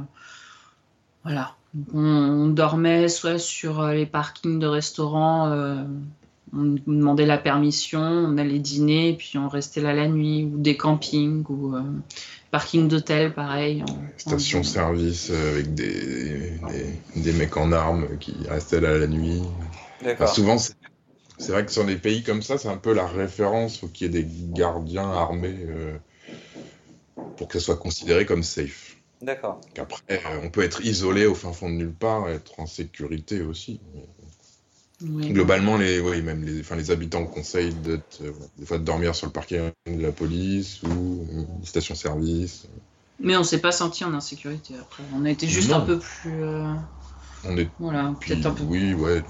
voilà. 1.25 1.57
On, 1.95 2.01
on 2.01 2.47
dormait 2.49 3.09
soit 3.09 3.39
sur 3.39 3.81
euh, 3.81 3.93
les 3.93 4.07
parkings 4.07 4.59
de 4.59 4.67
restaurants. 4.67 5.51
euh, 5.53 5.85
on 6.53 6.77
demandait 6.87 7.27
la 7.27 7.39
permission, 7.39 8.01
on 8.01 8.37
allait 8.37 8.59
dîner, 8.59 9.15
puis 9.17 9.39
on 9.39 9.49
restait 9.49 9.81
là 9.81 9.95
la 9.95 10.09
nuit, 10.09 10.45
ou 10.45 10.59
des 10.59 10.77
campings, 10.77 11.45
ou 11.49 11.77
euh, 11.77 11.83
parking 12.51 12.89
d'hôtel, 12.89 13.33
pareil. 13.33 13.85
Station-service 14.17 15.31
avec 15.31 15.75
des, 15.75 16.59
des, 17.15 17.23
des 17.23 17.33
mecs 17.35 17.57
en 17.57 17.71
armes 17.71 18.09
qui 18.19 18.35
restaient 18.49 18.81
là 18.81 18.99
la 18.99 19.07
nuit. 19.07 19.43
Enfin, 20.05 20.27
souvent, 20.27 20.59
c'est 20.59 20.75
c'est 21.41 21.53
vrai 21.53 21.65
que 21.65 21.73
sur 21.73 21.87
des 21.87 21.97
pays 21.97 22.23
comme 22.23 22.43
ça, 22.43 22.59
c'est 22.59 22.69
un 22.69 22.77
peu 22.77 22.93
la 22.93 23.07
référence. 23.07 23.79
Faut 23.79 23.87
qu'il 23.87 24.15
y 24.15 24.19
ait 24.19 24.23
des 24.23 24.29
gardiens 24.53 25.11
armés 25.11 25.57
euh, 25.69 25.97
pour 27.39 27.49
que 27.49 27.59
ça 27.59 27.65
soit 27.65 27.77
considéré 27.77 28.27
comme 28.27 28.43
safe. 28.43 28.90
D'accord. 29.23 29.61
Qu'après, 29.75 30.01
euh, 30.11 30.41
on 30.43 30.51
peut 30.51 30.63
être 30.63 30.85
isolé 30.85 31.27
au 31.27 31.35
fin 31.35 31.53
fond 31.53 31.69
de 31.69 31.75
nulle 31.75 31.93
part, 31.93 32.29
et 32.29 32.33
être 32.33 32.59
en 32.59 32.67
sécurité 32.67 33.43
aussi. 33.43 33.81
Oui. 35.03 35.33
Globalement, 35.33 35.77
les, 35.77 35.99
oui, 36.01 36.21
même 36.21 36.45
les, 36.45 36.61
enfin, 36.61 36.77
les 36.77 36.91
habitants 36.91 37.25
conseillent 37.25 37.75
d'être, 37.75 38.21
euh, 38.23 38.33
des 38.59 38.67
fois 38.67 38.79
de 38.79 38.85
dormir 38.85 39.15
sur 39.15 39.27
le 39.27 39.33
parking 39.33 39.71
de 39.87 40.03
la 40.03 40.13
police 40.13 40.83
ou 40.83 41.27
euh, 41.31 41.45
une 41.59 41.65
station-service. 41.65 42.67
Mais 43.19 43.37
on 43.37 43.45
s'est 43.45 43.61
pas 43.61 43.73
senti 43.73 44.05
en 44.05 44.15
insécurité 44.15 44.75
après. 44.81 45.03
On 45.15 45.25
a 45.25 45.31
été 45.31 45.47
juste 45.47 45.71
Non. 45.71 45.77
un 45.77 45.81
peu 45.81 45.99
plus, 45.99 46.43
euh, 46.43 46.73
On 47.45 47.57
est 47.57 47.69
voilà, 47.79 48.15
peut-être 48.21 48.47
un 48.47 48.53
peu 48.53 48.63
oui, 48.65 48.95
ouais, 48.95 49.23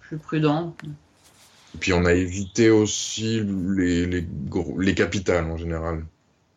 plus 0.00 0.18
prudent. 0.18 0.74
Et 1.74 1.78
puis 1.78 1.92
on 1.92 2.04
a 2.04 2.12
évité 2.12 2.70
aussi 2.70 3.42
les, 3.76 4.06
les, 4.06 4.26
les 4.78 4.94
capitales 4.94 5.50
en 5.50 5.56
général. 5.56 6.04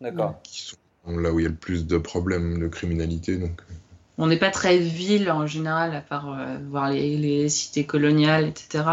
D'accord. 0.02 0.42
Qui 0.44 0.62
sont 0.62 0.78
là 1.08 1.32
où 1.32 1.40
il 1.40 1.44
y 1.44 1.46
a 1.46 1.50
le 1.50 1.56
plus 1.56 1.86
de 1.86 1.98
problèmes 1.98 2.60
de 2.60 2.68
criminalité. 2.68 3.38
Donc. 3.38 3.62
Euh. 3.62 3.74
On 4.18 4.28
n'est 4.28 4.38
pas 4.38 4.52
très 4.52 4.78
ville 4.78 5.30
en 5.30 5.46
général, 5.46 5.96
à 5.96 6.02
part 6.02 6.32
euh, 6.32 6.58
voir 6.70 6.90
les, 6.90 7.18
les, 7.18 7.50
cités 7.50 7.86
coloniales, 7.86 8.46
etc. 8.48 8.84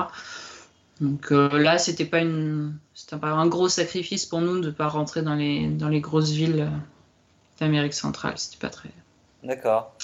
Donc 1.01 1.33
euh, 1.33 1.59
là, 1.59 1.79
c'était 1.79 2.05
pas 2.05 2.19
une, 2.19 2.75
c'était 2.95 3.17
pas 3.17 3.31
un 3.31 3.47
gros 3.47 3.69
sacrifice 3.69 4.27
pour 4.27 4.41
nous 4.41 4.61
de 4.61 4.71
pas 4.71 4.89
rentrer 4.89 5.23
dans 5.23 5.35
les 5.35 5.69
dans 5.69 5.89
les 5.89 6.01
grosses 6.01 6.31
villes 6.31 6.69
d'Amérique 7.61 7.95
centrale. 7.95 8.35
C'était 8.37 8.59
pas 8.59 8.71
très. 8.71 8.91
D'accord. 9.43 9.95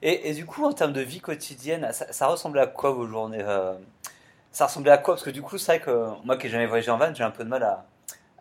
Et, 0.00 0.30
et, 0.30 0.34
du 0.34 0.46
coup, 0.46 0.64
en 0.64 0.72
termes 0.72 0.92
de 0.92 1.00
vie 1.00 1.20
quotidienne, 1.20 1.88
ça, 1.92 2.12
ça 2.12 2.28
ressemblait 2.28 2.60
à 2.60 2.66
quoi 2.68 2.92
vos 2.92 3.08
journées 3.08 3.44
Ça 4.52 4.66
ressemblait 4.66 4.92
à 4.92 4.98
quoi? 4.98 5.14
Parce 5.14 5.24
que 5.24 5.30
du 5.30 5.42
coup, 5.42 5.58
c'est 5.58 5.78
vrai 5.78 5.80
que 5.80 6.24
moi 6.24 6.36
qui 6.36 6.46
n'ai 6.46 6.52
jamais 6.52 6.66
voyagé 6.66 6.90
en 6.92 6.98
van, 6.98 7.12
j'ai 7.12 7.24
un 7.24 7.32
peu 7.32 7.42
de 7.42 7.48
mal 7.48 7.64
à, 7.64 7.84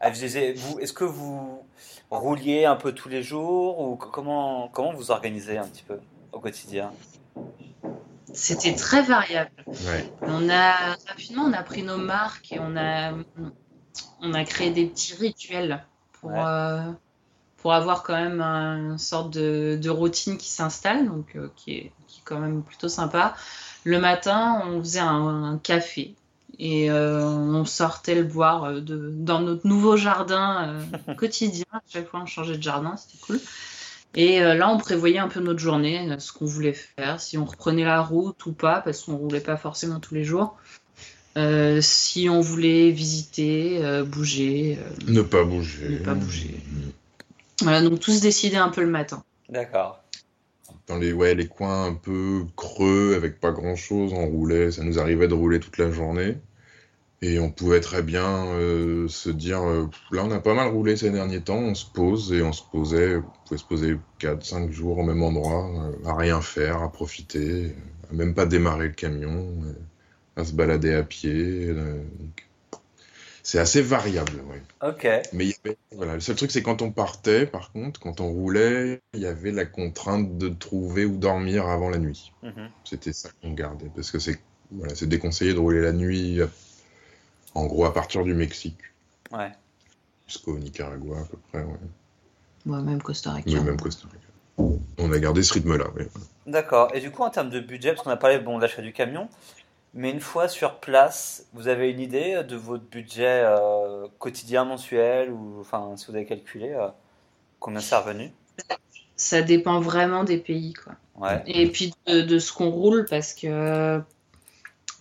est-ce 0.01 0.93
que 0.93 1.03
vous 1.03 1.63
rouliez 2.09 2.65
un 2.65 2.75
peu 2.75 2.93
tous 2.93 3.09
les 3.09 3.23
jours 3.23 3.79
ou 3.79 3.95
comment 3.95 4.69
comment 4.69 4.93
vous 4.93 5.11
organisez 5.11 5.57
un 5.57 5.65
petit 5.67 5.83
peu 5.83 5.99
au 6.31 6.39
quotidien? 6.39 6.91
C'était 8.33 8.75
très 8.75 9.01
variable. 9.01 9.51
On 10.21 10.49
a 10.49 10.95
rapidement 11.07 11.43
on 11.43 11.53
a 11.53 11.63
pris 11.63 11.83
nos 11.83 11.97
marques 11.97 12.51
et 12.51 12.59
on 12.59 12.75
a 12.77 13.13
on 14.21 14.33
a 14.33 14.43
créé 14.43 14.71
des 14.71 14.85
petits 14.85 15.15
rituels 15.15 15.83
pour 16.13 16.31
euh, 16.35 16.91
pour 17.57 17.73
avoir 17.73 18.03
quand 18.03 18.13
même 18.13 18.41
une 18.41 18.97
sorte 18.99 19.31
de, 19.33 19.79
de 19.81 19.89
routine 19.89 20.37
qui 20.37 20.49
s'installe 20.49 21.07
donc 21.07 21.35
euh, 21.35 21.51
qui, 21.55 21.71
est, 21.71 21.91
qui 22.07 22.19
est 22.19 22.23
quand 22.23 22.39
même 22.39 22.61
plutôt 22.61 22.89
sympa. 22.89 23.35
Le 23.83 23.99
matin, 23.99 24.61
on 24.65 24.79
faisait 24.79 24.99
un 24.99 25.59
café 25.63 26.13
et 26.59 26.89
euh, 26.89 27.23
on 27.23 27.65
sortait 27.65 28.15
le 28.15 28.23
boire 28.23 28.63
euh, 28.63 28.81
de, 28.81 29.11
dans 29.13 29.41
notre 29.41 29.67
nouveau 29.67 29.97
jardin 29.97 30.79
euh, 31.09 31.13
quotidien. 31.15 31.65
À 31.71 31.81
chaque 31.87 32.07
fois, 32.09 32.21
on 32.23 32.25
changeait 32.25 32.57
de 32.57 32.63
jardin, 32.63 32.95
c'était 32.97 33.19
cool. 33.25 33.39
Et 34.15 34.39
là, 34.39 34.69
on 34.69 34.79
prévoyait 34.79 35.19
un 35.19 35.27
peu 35.27 35.41
notre 35.41 35.59
journée, 35.59 36.09
ce 36.17 36.31
qu'on 36.31 36.45
voulait 36.45 36.73
faire, 36.73 37.21
si 37.21 37.37
on 37.37 37.45
reprenait 37.45 37.83
la 37.83 38.01
route 38.01 38.43
ou 38.47 38.51
pas, 38.51 38.81
parce 38.81 39.03
qu'on 39.03 39.15
roulait 39.15 39.41
pas 39.41 39.57
forcément 39.57 39.99
tous 39.99 40.15
les 40.15 40.23
jours. 40.23 40.57
si 41.81 42.27
on 42.27 42.39
voulait 42.39 42.89
visiter, 42.89 43.79
bouger. 44.07 44.79
ne 45.07 45.21
pas 45.21 45.43
bouger. 45.43 45.89
Ne 45.89 45.97
pas 45.99 46.15
bouger. 46.15 46.59
Voilà, 47.61 47.83
donc 47.83 47.99
tout 47.99 48.11
se 48.11 48.21
décidait 48.21 48.57
un 48.57 48.69
peu 48.69 48.81
le 48.81 48.89
matin. 48.89 49.23
D'accord. 49.49 50.01
Dans 50.87 50.97
les, 50.97 51.13
ouais, 51.13 51.35
les 51.35 51.47
coins 51.47 51.85
un 51.87 51.93
peu 51.93 52.45
creux, 52.55 53.15
avec 53.15 53.39
pas 53.39 53.51
grand 53.51 53.75
chose, 53.75 54.13
on 54.13 54.27
roulait. 54.27 54.71
Ça 54.71 54.83
nous 54.83 54.99
arrivait 54.99 55.27
de 55.27 55.33
rouler 55.33 55.59
toute 55.59 55.77
la 55.77 55.91
journée. 55.91 56.37
Et 57.21 57.39
on 57.39 57.51
pouvait 57.51 57.79
très 57.81 58.03
bien 58.03 58.45
euh, 58.47 59.07
se 59.07 59.29
dire, 59.29 59.63
euh, 59.63 59.87
là 60.11 60.23
on 60.23 60.31
a 60.31 60.39
pas 60.39 60.53
mal 60.53 60.67
roulé 60.69 60.95
ces 60.97 61.09
derniers 61.09 61.41
temps, 61.41 61.57
on 61.57 61.73
se 61.73 61.85
pose 61.91 62.31
et 62.31 62.43
on 62.43 62.53
se 62.53 62.61
posait, 62.71 63.17
on 63.17 63.23
pouvait 63.45 63.57
se 63.57 63.65
poser 63.65 63.97
4-5 64.19 64.71
jours 64.71 64.99
au 64.99 65.03
même 65.03 65.23
endroit, 65.23 65.67
euh, 65.67 66.07
à 66.07 66.15
rien 66.15 66.41
faire, 66.41 66.83
à 66.83 66.91
profiter, 66.91 67.73
à 68.11 68.13
même 68.13 68.35
pas 68.35 68.45
démarrer 68.45 68.89
le 68.89 68.93
camion, 68.93 69.47
à 70.35 70.45
se 70.45 70.53
balader 70.53 70.93
à 70.93 71.03
pied. 71.03 71.73
C'est 73.47 73.59
assez 73.59 73.81
variable, 73.81 74.41
ouais. 74.49 74.61
Ok. 74.85 75.07
Mais 75.31 75.55
voilà, 75.93 76.15
le 76.15 76.19
seul 76.19 76.35
truc 76.35 76.51
c'est 76.51 76.61
quand 76.61 76.81
on 76.81 76.91
partait, 76.91 77.45
par 77.45 77.71
contre, 77.71 77.97
quand 77.97 78.19
on 78.19 78.27
roulait, 78.27 78.99
il 79.13 79.21
y 79.21 79.25
avait 79.25 79.53
la 79.53 79.65
contrainte 79.65 80.37
de 80.37 80.49
trouver 80.49 81.05
où 81.05 81.15
dormir 81.15 81.65
avant 81.65 81.89
la 81.89 81.97
nuit. 81.97 82.33
Mhm. 82.43 82.69
C'était 82.83 83.13
ça 83.13 83.29
qu'on 83.41 83.53
gardait, 83.53 83.89
parce 83.95 84.11
que 84.11 84.19
c'est 84.19 84.37
voilà, 84.71 84.95
c'est 84.95 85.07
déconseillé 85.07 85.53
de 85.53 85.59
rouler 85.59 85.79
la 85.79 85.93
nuit 85.93 86.41
en 87.55 87.67
gros, 87.67 87.85
à 87.85 87.93
partir 87.93 88.25
du 88.25 88.33
Mexique. 88.33 88.81
Ouais. 89.31 89.53
Jusqu'au 90.27 90.59
Nicaragua, 90.59 91.19
à 91.19 91.23
peu 91.23 91.37
près, 91.49 91.63
ouais. 91.63 91.79
Ouais, 92.65 92.81
même 92.81 93.01
Costa 93.01 93.31
Rica. 93.31 93.49
Oui, 93.49 93.61
même 93.61 93.79
Costa 93.79 94.09
Rica. 94.11 94.27
On 94.97 95.11
a 95.13 95.19
gardé 95.19 95.41
ce 95.41 95.53
rythme-là, 95.53 95.85
oui. 95.95 96.03
D'accord. 96.47 96.91
Et 96.93 96.99
du 96.99 97.11
coup, 97.11 97.23
en 97.23 97.29
termes 97.29 97.49
de 97.49 97.61
budget, 97.61 97.93
parce 97.93 98.03
qu'on 98.03 98.09
a 98.09 98.17
parlé 98.17 98.39
bon, 98.39 98.57
de 98.57 98.63
l'achat 98.63 98.81
du 98.81 98.91
camion, 98.91 99.29
mais 99.93 100.11
une 100.11 100.19
fois 100.19 100.47
sur 100.47 100.79
place, 100.79 101.47
vous 101.53 101.67
avez 101.67 101.89
une 101.89 101.99
idée 101.99 102.43
de 102.43 102.55
votre 102.55 102.83
budget 102.83 103.43
euh, 103.43 104.07
quotidien, 104.19 104.65
mensuel, 104.65 105.31
ou 105.31 105.57
enfin, 105.59 105.93
si 105.95 106.07
vous 106.07 106.15
avez 106.15 106.25
calculé 106.25 106.73
euh, 106.73 106.87
combien 107.59 107.79
c'est 107.79 107.95
revenu? 107.95 108.31
Ça 109.15 109.41
dépend 109.41 109.79
vraiment 109.79 110.23
des 110.23 110.37
pays, 110.37 110.73
quoi. 110.73 110.93
Ouais. 111.15 111.41
Et 111.47 111.67
puis 111.71 111.93
de, 112.05 112.21
de 112.21 112.39
ce 112.39 112.53
qu'on 112.53 112.69
roule, 112.69 113.05
parce 113.09 113.33
que 113.33 114.01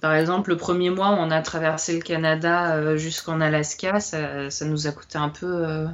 par 0.01 0.14
exemple, 0.14 0.51
le 0.51 0.57
premier 0.57 0.91
mois, 0.91 1.16
on 1.18 1.30
a 1.30 1.43
traversé 1.43 1.95
le 1.95 2.01
Canada 2.01 2.76
euh, 2.76 2.97
jusqu'en 2.97 3.41
Alaska, 3.41 4.01
ça, 4.01 4.49
nous 4.64 4.87
a 4.87 4.93
coûté 4.93 5.18
un 5.18 5.30
peu, 5.30 5.66
euh, 5.66 5.87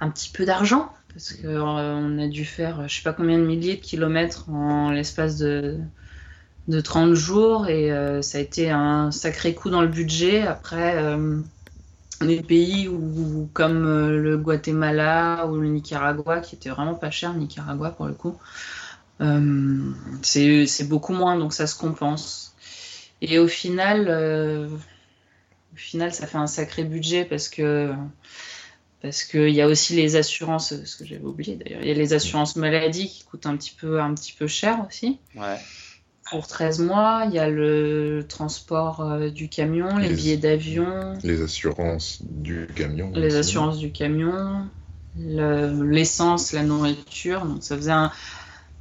un 0.00 0.10
petit 0.10 0.30
peu 0.30 0.44
d'argent 0.44 0.92
parce 1.12 1.34
qu'on 1.34 1.78
euh, 1.78 2.24
a 2.24 2.28
dû 2.28 2.44
faire, 2.46 2.88
je 2.88 2.96
sais 2.96 3.02
pas 3.02 3.12
combien 3.12 3.38
de 3.38 3.44
milliers 3.44 3.76
de 3.76 3.82
kilomètres 3.82 4.48
en 4.48 4.90
l'espace 4.90 5.36
de, 5.36 5.78
de 6.68 6.80
30 6.80 7.14
jours 7.14 7.68
et 7.68 7.90
ça 8.22 8.38
a 8.38 8.40
été 8.40 8.70
un 8.70 9.10
sacré 9.10 9.54
coup 9.54 9.70
dans 9.70 9.82
le 9.82 9.88
budget. 9.88 10.42
Après, 10.42 10.96
les 12.20 12.40
pays 12.42 12.88
où, 12.88 13.48
comme 13.52 13.82
le 14.10 14.36
Guatemala 14.38 15.46
ou 15.48 15.56
le 15.56 15.68
Nicaragua, 15.68 16.40
qui 16.40 16.54
était 16.54 16.70
vraiment 16.70 16.94
pas 16.94 17.10
cher, 17.10 17.34
Nicaragua 17.34 17.90
pour 17.90 18.06
le 18.06 18.14
coup, 18.14 18.38
c'est 20.22 20.88
beaucoup 20.88 21.12
moins, 21.12 21.36
donc 21.36 21.52
ça 21.52 21.66
se 21.66 21.76
compense. 21.76 22.52
Et 23.22 23.38
au 23.38 23.46
final, 23.46 24.06
euh, 24.08 24.68
au 25.72 25.76
final, 25.76 26.12
ça 26.12 26.26
fait 26.26 26.38
un 26.38 26.48
sacré 26.48 26.82
budget 26.82 27.24
parce 27.24 27.48
que 27.48 27.94
parce 29.00 29.24
qu'il 29.24 29.50
y 29.50 29.60
a 29.60 29.66
aussi 29.66 29.94
les 29.94 30.16
assurances, 30.16 30.74
ce 30.84 30.96
que 30.96 31.04
j'avais 31.04 31.24
oublié 31.24 31.56
d'ailleurs, 31.56 31.80
il 31.82 31.88
y 31.88 31.90
a 31.90 31.94
les 31.94 32.12
assurances 32.12 32.56
maladie 32.56 33.08
qui 33.08 33.24
coûtent 33.24 33.46
un 33.46 33.56
petit 33.56 33.72
peu, 33.72 34.00
un 34.00 34.14
petit 34.14 34.32
peu 34.32 34.46
cher 34.46 34.84
aussi. 34.86 35.18
Ouais. 35.36 35.58
Pour 36.30 36.46
13 36.46 36.80
mois, 36.80 37.24
il 37.26 37.34
y 37.34 37.38
a 37.38 37.48
le 37.48 38.24
transport 38.28 39.00
euh, 39.00 39.30
du 39.30 39.48
camion, 39.48 39.96
les, 39.96 40.08
billets 40.08 40.36
d'avion. 40.36 41.18
Les 41.22 41.42
assurances 41.42 42.22
du 42.22 42.68
camion. 42.74 43.10
Les 43.14 43.36
assurances 43.36 43.78
du 43.78 43.92
camion, 43.92 44.68
l'essence, 45.16 46.52
la 46.52 46.62
nourriture. 46.62 47.44
Donc 47.44 47.62
ça 47.62 47.76
faisait 47.76 47.92
un, 47.92 48.12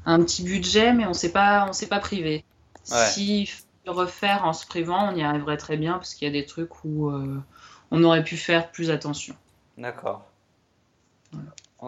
un, 0.05 0.23
petit 0.23 0.43
budget, 0.43 0.93
mais 0.93 1.05
on 1.05 1.09
ne 1.09 1.13
s'est 1.13 1.31
pas, 1.31 1.65
on 1.67 1.73
s'est 1.73 1.87
pas 1.87 1.99
privé. 1.99 2.45
Ouais. 2.91 3.07
Si 3.07 3.49
refaire 3.87 4.45
en 4.45 4.53
se 4.53 4.65
privant, 4.65 5.11
on 5.11 5.15
y 5.15 5.23
arriverait 5.23 5.57
très 5.57 5.77
bien 5.77 5.93
parce 5.93 6.13
qu'il 6.13 6.27
y 6.27 6.31
a 6.31 6.33
des 6.33 6.45
trucs 6.45 6.83
où 6.85 7.09
euh, 7.09 7.41
on 7.89 8.03
aurait 8.03 8.23
pu 8.23 8.37
faire 8.37 8.71
plus 8.71 8.91
attention. 8.91 9.35
D'accord. 9.77 10.25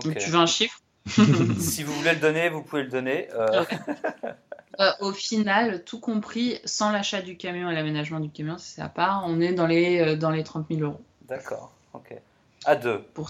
tu 0.01 0.29
veux 0.29 0.39
un 0.39 0.45
chiffre? 0.45 0.79
Si 1.59 1.83
vous 1.83 1.93
voulez 1.93 2.13
le 2.13 2.19
donner, 2.19 2.49
vous 2.49 2.63
pouvez 2.63 2.83
le 2.83 2.89
donner. 2.89 3.27
Euh. 3.33 3.65
Euh, 4.79 4.91
au 5.01 5.11
final, 5.11 5.83
tout 5.83 5.99
compris, 5.99 6.59
sans 6.65 6.91
l'achat 6.91 7.21
du 7.21 7.37
camion 7.37 7.69
et 7.69 7.75
l'aménagement 7.75 8.19
du 8.19 8.29
camion, 8.29 8.57
c'est 8.57 8.81
à 8.81 8.89
part, 8.89 9.23
on 9.27 9.39
est 9.39 9.53
dans 9.53 9.67
les, 9.67 10.15
dans 10.15 10.31
les 10.31 10.43
30 10.43 10.65
000 10.69 10.81
euros. 10.81 11.01
D'accord, 11.27 11.71
ok. 11.93 12.15
À 12.65 12.75
deux. 12.75 13.01
Pour 13.13 13.29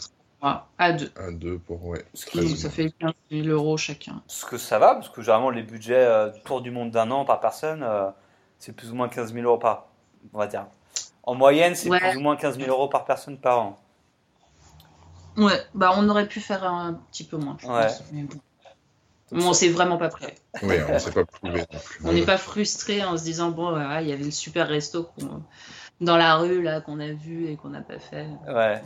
à 0.77 0.91
deux. 0.91 1.09
À 1.15 1.31
deux 1.31 1.57
pour, 1.57 1.85
ouais. 1.85 2.03
ça 2.13 2.69
fait 2.69 2.91
15 2.99 3.13
000 3.31 3.47
euros 3.47 3.77
chacun. 3.77 4.21
Ce 4.27 4.45
que 4.45 4.57
ça 4.57 4.77
va, 4.77 4.95
parce 4.95 5.07
que 5.07 5.21
généralement, 5.21 5.49
les 5.49 5.63
budgets 5.63 6.05
pour 6.43 6.61
du 6.61 6.69
monde 6.69 6.91
d'un 6.91 7.09
an 7.11 7.23
par 7.23 7.39
personne, 7.39 7.85
c'est 8.59 8.75
plus 8.75 8.91
ou 8.91 8.95
moins 8.95 9.07
15 9.07 9.33
000 9.33 9.45
euros 9.45 9.57
par, 9.57 9.87
on 10.33 10.37
va 10.37 10.47
dire. 10.47 10.65
En 11.23 11.35
moyenne, 11.35 11.75
c'est 11.75 11.89
plus 11.89 12.17
ou 12.17 12.19
moins 12.19 12.35
15 12.35 12.57
000 12.57 12.69
euros 12.69 12.89
par 12.89 13.05
personne 13.05 13.37
par 13.37 13.59
an. 13.59 13.79
Ouais, 15.37 15.59
bah 15.73 15.93
on 15.97 16.07
aurait 16.09 16.27
pu 16.27 16.39
faire 16.39 16.63
un 16.63 16.93
petit 17.11 17.23
peu 17.23 17.37
moins, 17.37 17.57
je 17.59 17.67
ouais. 17.67 17.87
pense. 17.87 18.03
Mais 18.11 18.23
bon. 18.23 18.37
On 19.33 19.53
s'est 19.53 19.69
vraiment 19.69 19.97
pas 19.97 20.09
prêt. 20.09 20.35
Oui, 20.61 20.75
on 20.89 20.99
s'est 20.99 21.11
pas 21.11 21.25
prouvé. 21.25 21.63
On 22.03 22.13
n'est 22.13 22.25
pas 22.25 22.37
frustré 22.37 23.03
en 23.03 23.17
se 23.17 23.23
disant 23.23 23.51
bon, 23.51 23.75
il 23.99 24.07
y 24.07 24.13
avait 24.13 24.23
le 24.23 24.31
super 24.31 24.67
resto 24.67 25.09
dans 26.01 26.17
la 26.17 26.35
rue 26.35 26.61
là 26.61 26.81
qu'on 26.81 26.99
a 26.99 27.11
vu 27.11 27.47
et 27.47 27.55
qu'on 27.55 27.69
n'a 27.69 27.81
pas 27.81 27.99
fait. 27.99 28.27
Ouais. 28.47 28.81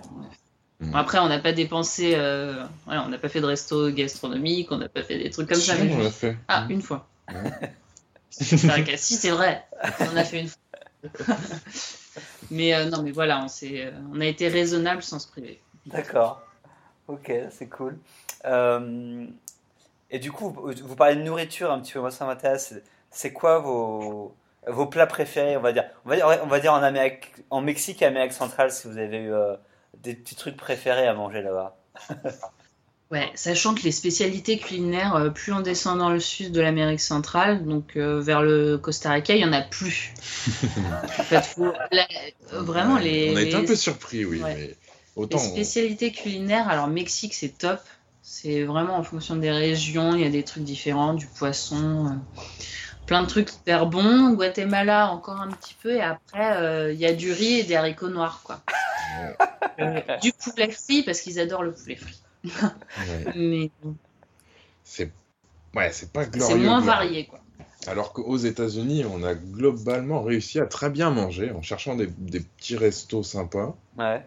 Mm. 0.80 0.95
après, 0.95 1.18
on 1.18 1.28
n'a 1.28 1.39
pas 1.39 1.54
dépensé, 1.54 2.14
euh, 2.16 2.64
on 2.86 3.10
n'a 3.10 3.18
pas 3.18 3.30
fait 3.30 3.41
de 3.41 3.48
resto 3.48 3.89
gastronomique, 3.91 4.72
on 4.72 4.78
n'a 4.78 4.89
pas 4.89 5.02
fait 5.02 5.18
des 5.18 5.32
trucs 5.32 5.50
comme 5.50 5.58
ça. 5.58 5.74
on 5.80 6.04
l'a 6.04 6.12
fait. 6.12 6.38
Ah, 6.48 6.68
une 6.70 6.82
fois. 6.82 7.08
C'est 8.30 8.68
vrai 8.68 8.84
que 8.84 8.95
si, 8.98 9.16
c'est 9.16 9.32
vrai. 9.32 9.66
On 10.00 10.16
a 10.16 10.24
fait 10.24 10.41
une 10.41 10.48
fois. 10.48 11.36
mais 12.52 12.74
euh, 12.74 12.86
non, 12.86 13.02
mais 13.02 13.12
voilà, 13.12 13.43
on, 13.43 13.48
euh, 13.66 13.91
on 14.14 14.22
a 14.22 14.26
été 14.26 14.48
raisonnable 14.48 15.02
sans 15.02 15.20
se 15.20 15.28
priver. 15.28 15.60
D'accord. 15.88 16.41
Ok, 17.08 17.32
c'est 17.50 17.70
cool. 17.70 17.98
Euh, 18.45 19.26
et 20.10 20.20
du 20.20 20.32
coup, 20.32 20.49
vous, 20.49 20.95
parlez 20.95 21.16
de 21.16 21.22
nourriture 21.22 21.72
un 21.72 21.80
petit 21.80 21.93
peu. 21.93 21.99
Moi, 21.99 22.12
ça 22.12 22.26
m'intéresse. 22.26 22.74
C'est 23.12 23.34
quoi 23.34 23.60
vos, 23.60 24.36
vos 24.68 24.86
plats 24.86 25.08
préférés, 25.08 25.58
on 25.58 25.62
va 25.62 25.74
dire? 25.74 25.86
On 26.05 26.10
va 26.10 26.16
dire, 26.16 26.39
on 26.43 26.47
va 26.47 26.60
dire 26.60 26.74
en, 26.74 26.84
Amérique, 26.84 27.34
en 27.49 27.62
Mexique 27.62 28.01
et 28.01 28.05
Amérique 28.05 28.34
centrale, 28.34 28.72
si 28.72 28.88
vous 28.88 28.97
avez 28.97 29.18
eu 29.18 29.32
des 30.03 30.14
petits 30.16 30.36
trucs 30.36 30.58
préférés 30.58 31.08
à 31.08 31.14
manger 31.14 31.41
là-bas. 31.41 31.78
Ouais, 33.10 33.32
sachant 33.36 33.74
que 33.74 33.84
les 33.84 33.93
spécialités 33.93 34.58
culinaires, 34.58 35.16
euh, 35.16 35.30
plus 35.30 35.53
on 35.53 35.62
descend 35.62 35.97
dans 35.97 36.10
le 36.10 36.20
sud 36.20 36.51
de 36.51 36.60
l'Amérique 36.60 36.99
centrale, 36.99 37.64
donc 37.64 37.95
euh, 37.95 38.20
vers 38.20 38.41
le 38.41 38.78
Costa 38.78 39.12
Rica, 39.12 39.34
il 39.34 39.38
n'y 39.38 39.45
en 39.45 39.53
a 39.53 39.62
plus. 39.62 40.14
en 41.18 41.24
fait, 41.24 41.41
faut- 41.41 41.72
la- 41.93 42.05
euh, 42.51 42.62
vraiment, 42.64 42.95
Ouais, 42.95 43.03
les, 43.03 43.32
On 43.34 43.38
a 43.38 43.41
été 43.43 43.55
un 43.55 43.64
peu 43.64 43.78
surpris, 43.78 44.26
oui, 44.26 44.41
Ouais. 44.43 44.76
mais 45.16 45.26
les 45.26 45.36
on- 45.36 45.39
spécialités 45.39 46.12
culinaires, 46.12 46.68
alors 46.68 46.88
Mexique, 46.88 47.34
c'est 47.34 47.58
top. 47.58 47.80
C'est 48.30 48.65
vraiment 48.65 48.97
en 48.97 49.03
fonction 49.03 49.38
des 49.38 49.49
régions, 49.49 50.13
il 50.13 50.21
y 50.21 50.25
a 50.25 50.30
des 50.30 50.43
trucs 50.43 50.65
différents, 50.65 51.13
du 51.13 51.25
poisson, 51.28 52.07
euh, 52.07 52.41
plein 53.05 53.21
de 53.23 53.28
trucs 53.28 53.53
hyper 53.53 53.86
bons. 53.86 54.34
Guatemala, 54.34 55.09
encore 55.11 55.39
un 55.39 55.49
petit 55.49 55.75
peu, 55.82 55.95
et 55.95 56.01
après, 56.01 56.57
euh, 56.57 56.91
il 56.91 56.99
y 56.99 57.05
a 57.05 57.13
du 57.13 57.32
riz 57.32 57.59
et 57.59 57.63
des 57.63 57.75
haricots 57.78 58.09
noirs, 58.09 58.41
quoi. 58.43 58.59
Euh, 59.80 60.01
du 60.21 60.34
poulet 60.34 60.69
frit, 60.71 61.03
parce 61.03 61.21
qu'ils 61.21 61.39
adorent 61.39 61.63
le 61.63 61.71
poulet 61.71 61.95
frit. 61.95 62.21
ouais, 62.43 63.32
Mais 63.36 63.71
c'est 64.84 65.09
ouais, 65.73 65.91
c'est 65.93 66.11
pas 66.11 66.25
glorieux. 66.25 66.57
c'est 66.57 66.61
moins 66.61 66.82
glorieux. 66.82 66.86
varié, 66.86 67.25
quoi. 67.28 67.39
Alors 67.88 68.11
qu'aux 68.11 68.38
États-Unis, 68.38 69.05
on 69.05 69.23
a 69.23 69.36
globalement 69.36 70.21
réussi 70.21 70.59
à 70.59 70.65
très 70.65 70.89
bien 70.89 71.11
manger 71.11 71.51
en 71.51 71.61
cherchant 71.61 71.95
des, 71.95 72.07
des 72.07 72.41
petits 72.41 72.75
restos 72.75 73.23
sympas. 73.23 73.73
Ouais. 73.97 74.21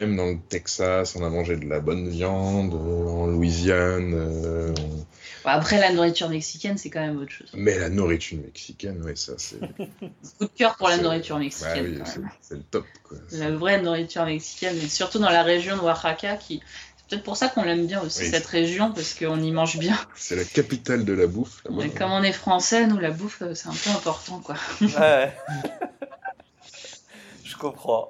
Même 0.00 0.16
dans 0.16 0.26
le 0.26 0.38
Texas, 0.48 1.14
on 1.16 1.24
a 1.24 1.28
mangé 1.30 1.56
de 1.56 1.66
la 1.68 1.78
bonne 1.80 2.08
viande, 2.08 2.74
euh, 2.74 3.06
en 3.08 3.26
Louisiane. 3.26 4.12
euh, 4.14 4.74
on- 4.80 5.06
Bon, 5.44 5.50
Après, 5.50 5.78
la 5.78 5.92
nourriture 5.92 6.30
mexicaine, 6.30 6.78
c'est 6.78 6.88
quand 6.90 7.00
même 7.02 7.18
autre 7.20 7.30
chose. 7.30 7.50
Mais 7.52 7.78
la 7.78 7.90
nourriture 7.90 8.38
mexicaine, 8.38 9.02
ouais, 9.02 9.14
ça 9.14 9.34
c'est. 9.36 9.58
Coup 10.38 10.44
de 10.46 10.46
cœur 10.56 10.76
pour 10.76 10.88
la 10.88 10.96
nourriture 10.96 11.36
Ouais, 11.36 11.42
mexicaine. 11.42 12.02
oui, 12.18 12.22
c'est 12.40 12.54
le 12.54 12.62
top, 12.62 12.86
quoi. 13.02 13.18
La 13.32 13.50
vraie 13.50 13.80
nourriture 13.82 14.24
mexicaine, 14.24 14.74
mais 14.80 14.88
surtout 14.88 15.18
dans 15.18 15.28
la 15.30 15.42
région 15.42 15.76
de 15.76 15.82
Oaxaca, 15.82 16.36
qui 16.36 16.62
c'est 16.96 17.08
peut-être 17.10 17.22
pour 17.24 17.36
ça 17.36 17.48
qu'on 17.48 17.62
l'aime 17.62 17.86
bien 17.86 18.00
aussi 18.00 18.22
Oui. 18.22 18.30
cette 18.30 18.46
région, 18.46 18.90
parce 18.92 19.12
qu'on 19.14 19.38
y 19.42 19.52
mange 19.52 19.76
bien. 19.78 19.98
C'est 20.16 20.34
la 20.36 20.44
capitale 20.44 21.04
de 21.04 21.12
la 21.12 21.26
bouffe. 21.26 21.62
Mais 21.70 21.90
comme 21.90 22.10
on 22.10 22.22
est 22.22 22.32
français, 22.32 22.86
nous 22.86 22.98
la 22.98 23.10
bouffe, 23.10 23.42
euh, 23.42 23.54
c'est 23.54 23.68
un 23.68 23.72
peu 23.74 23.90
important, 23.90 24.38
quoi. 24.40 24.56
Ouais. 24.80 25.30
Je 27.44 27.54
comprends. 27.56 28.08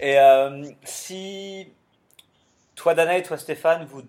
Et 0.00 0.18
euh, 0.18 0.64
si 0.84 1.68
toi, 2.74 2.94
Dana, 2.94 3.16
et 3.18 3.22
toi, 3.22 3.38
Stéphane, 3.38 3.84
vous, 3.86 4.02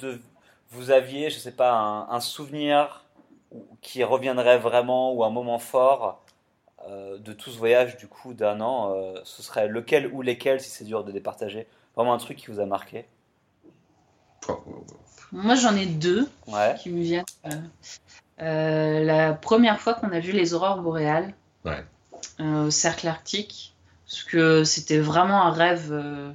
vous 0.72 0.92
aviez, 0.92 1.30
je 1.30 1.40
sais 1.40 1.52
pas, 1.52 1.74
un, 1.74 2.10
un 2.10 2.20
souvenir 2.20 3.06
ou- 3.52 3.66
qui 3.82 4.04
reviendrait 4.04 4.58
vraiment 4.58 5.14
ou 5.14 5.24
un 5.24 5.30
moment 5.30 5.60
fort 5.60 6.24
euh, 6.88 7.18
de 7.18 7.34
tout 7.34 7.52
ce 7.52 7.58
voyage 7.58 7.98
du 7.98 8.08
coup 8.08 8.34
d'un 8.34 8.62
an, 8.62 8.94
euh, 8.96 9.16
ce 9.24 9.42
serait 9.44 9.68
lequel 9.68 10.08
ou 10.14 10.22
lesquels, 10.22 10.62
si 10.62 10.70
c'est 10.70 10.86
dur 10.86 11.04
de 11.04 11.12
les 11.12 11.22
partager 11.22 11.68
Vraiment 11.96 12.14
un 12.14 12.18
truc 12.18 12.38
qui 12.38 12.48
vous 12.48 12.60
a 12.60 12.66
marqué? 12.66 13.06
Moi, 15.32 15.56
j'en 15.56 15.76
ai 15.76 15.86
deux 15.86 16.30
Ouais. 16.48 16.76
qui 16.76 16.90
me 16.90 17.02
viennent. 17.02 17.26
la 18.38 19.34
première 19.34 19.80
fois 19.80 19.94
qu'on 19.94 20.12
a 20.12 20.20
vu 20.20 20.32
les 20.32 20.54
aurores 20.54 20.82
boréales 20.82 21.34
Ouais. 21.64 21.84
euh, 22.40 22.68
au 22.68 22.72
cercle 22.72 23.08
arctique, 23.08 23.75
parce 24.08 24.24
que 24.24 24.64
c'était 24.64 25.00
vraiment 25.00 25.44
un 25.46 25.52
rêve. 25.52 25.90
euh, 25.92 26.32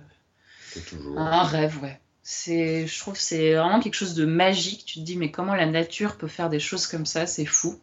C'est 0.72 0.84
toujours. 0.86 1.18
Un 1.18 1.42
rêve, 1.44 1.78
ouais. 1.82 2.00
C'est, 2.22 2.86
je 2.86 2.98
trouve 3.00 3.14
que 3.14 3.20
c'est 3.20 3.54
vraiment 3.54 3.80
quelque 3.80 3.94
chose 3.94 4.14
de 4.14 4.24
magique. 4.24 4.84
Tu 4.86 5.00
te 5.00 5.04
dis, 5.04 5.16
mais 5.16 5.30
comment 5.30 5.54
la 5.54 5.66
nature 5.66 6.16
peut 6.16 6.28
faire 6.28 6.48
des 6.50 6.60
choses 6.60 6.86
comme 6.86 7.06
ça? 7.06 7.26
C'est 7.26 7.46
fou. 7.46 7.78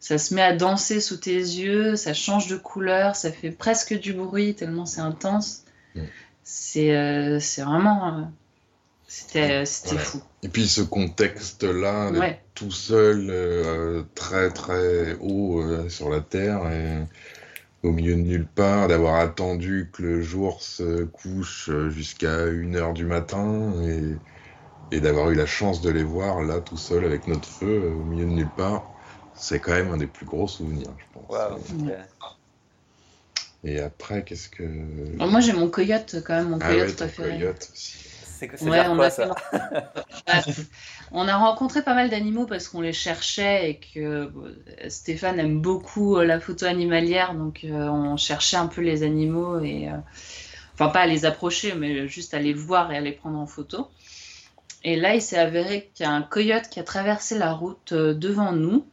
Ça 0.00 0.18
se 0.18 0.34
met 0.34 0.42
à 0.42 0.54
danser 0.54 1.00
sous 1.00 1.16
tes 1.16 1.34
yeux, 1.36 1.96
ça 1.96 2.12
change 2.14 2.46
de 2.48 2.56
couleur, 2.56 3.16
ça 3.16 3.32
fait 3.32 3.50
presque 3.50 3.98
du 3.98 4.12
bruit 4.12 4.54
tellement 4.54 4.86
c'est 4.86 5.00
intense. 5.00 5.64
Mm. 5.94 6.02
C'est, 6.44 6.94
euh, 6.96 7.40
c'est 7.40 7.62
vraiment. 7.62 8.18
euh, 8.18 8.22
c'était, 9.08 9.64
c'était 9.64 9.96
Ouais. 9.96 10.02
fou. 10.02 10.22
Et 10.42 10.48
puis 10.48 10.68
ce 10.68 10.80
contexte-là, 10.82 12.10
Ouais. 12.12 12.40
tout 12.54 12.70
seul, 12.70 13.28
euh, 13.30 14.02
très 14.14 14.50
très 14.50 15.14
haut 15.20 15.60
euh, 15.62 15.88
sur 15.88 16.10
la 16.10 16.20
Terre, 16.20 16.68
et 16.70 17.04
au 17.86 17.92
milieu 17.92 18.14
de 18.14 18.20
nulle 18.20 18.46
part, 18.46 18.88
d'avoir 18.88 19.16
attendu 19.16 19.88
que 19.92 20.02
le 20.02 20.20
jour 20.20 20.62
se 20.62 21.04
couche 21.04 21.68
euh, 21.70 21.88
jusqu'à 21.90 22.46
1h 22.46 22.92
du 22.92 23.04
matin, 23.04 23.72
et, 23.82 24.96
et 24.96 25.00
d'avoir 25.00 25.30
eu 25.30 25.34
la 25.34 25.46
chance 25.46 25.80
de 25.80 25.90
les 25.90 26.04
voir 26.04 26.42
là 26.42 26.60
tout 26.60 26.76
seul 26.76 27.04
avec 27.04 27.26
notre 27.26 27.48
feu 27.48 27.66
euh, 27.84 27.94
au 27.94 28.04
milieu 28.04 28.24
de 28.24 28.30
nulle 28.30 28.50
part, 28.50 28.90
c'est 29.34 29.60
quand 29.60 29.72
même 29.72 29.90
un 29.90 29.96
des 29.96 30.06
plus 30.06 30.26
gros 30.26 30.48
souvenirs, 30.48 30.90
je 30.98 31.04
pense. 31.12 31.30
Et 33.64 33.80
après, 33.80 34.24
qu'est-ce 34.24 34.48
que... 34.48 34.62
Alors, 35.18 35.30
moi, 35.30 35.40
j'ai 35.40 35.52
mon 35.52 35.68
coyote 35.68 36.16
quand 36.24 36.34
même, 36.34 36.50
mon 36.50 36.58
Ah 36.60 36.68
coyote 36.68 36.94
préféré. 36.96 37.38
coyote 37.38 37.70
aussi. 37.72 38.15
C'est 38.38 38.62
Ouais, 38.62 38.86
on 38.86 38.96
quoi 38.96 39.06
a 39.06 39.10
ça 39.10 39.34
on 41.12 41.28
a 41.28 41.36
rencontré 41.36 41.82
pas 41.82 41.94
mal 41.94 42.10
d'animaux 42.10 42.46
parce 42.46 42.68
qu'on 42.68 42.80
les 42.80 42.92
cherchait 42.92 43.70
et 43.70 43.76
que 43.76 44.00
euh, 44.00 44.28
Stéphane 44.88 45.38
aime 45.38 45.60
beaucoup 45.60 46.16
euh, 46.16 46.24
la 46.24 46.40
photo 46.40 46.66
animalière, 46.66 47.34
donc 47.34 47.64
euh, 47.64 47.88
on 47.88 48.16
cherchait 48.16 48.56
un 48.56 48.66
peu 48.66 48.82
les 48.82 49.02
animaux 49.02 49.60
et 49.60 49.88
enfin 50.74 50.88
pas 50.88 51.00
à 51.00 51.06
les 51.06 51.24
approcher, 51.24 51.74
mais 51.74 52.08
juste 52.08 52.34
à 52.34 52.38
les 52.38 52.52
voir 52.52 52.92
et 52.92 52.96
à 52.96 53.00
les 53.00 53.12
prendre 53.12 53.38
en 53.38 53.46
photo. 53.46 53.88
Et 54.84 54.96
là, 54.96 55.14
il 55.14 55.22
s'est 55.22 55.38
avéré 55.38 55.90
qu'il 55.94 56.04
y 56.04 56.08
a 56.08 56.12
un 56.12 56.22
coyote 56.22 56.68
qui 56.68 56.78
a 56.78 56.84
traversé 56.84 57.38
la 57.38 57.52
route 57.52 57.92
devant 57.94 58.52
nous. 58.52 58.86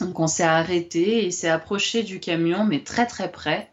Donc 0.00 0.20
on 0.20 0.26
s'est 0.26 0.44
arrêté 0.44 1.18
et 1.18 1.26
il 1.26 1.32
s'est 1.32 1.48
approché 1.48 2.02
du 2.02 2.20
camion, 2.20 2.64
mais 2.64 2.84
très 2.84 3.06
très 3.06 3.30
près. 3.30 3.70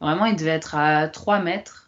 Vraiment, 0.00 0.24
il 0.24 0.36
devait 0.36 0.50
être 0.50 0.74
à 0.74 1.08
3 1.08 1.40
mètres. 1.40 1.81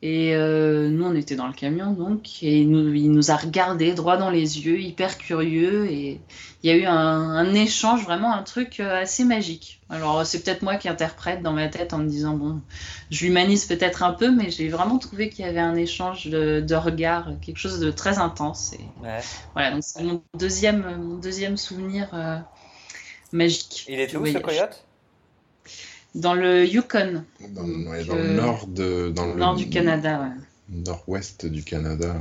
Et 0.00 0.36
euh, 0.36 0.88
nous, 0.90 1.04
on 1.04 1.14
était 1.16 1.34
dans 1.34 1.48
le 1.48 1.52
camion, 1.52 1.92
donc, 1.92 2.40
et 2.42 2.60
il 2.60 2.70
nous, 2.70 2.94
il 2.94 3.10
nous 3.10 3.32
a 3.32 3.36
regardé 3.36 3.94
droit 3.94 4.16
dans 4.16 4.30
les 4.30 4.60
yeux, 4.60 4.78
hyper 4.80 5.18
curieux, 5.18 5.90
et 5.90 6.20
il 6.62 6.70
y 6.70 6.72
a 6.72 6.76
eu 6.76 6.84
un, 6.84 6.94
un 6.94 7.52
échange, 7.52 8.04
vraiment 8.04 8.32
un 8.32 8.44
truc 8.44 8.78
euh, 8.78 9.02
assez 9.02 9.24
magique. 9.24 9.80
Alors, 9.90 10.24
c'est 10.24 10.44
peut-être 10.44 10.62
moi 10.62 10.76
qui 10.76 10.88
interprète 10.88 11.42
dans 11.42 11.52
ma 11.52 11.66
tête 11.66 11.94
en 11.94 11.98
me 11.98 12.08
disant, 12.08 12.36
bon, 12.36 12.60
je 13.10 13.24
l'humanise 13.24 13.64
peut-être 13.66 14.04
un 14.04 14.12
peu, 14.12 14.30
mais 14.30 14.50
j'ai 14.50 14.68
vraiment 14.68 14.98
trouvé 14.98 15.30
qu'il 15.30 15.44
y 15.44 15.48
avait 15.48 15.58
un 15.58 15.74
échange 15.74 16.26
de, 16.26 16.60
de 16.60 16.74
regards, 16.76 17.32
quelque 17.40 17.58
chose 17.58 17.80
de 17.80 17.90
très 17.90 18.18
intense. 18.18 18.74
Et 18.74 18.80
Ouais. 19.02 19.18
voilà, 19.54 19.72
donc 19.72 19.82
c'est 19.82 20.04
mon 20.04 20.22
deuxième, 20.38 20.82
mon 21.02 21.16
deuxième 21.16 21.56
souvenir 21.56 22.08
euh, 22.14 22.38
magique. 23.32 23.84
Il 23.88 23.98
était 23.98 24.12
du 24.12 24.18
où 24.18 24.26
ce 24.26 24.38
coyote? 24.38 24.84
Dans 26.20 26.34
le 26.34 26.66
Yukon, 26.66 27.24
Dans, 27.50 27.62
ouais, 27.90 28.04
dans 28.04 28.14
Euh, 28.16 28.22
le 28.22 28.34
nord, 28.34 28.66
de, 28.66 29.10
dans 29.10 29.26
le 29.26 29.34
nord 29.34 29.54
du 29.56 29.68
Canada. 29.68 30.20
ouais. 30.20 30.76
nord-ouest 30.84 31.46
du 31.46 31.62
Canada, 31.64 32.14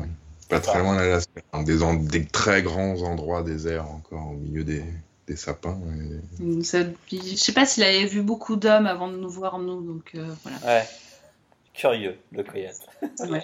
pas 0.49 0.59
très 0.59 0.79
loin 0.79 0.95
d'Alaska, 0.95 1.41
Dans 1.51 1.63
des, 1.63 1.83
en- 1.83 1.95
des 1.95 2.25
très 2.25 2.61
grands 2.63 3.01
endroits 3.01 3.43
déserts 3.43 3.89
encore 3.91 4.29
au 4.31 4.35
milieu 4.35 4.63
des, 4.63 4.83
des 5.27 5.35
sapins. 5.35 5.77
et- 6.41 6.63
Ça- 6.63 6.83
je 7.11 7.35
sais 7.35 7.51
pas 7.51 7.65
s'il 7.65 7.83
avait 7.83 8.05
vu 8.05 8.21
beaucoup 8.21 8.55
d'hommes 8.55 8.85
avant 8.87 9.09
de 9.09 9.17
nous 9.17 9.29
voir 9.29 9.59
nous, 9.59 9.81
donc 9.81 10.11
euh, 10.15 10.25
voilà. 10.43 10.57
Ouais. 10.65 10.85
Curieux, 11.73 12.17
le 12.31 12.43
coyote. 12.43 12.75
Ouais. 13.29 13.43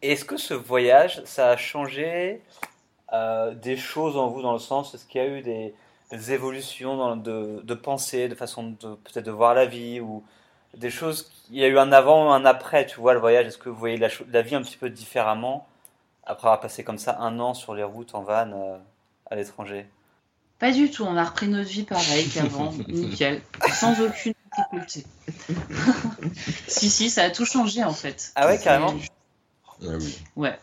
Est-ce 0.00 0.24
que 0.24 0.36
ce 0.36 0.54
voyage, 0.54 1.22
ça 1.24 1.50
a 1.50 1.56
changé 1.56 2.40
euh, 3.12 3.52
des 3.54 3.76
choses 3.76 4.16
en 4.16 4.28
vous 4.28 4.42
dans 4.42 4.52
le 4.52 4.58
sens, 4.60 4.94
est-ce 4.94 5.04
qu'il 5.04 5.20
y 5.20 5.24
a 5.24 5.28
eu 5.28 5.42
des, 5.42 5.52
des 5.62 5.74
évolutions 6.12 6.96
dans, 6.96 7.16
de, 7.16 7.60
de 7.62 7.74
pensée, 7.74 8.28
de 8.28 8.34
façon 8.34 8.70
de 8.70 8.94
peut-être 8.94 9.26
de 9.26 9.30
voir 9.30 9.54
la 9.54 9.66
vie 9.66 10.00
ou 10.00 10.24
des 10.76 10.90
choses, 10.90 11.30
il 11.50 11.58
y 11.58 11.64
a 11.64 11.68
eu 11.68 11.78
un 11.78 11.92
avant, 11.92 12.32
un 12.32 12.44
après, 12.44 12.86
tu 12.86 13.00
vois, 13.00 13.14
le 13.14 13.20
voyage, 13.20 13.46
est-ce 13.46 13.58
que 13.58 13.68
vous 13.68 13.78
voyez 13.78 13.96
la, 13.96 14.42
vie 14.42 14.54
un 14.54 14.62
petit 14.62 14.76
peu 14.76 14.90
différemment 14.90 15.66
après 16.24 16.48
avoir 16.48 16.60
passé 16.60 16.84
comme 16.84 16.98
ça 16.98 17.18
un 17.20 17.38
an 17.40 17.54
sur 17.54 17.74
les 17.74 17.84
routes 17.84 18.14
en 18.14 18.22
van 18.22 18.50
euh, 18.52 18.78
à 19.30 19.36
l'étranger? 19.36 19.86
Pas 20.58 20.72
du 20.72 20.90
tout, 20.90 21.04
on 21.04 21.16
a 21.16 21.24
repris 21.24 21.48
notre 21.48 21.68
vie 21.68 21.84
pareil 21.84 22.28
qu'avant, 22.28 22.72
nickel, 22.88 23.40
sans 23.72 24.00
aucune 24.00 24.34
difficulté. 24.56 25.06
si, 26.68 26.90
si, 26.90 27.10
ça 27.10 27.24
a 27.24 27.30
tout 27.30 27.44
changé 27.44 27.84
en 27.84 27.92
fait. 27.92 28.32
Ah 28.34 28.46
ouais, 28.46 28.58
carrément? 28.58 28.94
Ah 29.82 29.92
oui. 29.98 30.18
Ouais. 30.36 30.58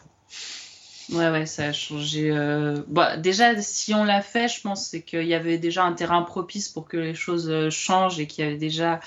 Ouais, 1.11 1.29
ouais, 1.29 1.45
ça 1.45 1.65
a 1.65 1.71
changé. 1.73 2.31
euh, 2.31 2.81
Bah, 2.87 3.17
déjà, 3.17 3.61
si 3.61 3.93
on 3.93 4.03
l'a 4.03 4.21
fait, 4.21 4.47
je 4.47 4.61
pense, 4.61 4.87
c'est 4.87 5.01
qu'il 5.01 5.25
y 5.27 5.33
avait 5.35 5.57
déjà 5.57 5.83
un 5.83 5.93
terrain 5.93 6.23
propice 6.23 6.67
pour 6.69 6.87
que 6.87 6.97
les 6.97 7.13
choses 7.13 7.49
euh, 7.49 7.69
changent 7.69 8.19
et 8.19 8.27
qu'il 8.27 8.43
y 8.43 8.47
avait 8.47 8.57
déjà 8.57 8.99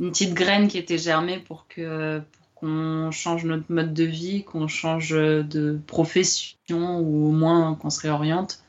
une 0.00 0.10
petite 0.10 0.34
graine 0.34 0.68
qui 0.68 0.78
était 0.78 0.98
germée 0.98 1.38
pour 1.38 1.66
que 1.68 2.18
pour 2.20 2.68
qu'on 2.68 3.10
change 3.10 3.44
notre 3.44 3.64
mode 3.70 3.92
de 3.92 4.04
vie, 4.04 4.44
qu'on 4.44 4.66
change 4.68 5.10
de 5.10 5.78
profession 5.86 7.00
ou 7.00 7.28
au 7.28 7.32
moins 7.32 7.74
qu'on 7.74 7.90
se 7.90 8.00
réoriente. 8.00 8.60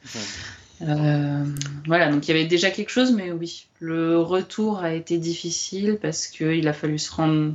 Euh, 0.82 1.46
voilà, 1.88 2.12
donc 2.12 2.28
il 2.28 2.36
y 2.36 2.38
avait 2.38 2.48
déjà 2.48 2.72
quelque 2.72 2.90
chose, 2.90 3.12
mais 3.14 3.32
oui, 3.32 3.68
le 3.80 4.18
retour 4.20 4.80
a 4.80 4.94
été 4.94 5.18
difficile 5.18 5.98
parce 6.02 6.28
qu'il 6.28 6.68
a 6.68 6.74
fallu 6.74 7.00
se 7.00 7.14
rendre 7.14 7.54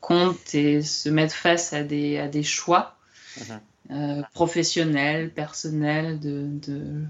compte 0.00 0.54
et 0.54 0.82
se 0.82 1.08
mettre 1.08 1.34
face 1.34 1.72
à 1.72 1.82
des, 1.82 2.18
à 2.18 2.28
des 2.28 2.42
choix 2.42 2.96
Mhm. 3.38 3.60
Euh, 3.90 4.22
professionnels, 4.34 5.30
personnels, 5.30 6.20
de, 6.20 7.04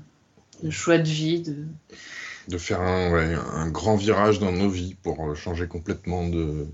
choix 0.70 0.98
de 0.98 1.08
vie. 1.08 1.42
De... 1.42 2.58
Faire 2.58 2.80
un, 2.80 3.68
grand 3.70 3.96
virage 3.96 4.38
dans 4.40 4.52
nos 4.52 4.68
vies 4.68 4.96
pour 5.02 5.24
euh, 5.24 5.34
changer 5.34 5.66
complètement 5.66 6.26
de, 6.28 6.66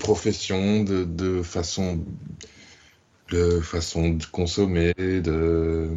profession, 0.00 0.84
façon 1.42 2.04
de 3.30 3.60
façon 3.60 4.10
de 4.10 4.24
consommer, 4.26 4.94
de 4.96 5.90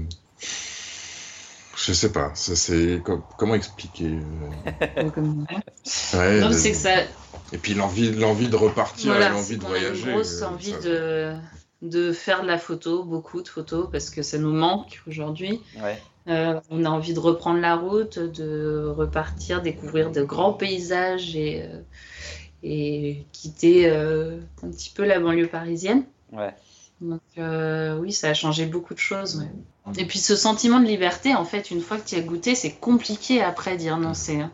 je 1.86 1.94
sais 1.94 2.12
pas, 2.12 2.32
ça 2.36 2.56
c'est 2.56 3.02
comment 3.38 3.56
expliquer 3.56 4.20
euh? 4.20 5.04
ouais, 6.18 6.40
non, 6.42 6.52
c'est 6.52 6.72
que 6.72 6.78
ça. 6.78 7.02
Et 7.52 7.58
puis 7.58 7.74
l'envie, 7.74 8.12
l'envie 8.12 8.50
de 8.50 8.56
repartir, 8.56 9.18
l'envie 9.18 9.58
de 9.58 9.64
voyager. 9.64 10.04
Une 10.04 10.16
grosse 10.16 10.42
euh, 10.42 10.48
envie 10.48 10.76
de 10.84 11.36
de 11.82 12.12
faire 12.12 12.42
de 12.42 12.48
la 12.48 12.58
photo, 12.58 13.04
beaucoup 13.04 13.42
de 13.42 13.48
photos, 13.48 13.88
parce 13.92 14.10
que 14.10 14.22
ça 14.22 14.38
nous 14.38 14.52
manque 14.52 15.02
aujourd'hui. 15.08 15.62
Euh, 16.28 16.60
on 16.70 16.84
a 16.84 16.90
envie 16.90 17.14
de 17.14 17.20
reprendre 17.20 17.60
la 17.60 17.76
route, 17.76 18.20
de 18.20 18.94
repartir, 18.96 19.62
découvrir 19.62 20.12
de 20.12 20.22
grands 20.22 20.54
paysages 20.54 21.36
et, 21.36 21.64
euh, 21.64 21.82
et 22.62 23.26
quitter 23.32 23.90
euh, 23.90 24.38
un 24.62 24.70
petit 24.70 24.92
peu 24.94 25.06
la 25.06 25.20
banlieue 25.20 25.48
parisienne. 25.48 26.04
Donc 27.02 27.22
oui, 27.38 28.12
ça 28.12 28.30
a 28.30 28.34
changé 28.34 28.66
beaucoup 28.66 28.93
de 28.93 29.00
choses. 29.00 29.45
Et 29.97 30.06
puis 30.06 30.20
ce 30.20 30.36
sentiment 30.36 30.80
de 30.80 30.86
liberté, 30.86 31.34
en 31.34 31.45
fait, 31.45 31.72
une 31.72 31.82
fois 31.82 31.97
que 31.97 32.08
tu 32.08 32.16
as 32.16 32.22
goûté, 32.22 32.56
c'est 32.56 32.74
compliqué 32.74 33.41
après 33.41 33.78
d'y 33.78 33.89
renoncer. 33.89 34.41
Hein. 34.41 34.52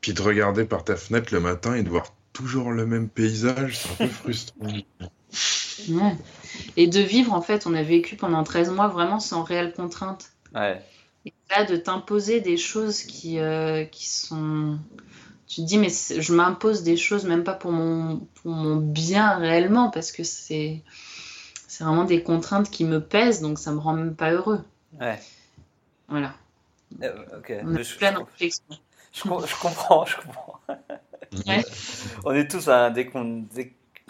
Puis 0.00 0.14
de 0.14 0.22
regarder 0.22 0.64
par 0.64 0.84
ta 0.84 0.96
fenêtre 0.96 1.32
le 1.32 1.40
matin 1.40 1.74
et 1.74 1.82
de 1.82 1.88
voir 1.88 2.06
toujours 2.32 2.70
le 2.70 2.86
même 2.86 3.08
paysage, 3.08 3.78
c'est 3.78 4.04
un 4.04 4.06
peu 4.06 4.12
frustrant. 4.12 4.66
Et 6.76 6.88
de 6.88 7.00
vivre, 7.00 7.32
en 7.32 7.40
fait, 7.40 7.66
on 7.66 7.74
a 7.74 7.82
vécu 7.82 8.16
pendant 8.16 8.42
13 8.42 8.70
mois 8.70 8.88
vraiment 8.88 9.20
sans 9.20 9.42
réelle 9.42 9.72
contrainte. 9.72 10.32
Et 10.54 11.32
là, 11.50 11.64
de 11.64 11.76
t'imposer 11.76 12.40
des 12.40 12.56
choses 12.56 13.02
qui, 13.02 13.38
euh, 13.38 13.84
qui 13.84 14.08
sont. 14.08 14.78
Tu 15.46 15.62
te 15.62 15.66
dis, 15.66 15.78
mais 15.78 15.88
je 15.88 16.32
m'impose 16.32 16.82
des 16.82 16.96
choses, 16.96 17.24
même 17.24 17.44
pas 17.44 17.54
pour 17.54 17.72
mon, 17.72 18.18
pour 18.34 18.50
mon 18.52 18.76
bien 18.76 19.36
réellement, 19.36 19.90
parce 19.90 20.12
que 20.12 20.22
c'est 20.22 20.82
c'est 21.80 21.86
vraiment 21.86 22.04
des 22.04 22.22
contraintes 22.22 22.68
qui 22.68 22.84
me 22.84 23.00
pèsent, 23.00 23.40
donc 23.40 23.58
ça 23.58 23.72
me 23.72 23.78
rend 23.78 23.94
même 23.94 24.14
pas 24.14 24.32
heureux. 24.32 24.62
Ouais. 25.00 25.18
Voilà. 26.08 26.34
Euh, 27.02 27.38
ok. 27.38 27.54
On 27.64 27.74
a 27.74 27.82
je, 27.82 27.96
plein 27.96 28.12
de 28.12 28.18
réflexions. 28.18 28.64
Je, 29.14 29.20
je, 29.20 29.58
comprends, 29.58 30.04
je 30.04 30.16
comprends. 30.18 30.60
Ouais. 31.46 31.64
on 32.24 32.32
est 32.32 32.50
tous, 32.50 32.68
hein, 32.68 32.90
dès 32.90 33.06
qu'on 33.06 33.46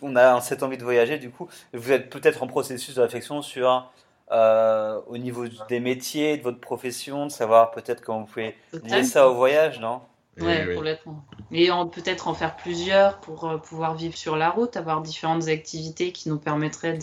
on 0.02 0.16
a 0.16 0.40
cette 0.40 0.64
envie 0.64 0.78
de 0.78 0.82
voyager, 0.82 1.18
du 1.18 1.30
coup, 1.30 1.48
vous 1.72 1.92
êtes 1.92 2.10
peut-être 2.10 2.42
en 2.42 2.48
processus 2.48 2.96
de 2.96 3.02
réflexion 3.02 3.40
sur 3.40 3.92
euh, 4.32 5.00
au 5.06 5.16
niveau 5.18 5.44
des 5.68 5.78
métiers, 5.78 6.38
de 6.38 6.42
votre 6.42 6.58
profession, 6.58 7.26
de 7.26 7.30
savoir 7.30 7.70
peut-être 7.70 8.00
comment 8.00 8.22
vous 8.22 8.26
pouvez 8.26 8.56
lier 8.82 9.04
ça 9.04 9.28
au 9.28 9.34
voyage, 9.34 9.78
non? 9.78 10.00
Ouais, 10.40 10.66
oui, 10.68 10.74
complètement. 10.74 11.24
Mais 11.50 11.68
peut-être 11.92 12.28
en 12.28 12.34
faire 12.34 12.56
plusieurs 12.56 13.18
pour 13.18 13.48
euh, 13.48 13.58
pouvoir 13.58 13.94
vivre 13.94 14.16
sur 14.16 14.36
la 14.36 14.50
route, 14.50 14.76
avoir 14.76 15.00
différentes 15.02 15.48
activités 15.48 16.12
qui 16.12 16.28
nous 16.28 16.38
permettraient 16.38 16.98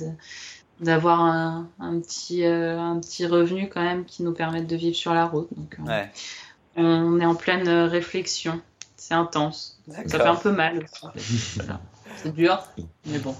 d'avoir 0.80 1.22
un, 1.22 1.68
petit, 1.80 2.46
euh, 2.46 2.80
un 2.80 3.00
petit 3.00 3.26
revenu 3.26 3.70
quand 3.70 3.84
même 3.84 4.06
qui 4.06 4.24
nous 4.24 4.34
permettent 4.34 4.68
de 4.68 4.76
vivre 4.76 4.96
sur 4.96 5.14
la 5.14 5.26
route. 5.26 5.48
Donc, 5.52 5.78
ouais. 5.88 6.10
on 6.76 7.20
est 7.20 7.26
en 7.26 7.36
pleine 7.36 7.68
réflexion. 7.68 8.62
C'est 8.96 9.14
intense. 9.14 9.80
Ça 9.92 10.04
fait 10.04 10.22
un 10.22 10.36
peu 10.36 10.52
mal. 10.52 10.86
voilà. 11.02 11.80
C'est 12.18 12.34
dur, 12.34 12.66
mais 13.06 13.20
bon. 13.20 13.36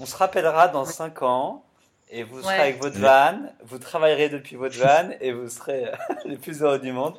On 0.00 0.06
se 0.06 0.16
rappellera 0.16 0.68
dans 0.68 0.86
5 0.86 1.22
ans 1.22 1.62
et 2.10 2.22
vous 2.22 2.40
serez 2.42 2.54
avec 2.54 2.80
votre 2.80 2.98
van, 2.98 3.38
vous 3.64 3.78
travaillerez 3.78 4.30
depuis 4.30 4.56
votre 4.56 4.78
van 4.78 5.10
et 5.20 5.32
vous 5.32 5.48
serez 5.48 5.92
les 6.24 6.36
plus 6.36 6.62
heureux 6.62 6.78
du 6.78 6.92
monde. 6.92 7.18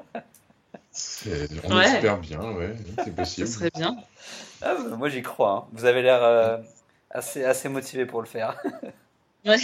On 1.65 1.79
espère 1.79 2.17
bien, 2.17 2.41
ouais, 2.53 2.75
c'est 3.03 3.15
possible. 3.15 3.47
Ce 3.47 3.53
serait 3.53 3.71
bien. 3.75 3.97
Ah, 4.61 4.75
bah, 4.75 4.95
moi 4.97 5.09
j'y 5.09 5.21
crois. 5.21 5.51
Hein. 5.51 5.69
Vous 5.73 5.85
avez 5.85 6.01
l'air 6.01 6.23
euh, 6.23 6.57
assez, 7.11 7.43
assez 7.45 7.69
motivé 7.69 8.05
pour 8.05 8.21
le 8.21 8.27
faire. 8.27 8.57
Ouais. 9.45 9.55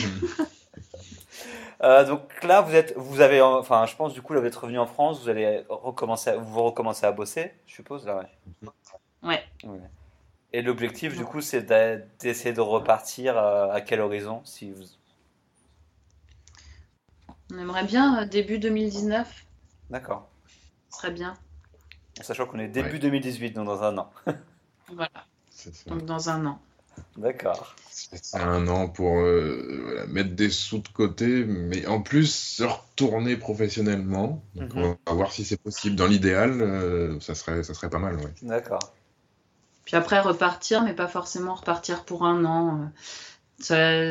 Euh, 1.83 2.05
donc 2.05 2.43
là, 2.43 2.61
vous 2.61 2.73
êtes, 2.73 2.93
vous 2.95 3.19
avez, 3.19 3.41
enfin, 3.41 3.85
je 3.85 3.95
pense 3.95 4.13
du 4.13 4.21
coup, 4.21 4.33
là, 4.33 4.39
vous 4.39 4.45
êtes 4.45 4.55
revenu 4.55 4.79
en 4.79 4.85
France, 4.85 5.21
vous 5.21 5.29
allez 5.29 5.65
recommencer, 5.67 6.33
vous 6.37 6.63
recommencer 6.63 7.05
à 7.05 7.11
bosser, 7.11 7.51
je 7.67 7.75
suppose 7.75 8.05
là, 8.05 8.17
ouais. 8.17 8.69
Ouais. 9.21 9.43
ouais. 9.65 9.79
Et 10.53 10.61
l'objectif, 10.61 11.17
du 11.17 11.25
coup, 11.25 11.41
c'est 11.41 11.63
d'essayer 12.19 12.53
de 12.53 12.61
repartir 12.61 13.37
euh, 13.37 13.69
à 13.71 13.81
quel 13.81 13.99
horizon 13.99 14.41
si 14.45 14.71
vous... 14.71 14.85
On 17.51 17.57
aimerait 17.57 17.83
bien 17.83 18.21
euh, 18.21 18.25
début 18.25 18.57
2019. 18.57 19.45
D'accord. 19.89 20.29
Serait 20.95 21.11
bien. 21.11 21.33
Sachant 22.21 22.45
qu'on 22.45 22.59
est 22.59 22.67
début 22.67 22.99
2018, 22.99 23.51
donc 23.51 23.65
dans 23.65 23.83
un 23.83 23.97
an. 23.97 24.11
voilà. 24.93 25.09
Donc 25.87 26.05
dans 26.05 26.29
un 26.29 26.45
an. 26.45 26.59
D'accord. 27.17 27.75
C'est 27.89 28.37
un 28.37 28.67
an 28.69 28.87
pour 28.87 29.19
euh, 29.19 30.05
mettre 30.07 30.31
des 30.31 30.49
sous 30.49 30.79
de 30.79 30.87
côté, 30.87 31.43
mais 31.43 31.85
en 31.87 32.01
plus 32.01 32.33
se 32.33 32.63
retourner 32.63 33.35
professionnellement. 33.35 34.41
Donc 34.55 34.73
mhm. 34.73 34.95
On 35.05 35.11
va 35.11 35.13
voir 35.13 35.31
si 35.33 35.43
c'est 35.43 35.61
possible. 35.61 35.97
Dans 35.97 36.07
l'idéal, 36.07 37.17
ça, 37.19 37.35
serait, 37.35 37.63
ça 37.63 37.73
serait 37.73 37.89
pas 37.89 37.99
mal. 37.99 38.15
Ouais. 38.15 38.33
D'accord. 38.43 38.93
Puis 39.83 39.95
après 39.95 40.19
repartir, 40.19 40.83
mais 40.83 40.93
pas 40.93 41.07
forcément 41.07 41.55
repartir 41.55 42.05
pour 42.05 42.25
un 42.25 42.45
an. 42.45 42.91
Ça, 43.59 44.01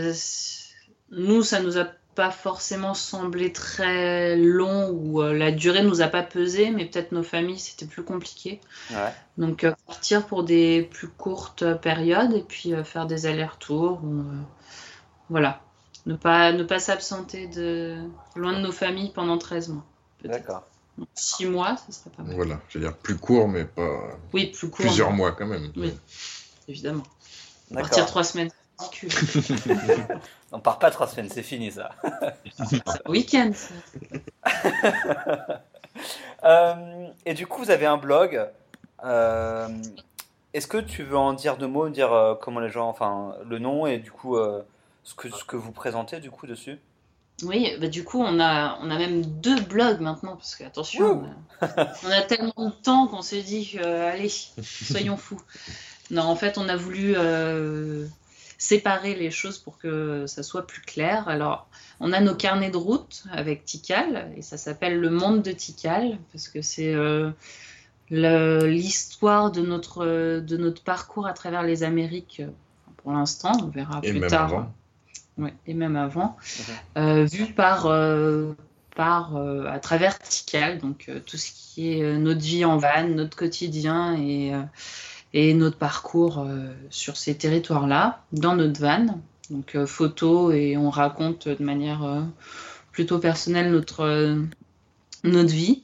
nous, 1.10 1.42
ça 1.42 1.60
nous 1.60 1.78
a 1.78 1.86
pas 2.14 2.30
forcément 2.30 2.94
semblé 2.94 3.52
très 3.52 4.36
long 4.36 4.90
ou 4.90 5.22
euh, 5.22 5.32
la 5.32 5.50
durée 5.50 5.82
nous 5.82 6.00
a 6.00 6.08
pas 6.08 6.22
pesé, 6.22 6.70
mais 6.70 6.86
peut-être 6.86 7.12
nos 7.12 7.22
familles 7.22 7.58
c'était 7.58 7.86
plus 7.86 8.04
compliqué. 8.04 8.60
Ouais. 8.90 9.12
Donc 9.38 9.64
euh, 9.64 9.72
partir 9.86 10.26
pour 10.26 10.44
des 10.44 10.82
plus 10.82 11.08
courtes 11.08 11.64
périodes 11.80 12.32
et 12.32 12.42
puis 12.42 12.72
euh, 12.72 12.84
faire 12.84 13.06
des 13.06 13.26
allers-retours. 13.26 14.00
voilà. 15.28 15.60
Ne 16.06 16.16
pas, 16.16 16.52
ne 16.52 16.62
pas 16.64 16.78
s'absenter 16.78 17.46
de 17.46 17.96
loin 18.36 18.52
de 18.52 18.60
nos 18.60 18.72
familles 18.72 19.10
pendant 19.14 19.38
13 19.38 19.70
mois. 19.70 19.84
D'accord. 20.22 20.64
Six 21.14 21.46
mois, 21.46 21.76
ce 21.86 21.92
serait 21.92 22.10
pas 22.10 22.22
mal. 22.22 22.36
Voilà, 22.36 22.60
je 22.68 22.78
veux 22.78 22.84
dire 22.84 22.96
plus 22.96 23.16
court, 23.16 23.48
mais 23.48 23.64
pas. 23.64 24.18
Oui, 24.32 24.46
plus 24.46 24.68
court. 24.68 24.84
Plusieurs 24.84 25.12
mois 25.12 25.32
quand 25.32 25.46
même. 25.46 25.72
Oui, 25.76 25.92
évidemment. 26.68 27.02
Partir 27.72 28.06
trois 28.06 28.22
semaines, 28.22 28.50
ridicule. 28.78 29.10
On 30.54 30.60
part 30.60 30.78
pas 30.78 30.92
trois 30.92 31.08
semaines, 31.08 31.28
c'est 31.28 31.42
fini 31.42 31.72
ça. 31.72 31.90
Week-end. 33.08 33.50
euh, 36.44 37.06
et 37.26 37.34
du 37.34 37.48
coup, 37.48 37.64
vous 37.64 37.72
avez 37.72 37.86
un 37.86 37.96
blog. 37.96 38.48
Euh, 39.04 39.68
Est-ce 40.52 40.68
que 40.68 40.78
tu 40.78 41.02
veux 41.02 41.16
en 41.16 41.32
dire 41.32 41.56
deux 41.56 41.66
mots, 41.66 41.88
dire 41.88 42.12
euh, 42.12 42.36
comment 42.36 42.60
les 42.60 42.70
gens, 42.70 42.88
enfin 42.88 43.34
le 43.44 43.58
nom 43.58 43.86
et 43.86 43.98
du 43.98 44.12
coup 44.12 44.38
ce 45.02 45.14
que 45.16 45.28
ce 45.28 45.44
que 45.44 45.56
vous 45.56 45.72
présentez 45.72 46.20
du 46.20 46.30
coup 46.30 46.46
dessus? 46.46 46.78
Oui, 47.42 47.72
bah 47.80 47.88
du 47.88 48.04
coup, 48.04 48.22
on 48.22 48.38
a, 48.38 48.78
on 48.80 48.92
a 48.92 48.96
même 48.96 49.26
deux 49.26 49.60
blogs 49.60 50.00
maintenant, 50.00 50.36
parce 50.36 50.54
que, 50.54 50.62
attention, 50.62 51.24
on 51.60 52.10
a, 52.10 52.22
tellement 52.22 52.52
de 52.56 52.70
temps 52.70 53.08
qu'on 53.08 53.22
s'est 53.22 53.42
dit, 53.42 53.76
allez, 53.76 54.30
soyons 54.62 55.16
fous. 55.16 55.42
Non, 56.12 56.22
en 56.22 56.36
fait, 56.36 56.58
on 56.58 56.68
a 56.68 56.76
voulu 56.76 57.16
séparer 58.58 59.14
les 59.14 59.30
choses 59.30 59.58
pour 59.58 59.78
que 59.78 60.26
ça 60.26 60.42
soit 60.42 60.66
plus 60.66 60.80
clair. 60.80 61.28
Alors, 61.28 61.68
on 62.00 62.12
a 62.12 62.20
nos 62.20 62.34
carnets 62.34 62.70
de 62.70 62.76
route 62.76 63.24
avec 63.30 63.64
Tikal, 63.64 64.32
et 64.36 64.42
ça 64.42 64.56
s'appelle 64.56 65.00
Le 65.00 65.10
Monde 65.10 65.42
de 65.42 65.52
Tikal, 65.52 66.18
parce 66.32 66.48
que 66.48 66.62
c'est 66.62 66.94
euh, 66.94 67.30
l'histoire 68.10 69.50
de 69.50 69.62
notre, 69.62 70.04
de 70.40 70.56
notre 70.56 70.82
parcours 70.82 71.26
à 71.26 71.32
travers 71.32 71.62
les 71.62 71.82
Amériques 71.82 72.42
pour 72.98 73.12
l'instant. 73.12 73.52
On 73.62 73.68
verra 73.68 74.00
plus 74.00 74.20
tard 74.20 74.68
et 75.66 75.74
même 75.74 75.96
avant, 75.96 76.36
euh, 76.96 77.24
vu 77.24 77.46
par, 77.46 77.86
euh, 77.86 78.52
par 78.94 79.36
euh, 79.36 79.66
à 79.66 79.78
travers 79.78 80.18
Tikal, 80.18 80.78
donc 80.78 81.10
tout 81.26 81.36
ce 81.36 81.50
qui 81.52 81.92
est 81.92 82.18
notre 82.18 82.40
vie 82.40 82.64
en 82.64 82.76
van, 82.76 83.08
notre 83.08 83.36
quotidien 83.36 84.16
et, 84.16 84.52
et 85.34 85.52
notre 85.52 85.76
parcours 85.76 86.46
sur 86.88 87.18
ces 87.18 87.34
territoires-là, 87.34 88.24
dans 88.32 88.56
notre 88.56 88.80
van. 88.80 89.20
Donc 89.50 89.76
photo 89.84 90.52
et 90.52 90.78
on 90.78 90.88
raconte 90.88 91.48
de 91.48 91.62
manière 91.62 92.24
plutôt 92.92 93.18
personnelle 93.18 93.70
notre, 93.70 94.38
notre 95.24 95.52
vie. 95.52 95.82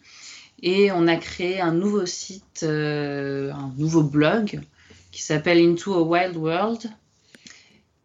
Et 0.62 0.90
on 0.92 1.06
a 1.06 1.16
créé 1.16 1.60
un 1.60 1.72
nouveau 1.72 2.06
site, 2.06 2.62
un 2.62 3.72
nouveau 3.76 4.02
blog 4.02 4.62
qui 5.10 5.22
s'appelle 5.22 5.58
Into 5.58 5.94
a 5.94 6.02
Wild 6.02 6.36
World, 6.36 6.90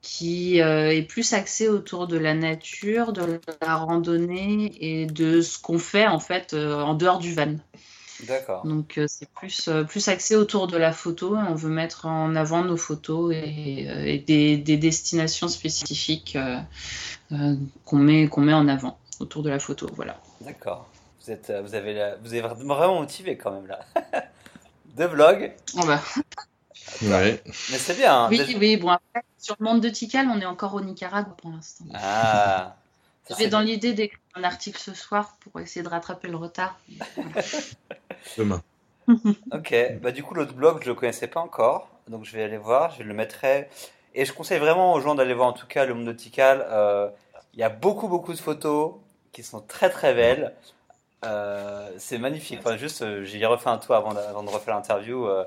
qui 0.06 0.62
euh, 0.62 0.92
est 0.92 1.02
plus 1.02 1.34
axé 1.34 1.68
autour 1.68 2.08
de 2.08 2.18
la 2.18 2.36
nature, 2.36 3.12
de 3.12 3.40
la 3.62 3.76
randonnée 3.76 4.72
et 4.80 5.08
de 5.08 5.42
ce 5.42 5.58
qu'on 5.60 5.80
fait 5.80 6.06
en 6.06 6.20
fait 6.20 6.54
euh, 6.54 6.80
en 6.80 6.94
dehors 6.94 7.18
du 7.18 7.34
van. 7.34 7.56
D'accord. 8.24 8.66
Donc 8.66 8.98
euh, 8.98 9.06
c'est 9.08 9.30
plus, 9.30 9.70
plus 9.88 10.08
axé 10.08 10.36
autour 10.36 10.68
de 10.68 10.78
la 10.78 10.92
photo. 10.94 11.36
On 11.36 11.54
veut 11.56 11.70
mettre 11.70 12.06
en 12.06 12.36
avant 12.36 12.64
nos 12.64 12.78
photos 12.78 13.34
et, 13.36 14.24
des, 14.26 14.58
des, 14.58 14.78
destinations 14.78 15.48
spécifiques 15.48 16.38
qu'on 17.30 17.98
met, 17.98 18.28
qu'on 18.28 18.42
met 18.42 18.54
en 18.54 18.68
avant 18.68 18.98
autour 19.20 19.44
de 19.44 19.50
la 19.50 19.60
photo. 19.60 19.90
Voilà. 19.96 20.20
D'accord. 20.42 20.88
Vous 21.24 21.32
êtes, 21.32 21.52
vous 21.64 21.76
avez, 21.76 22.14
vous 22.24 22.36
êtes 22.36 22.44
vraiment 22.46 23.02
motivé 23.02 23.36
quand 23.38 23.52
même 23.52 23.68
là. 23.68 23.80
Deux 24.98 25.08
vlogs. 25.08 25.52
Oh 25.78 25.86
bah. 25.86 26.02
Ouais. 27.02 27.42
Mais 27.46 27.78
c'est 27.78 27.96
bien. 27.96 28.26
hein. 28.26 28.28
Oui, 28.30 28.38
Déjà- 28.38 28.58
oui, 28.58 28.78
bon, 28.78 28.90
après, 28.90 29.24
sur 29.38 29.56
le 29.60 29.66
monde 29.66 29.82
de 29.82 29.90
Tikal, 29.90 30.28
on 30.30 30.40
est 30.40 30.46
encore 30.46 30.74
au 30.76 30.82
Nicaragua 30.82 31.36
pour 31.38 31.52
l'instant. 31.52 31.86
Ah. 31.94 32.78
C'est 33.30 33.48
dans 33.48 33.62
l'idée 33.62 33.94
d'écrire 33.94 34.20
un 34.36 34.44
article 34.44 34.80
ce 34.80 34.94
soir 34.94 35.38
pour 35.40 35.60
essayer 35.60 35.84
de 35.84 35.90
rattraper 35.90 36.28
le 36.28 36.38
retard. 36.38 36.80
Demain. 38.38 38.62
Ok, 39.54 39.76
bah 40.02 40.12
du 40.12 40.24
coup 40.24 40.34
l'autre 40.34 40.54
blog 40.54 40.82
je 40.82 40.88
le 40.90 40.96
connaissais 40.96 41.28
pas 41.28 41.40
encore, 41.40 41.90
donc 42.08 42.26
je 42.26 42.36
vais 42.36 42.44
aller 42.44 42.58
voir, 42.58 42.90
je 42.98 43.04
le 43.04 43.14
mettrai. 43.14 43.70
Et 44.16 44.26
je 44.26 44.34
conseille 44.34 44.58
vraiment 44.60 44.94
aux 44.94 45.00
gens 45.00 45.14
d'aller 45.14 45.36
voir 45.36 45.48
en 45.50 45.54
tout 45.54 45.68
cas 45.68 45.86
le 45.86 45.94
monde 45.94 46.06
nautical. 46.06 46.66
Euh, 46.72 47.10
Il 47.54 47.60
y 47.60 47.64
a 47.64 47.70
beaucoup 47.70 48.08
beaucoup 48.08 48.34
de 48.34 48.40
photos 48.40 48.96
qui 49.32 49.44
sont 49.44 49.62
très 49.62 49.90
très 49.92 50.14
belles. 50.16 50.56
Euh, 51.26 51.92
c'est 51.98 52.18
magnifique. 52.18 52.60
Enfin, 52.60 52.78
juste, 52.78 53.02
euh, 53.02 53.24
j'y 53.24 53.42
ai 53.42 53.46
refait 53.46 53.70
un 53.70 53.78
tour 53.78 53.96
avant 53.96 54.14
de, 54.14 54.20
avant 54.20 54.44
de 54.44 54.50
refaire 54.50 54.76
l'interview. 54.76 55.26
Euh, 55.28 55.46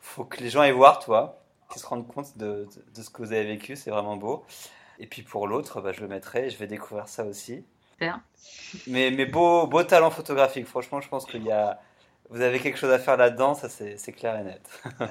faut 0.00 0.24
que 0.24 0.38
les 0.42 0.50
gens 0.50 0.60
aillent 0.60 0.72
voir, 0.72 0.98
toi, 1.00 1.38
qu'ils 1.70 1.80
se 1.82 1.86
rendent 1.86 2.06
compte 2.08 2.36
de, 2.38 2.68
de, 2.74 2.84
de 2.94 3.02
ce 3.02 3.10
que 3.10 3.22
vous 3.22 3.32
avez 3.32 3.44
vécu. 3.44 3.76
C'est 3.76 3.90
vraiment 3.90 4.16
beau. 4.16 4.44
Et 4.98 5.06
puis 5.06 5.22
pour 5.22 5.46
l'autre, 5.46 5.80
bah, 5.80 5.92
je 5.92 6.00
le 6.00 6.08
mettrai. 6.08 6.50
Je 6.50 6.58
vais 6.58 6.66
découvrir 6.66 7.08
ça 7.08 7.24
aussi. 7.24 7.64
Super. 7.92 8.20
Mais, 8.86 9.10
mais 9.10 9.26
beau, 9.26 9.66
beau 9.66 9.82
talent 9.82 10.10
photographique. 10.10 10.66
Franchement, 10.66 11.00
je 11.00 11.08
pense 11.08 11.24
qu'il 11.26 11.44
y 11.44 11.52
a, 11.52 11.80
vous 12.30 12.40
avez 12.40 12.60
quelque 12.60 12.78
chose 12.78 12.92
à 12.92 12.98
faire 12.98 13.16
là-dedans. 13.16 13.54
Ça, 13.54 13.68
c'est 13.68 13.96
c'est 13.98 14.12
clair 14.12 14.38
et 14.38 14.44
net. 14.44 14.62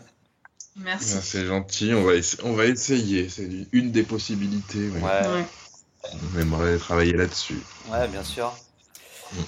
Merci. 0.78 1.16
Ah, 1.18 1.22
c'est 1.22 1.46
gentil, 1.46 1.94
on 1.94 2.04
va, 2.04 2.14
on 2.44 2.54
va 2.54 2.66
essayer. 2.66 3.30
C'est 3.30 3.50
une 3.72 3.92
des 3.92 4.04
possibilités. 4.04 4.90
ouais. 4.90 5.02
Ouais. 5.02 5.28
Ouais. 5.28 5.46
On 6.36 6.40
aimerait 6.40 6.78
travailler 6.78 7.14
là-dessus. 7.14 7.62
Ouais, 7.90 8.08
bien 8.08 8.24
sûr. 8.24 8.54
Mm. 9.34 9.40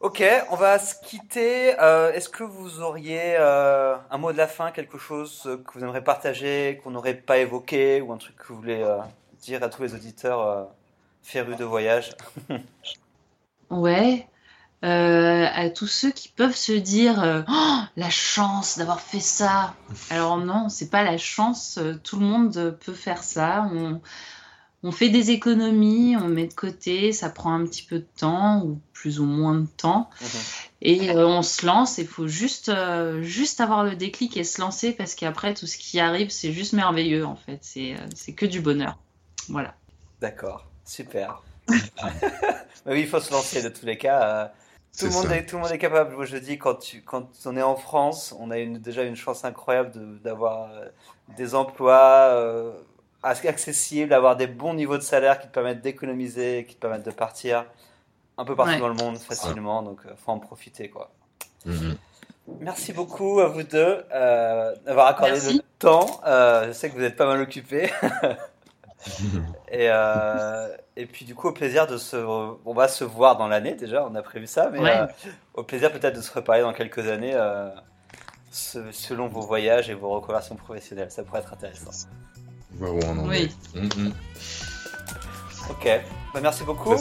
Ok, 0.00 0.22
on 0.50 0.56
va 0.56 0.78
se 0.78 0.94
quitter. 1.02 1.74
Euh, 1.80 2.12
Est-ce 2.12 2.28
que 2.28 2.44
vous 2.44 2.80
auriez 2.82 3.34
euh, 3.36 3.96
un 4.12 4.18
mot 4.18 4.30
de 4.30 4.36
la 4.36 4.46
fin, 4.46 4.70
quelque 4.70 4.96
chose 4.96 5.42
que 5.66 5.72
vous 5.76 5.82
aimeriez 5.82 6.02
partager, 6.02 6.80
qu'on 6.84 6.92
n'aurait 6.92 7.14
pas 7.16 7.38
évoqué, 7.38 8.00
ou 8.00 8.12
un 8.12 8.16
truc 8.16 8.36
que 8.36 8.46
vous 8.48 8.56
voulez 8.56 8.80
euh, 8.80 8.98
dire 9.42 9.62
à 9.62 9.68
tous 9.68 9.82
les 9.82 9.94
auditeurs 9.94 10.40
euh, 10.40 10.64
férus 11.22 11.56
de 11.56 11.64
voyage 11.64 12.10
Ouais. 13.70 14.26
Euh, 14.84 15.46
à 15.52 15.70
tous 15.70 15.88
ceux 15.88 16.12
qui 16.12 16.28
peuvent 16.28 16.54
se 16.54 16.72
dire 16.72 17.20
euh, 17.22 17.42
Oh, 17.48 17.78
la 17.96 18.10
chance 18.10 18.78
d'avoir 18.78 19.00
fait 19.00 19.20
ça. 19.20 19.74
Alors 20.10 20.38
non, 20.38 20.68
c'est 20.68 20.88
pas 20.88 21.02
la 21.02 21.18
chance. 21.18 21.78
euh, 21.78 21.94
Tout 22.02 22.18
le 22.20 22.26
monde 22.26 22.78
peut 22.84 22.92
faire 22.94 23.22
ça. 23.24 23.68
On, 23.72 24.00
on 24.84 24.92
fait 24.92 25.08
des 25.08 25.32
économies, 25.32 26.16
on 26.16 26.28
met 26.28 26.46
de 26.46 26.54
côté. 26.54 27.12
Ça 27.12 27.28
prend 27.28 27.52
un 27.52 27.64
petit 27.66 27.82
peu 27.82 27.98
de 27.98 28.06
temps 28.18 28.62
ou 28.62 28.80
plus 28.92 29.18
ou 29.18 29.24
moins 29.24 29.56
de 29.56 29.66
temps. 29.66 30.08
Et 30.80 31.10
euh, 31.10 31.26
on 31.26 31.42
se 31.42 31.66
lance. 31.66 31.98
Il 31.98 32.06
faut 32.06 32.28
juste, 32.28 32.68
euh, 32.68 33.20
juste 33.20 33.60
avoir 33.60 33.82
le 33.82 33.96
déclic 33.96 34.36
et 34.36 34.44
se 34.44 34.60
lancer 34.60 34.92
parce 34.92 35.16
qu'après 35.16 35.54
tout 35.54 35.66
ce 35.66 35.76
qui 35.76 35.98
arrive, 35.98 36.30
c'est 36.30 36.52
juste 36.52 36.72
merveilleux 36.72 37.26
en 37.26 37.34
fait. 37.34 37.58
C'est, 37.62 37.96
c'est 38.14 38.32
que 38.32 38.46
du 38.46 38.60
bonheur. 38.60 38.96
Voilà. 39.50 39.74
D'accord, 40.20 40.66
super. 40.84 41.42
Bah 42.86 42.92
oui, 42.94 43.00
il 43.00 43.08
faut 43.08 43.20
se 43.20 43.30
lancer 43.32 43.62
de 43.62 43.68
tous 43.68 43.84
les 43.84 43.98
cas. 43.98 44.22
euh, 44.22 44.46
tout, 44.98 45.06
le 45.06 45.10
monde 45.12 45.30
est, 45.32 45.44
tout 45.44 45.56
le 45.56 45.62
monde 45.62 45.72
est 45.72 45.78
capable. 45.78 46.14
Moi, 46.14 46.24
je 46.24 46.36
dis, 46.38 46.56
quand, 46.58 46.76
tu, 46.76 47.02
quand 47.02 47.28
on 47.44 47.56
est 47.56 47.62
en 47.62 47.76
France, 47.76 48.34
on 48.38 48.50
a 48.50 48.58
une, 48.58 48.78
déjà 48.78 49.02
une 49.02 49.16
chance 49.16 49.44
incroyable 49.44 49.90
de- 49.90 50.18
d'avoir 50.18 50.70
euh, 50.70 50.86
des 51.36 51.54
emplois 51.54 52.30
euh, 52.30 52.72
accessibles, 53.22 54.08
d'avoir 54.10 54.36
des 54.36 54.46
bons 54.46 54.72
niveaux 54.74 54.96
de 54.96 55.02
salaire 55.02 55.38
qui 55.40 55.48
te 55.48 55.52
permettent 55.52 55.82
d'économiser, 55.82 56.64
qui 56.66 56.76
te 56.76 56.80
permettent 56.80 57.04
de 57.04 57.10
partir 57.10 57.66
un 58.38 58.44
peu 58.44 58.54
partout 58.56 58.72
Ouais. 58.72 58.78
dans 58.78 58.88
le 58.88 58.94
monde 58.94 59.18
facilement. 59.18 59.82
Donc, 59.82 60.00
il 60.04 60.16
faut 60.16 60.30
en 60.32 60.38
profiter, 60.38 60.88
quoi. 60.88 61.10
Mhm. 61.66 61.96
Merci 62.60 62.92
beaucoup 62.94 63.40
à 63.40 63.48
vous 63.48 63.64
deux 63.64 64.04
euh, 64.14 64.74
d'avoir 64.86 65.08
accordé 65.08 65.32
Merci. 65.32 65.54
le 65.58 65.62
temps. 65.78 66.20
Euh, 66.26 66.68
je 66.68 66.72
sais 66.72 66.88
que 66.88 66.94
vous 66.94 67.02
êtes 67.02 67.16
pas 67.16 67.26
mal 67.26 67.40
occupés. 67.42 67.90
Et, 69.70 69.88
euh, 69.90 70.68
et 70.96 71.06
puis 71.06 71.24
du 71.24 71.34
coup, 71.34 71.48
au 71.48 71.52
plaisir 71.52 71.86
de 71.86 71.96
se... 71.98 72.16
On 72.16 72.74
va 72.74 72.88
se 72.88 73.04
voir 73.04 73.36
dans 73.36 73.46
l'année 73.48 73.74
déjà, 73.74 74.04
on 74.04 74.14
a 74.14 74.22
prévu 74.22 74.46
ça, 74.46 74.70
mais 74.72 74.80
Ouais. 74.80 74.98
euh, 75.00 75.06
au 75.54 75.62
plaisir 75.62 75.92
peut-être 75.92 76.16
de 76.16 76.20
se 76.22 76.32
reparler 76.32 76.62
dans 76.62 76.72
quelques 76.72 77.06
années 77.08 77.34
euh, 77.34 77.68
se- 78.50 78.90
selon 78.92 79.28
vos 79.28 79.42
voyages 79.42 79.88
et 79.90 79.94
vos 79.94 80.08
reconversions 80.10 80.56
professionnelles. 80.56 81.10
Ça 81.10 81.22
pourrait 81.22 81.40
être 81.40 81.52
intéressant. 81.52 81.90
On 82.80 83.28
Oui. 83.28 83.54
est. 83.74 83.78
Mhm. 83.78 84.12
Ok, 85.70 85.88
bah, 86.34 86.40
merci 86.42 86.64
beaucoup. 86.64 86.96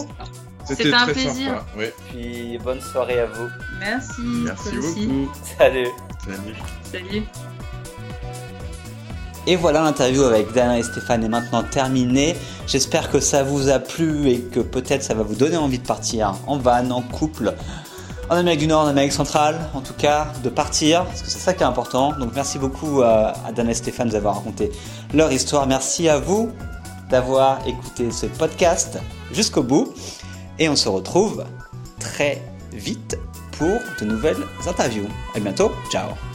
C'était 0.66 0.94
un 0.94 1.04
très 1.04 1.14
plaisir. 1.14 1.50
sympa. 1.52 1.66
Ouais. 1.78 1.94
Puis 2.10 2.58
bonne 2.58 2.82
soirée 2.82 3.20
à 3.22 3.26
vous. 3.28 3.48
Merci. 3.80 4.22
Merci 4.44 4.76
beaucoup. 4.76 5.32
Salut. 5.58 5.88
Salut. 6.26 6.56
Salut. 6.84 7.24
Et 9.50 9.56
voilà, 9.56 9.82
l'interview 9.82 10.24
avec 10.24 10.52
Dana 10.52 10.78
et 10.78 10.84
Stéphane 10.84 11.24
est 11.24 11.30
maintenant 11.30 11.64
terminée. 11.64 12.36
J'espère 12.68 13.10
que 13.10 13.22
ça 13.22 13.44
vous 13.44 13.70
a 13.70 13.80
plu 13.80 14.30
et 14.30 14.42
que 14.42 14.60
peut-être 14.60 15.04
ça 15.04 15.14
va 15.14 15.24
vous 15.24 15.36
donner 15.36 15.56
envie 15.56 15.80
de 15.80 15.88
partir 15.88 16.36
en 16.48 16.58
van, 16.58 16.92
en 16.92 17.02
couple, 17.02 17.54
en 18.30 18.36
Amérique 18.36 18.60
du 18.60 18.68
Nord, 18.68 18.82
en 18.82 18.88
Amérique 18.88 19.14
centrale, 19.14 19.58
en 19.74 19.80
tout 19.80 19.94
cas, 19.94 20.28
de 20.44 20.50
partir, 20.50 21.06
parce 21.06 21.22
que 21.22 21.30
c'est 21.30 21.40
ça 21.40 21.54
qui 21.54 21.64
est 21.64 21.66
important. 21.66 22.12
Donc 22.20 22.32
merci 22.36 22.60
beaucoup 22.60 23.02
à, 23.04 23.36
à 23.48 23.54
Dana 23.54 23.72
et 23.72 23.74
Stéphane 23.74 24.10
d'avoir 24.10 24.36
raconté 24.36 24.70
leur 25.14 25.32
histoire. 25.32 25.66
Merci 25.66 26.10
à 26.10 26.20
vous 26.20 26.52
d'avoir 27.10 27.66
écouté 27.66 28.12
ce 28.12 28.26
podcast 28.26 29.00
jusqu'au 29.32 29.64
bout. 29.64 29.94
Et 30.60 30.68
on 30.68 30.76
se 30.76 30.90
retrouve 30.90 31.46
très 32.02 32.42
vite 32.74 33.18
pour 33.58 33.80
de 34.02 34.06
nouvelles 34.06 34.44
interviews. 34.68 35.08
À 35.34 35.40
bientôt, 35.40 35.72
ciao 35.90 36.27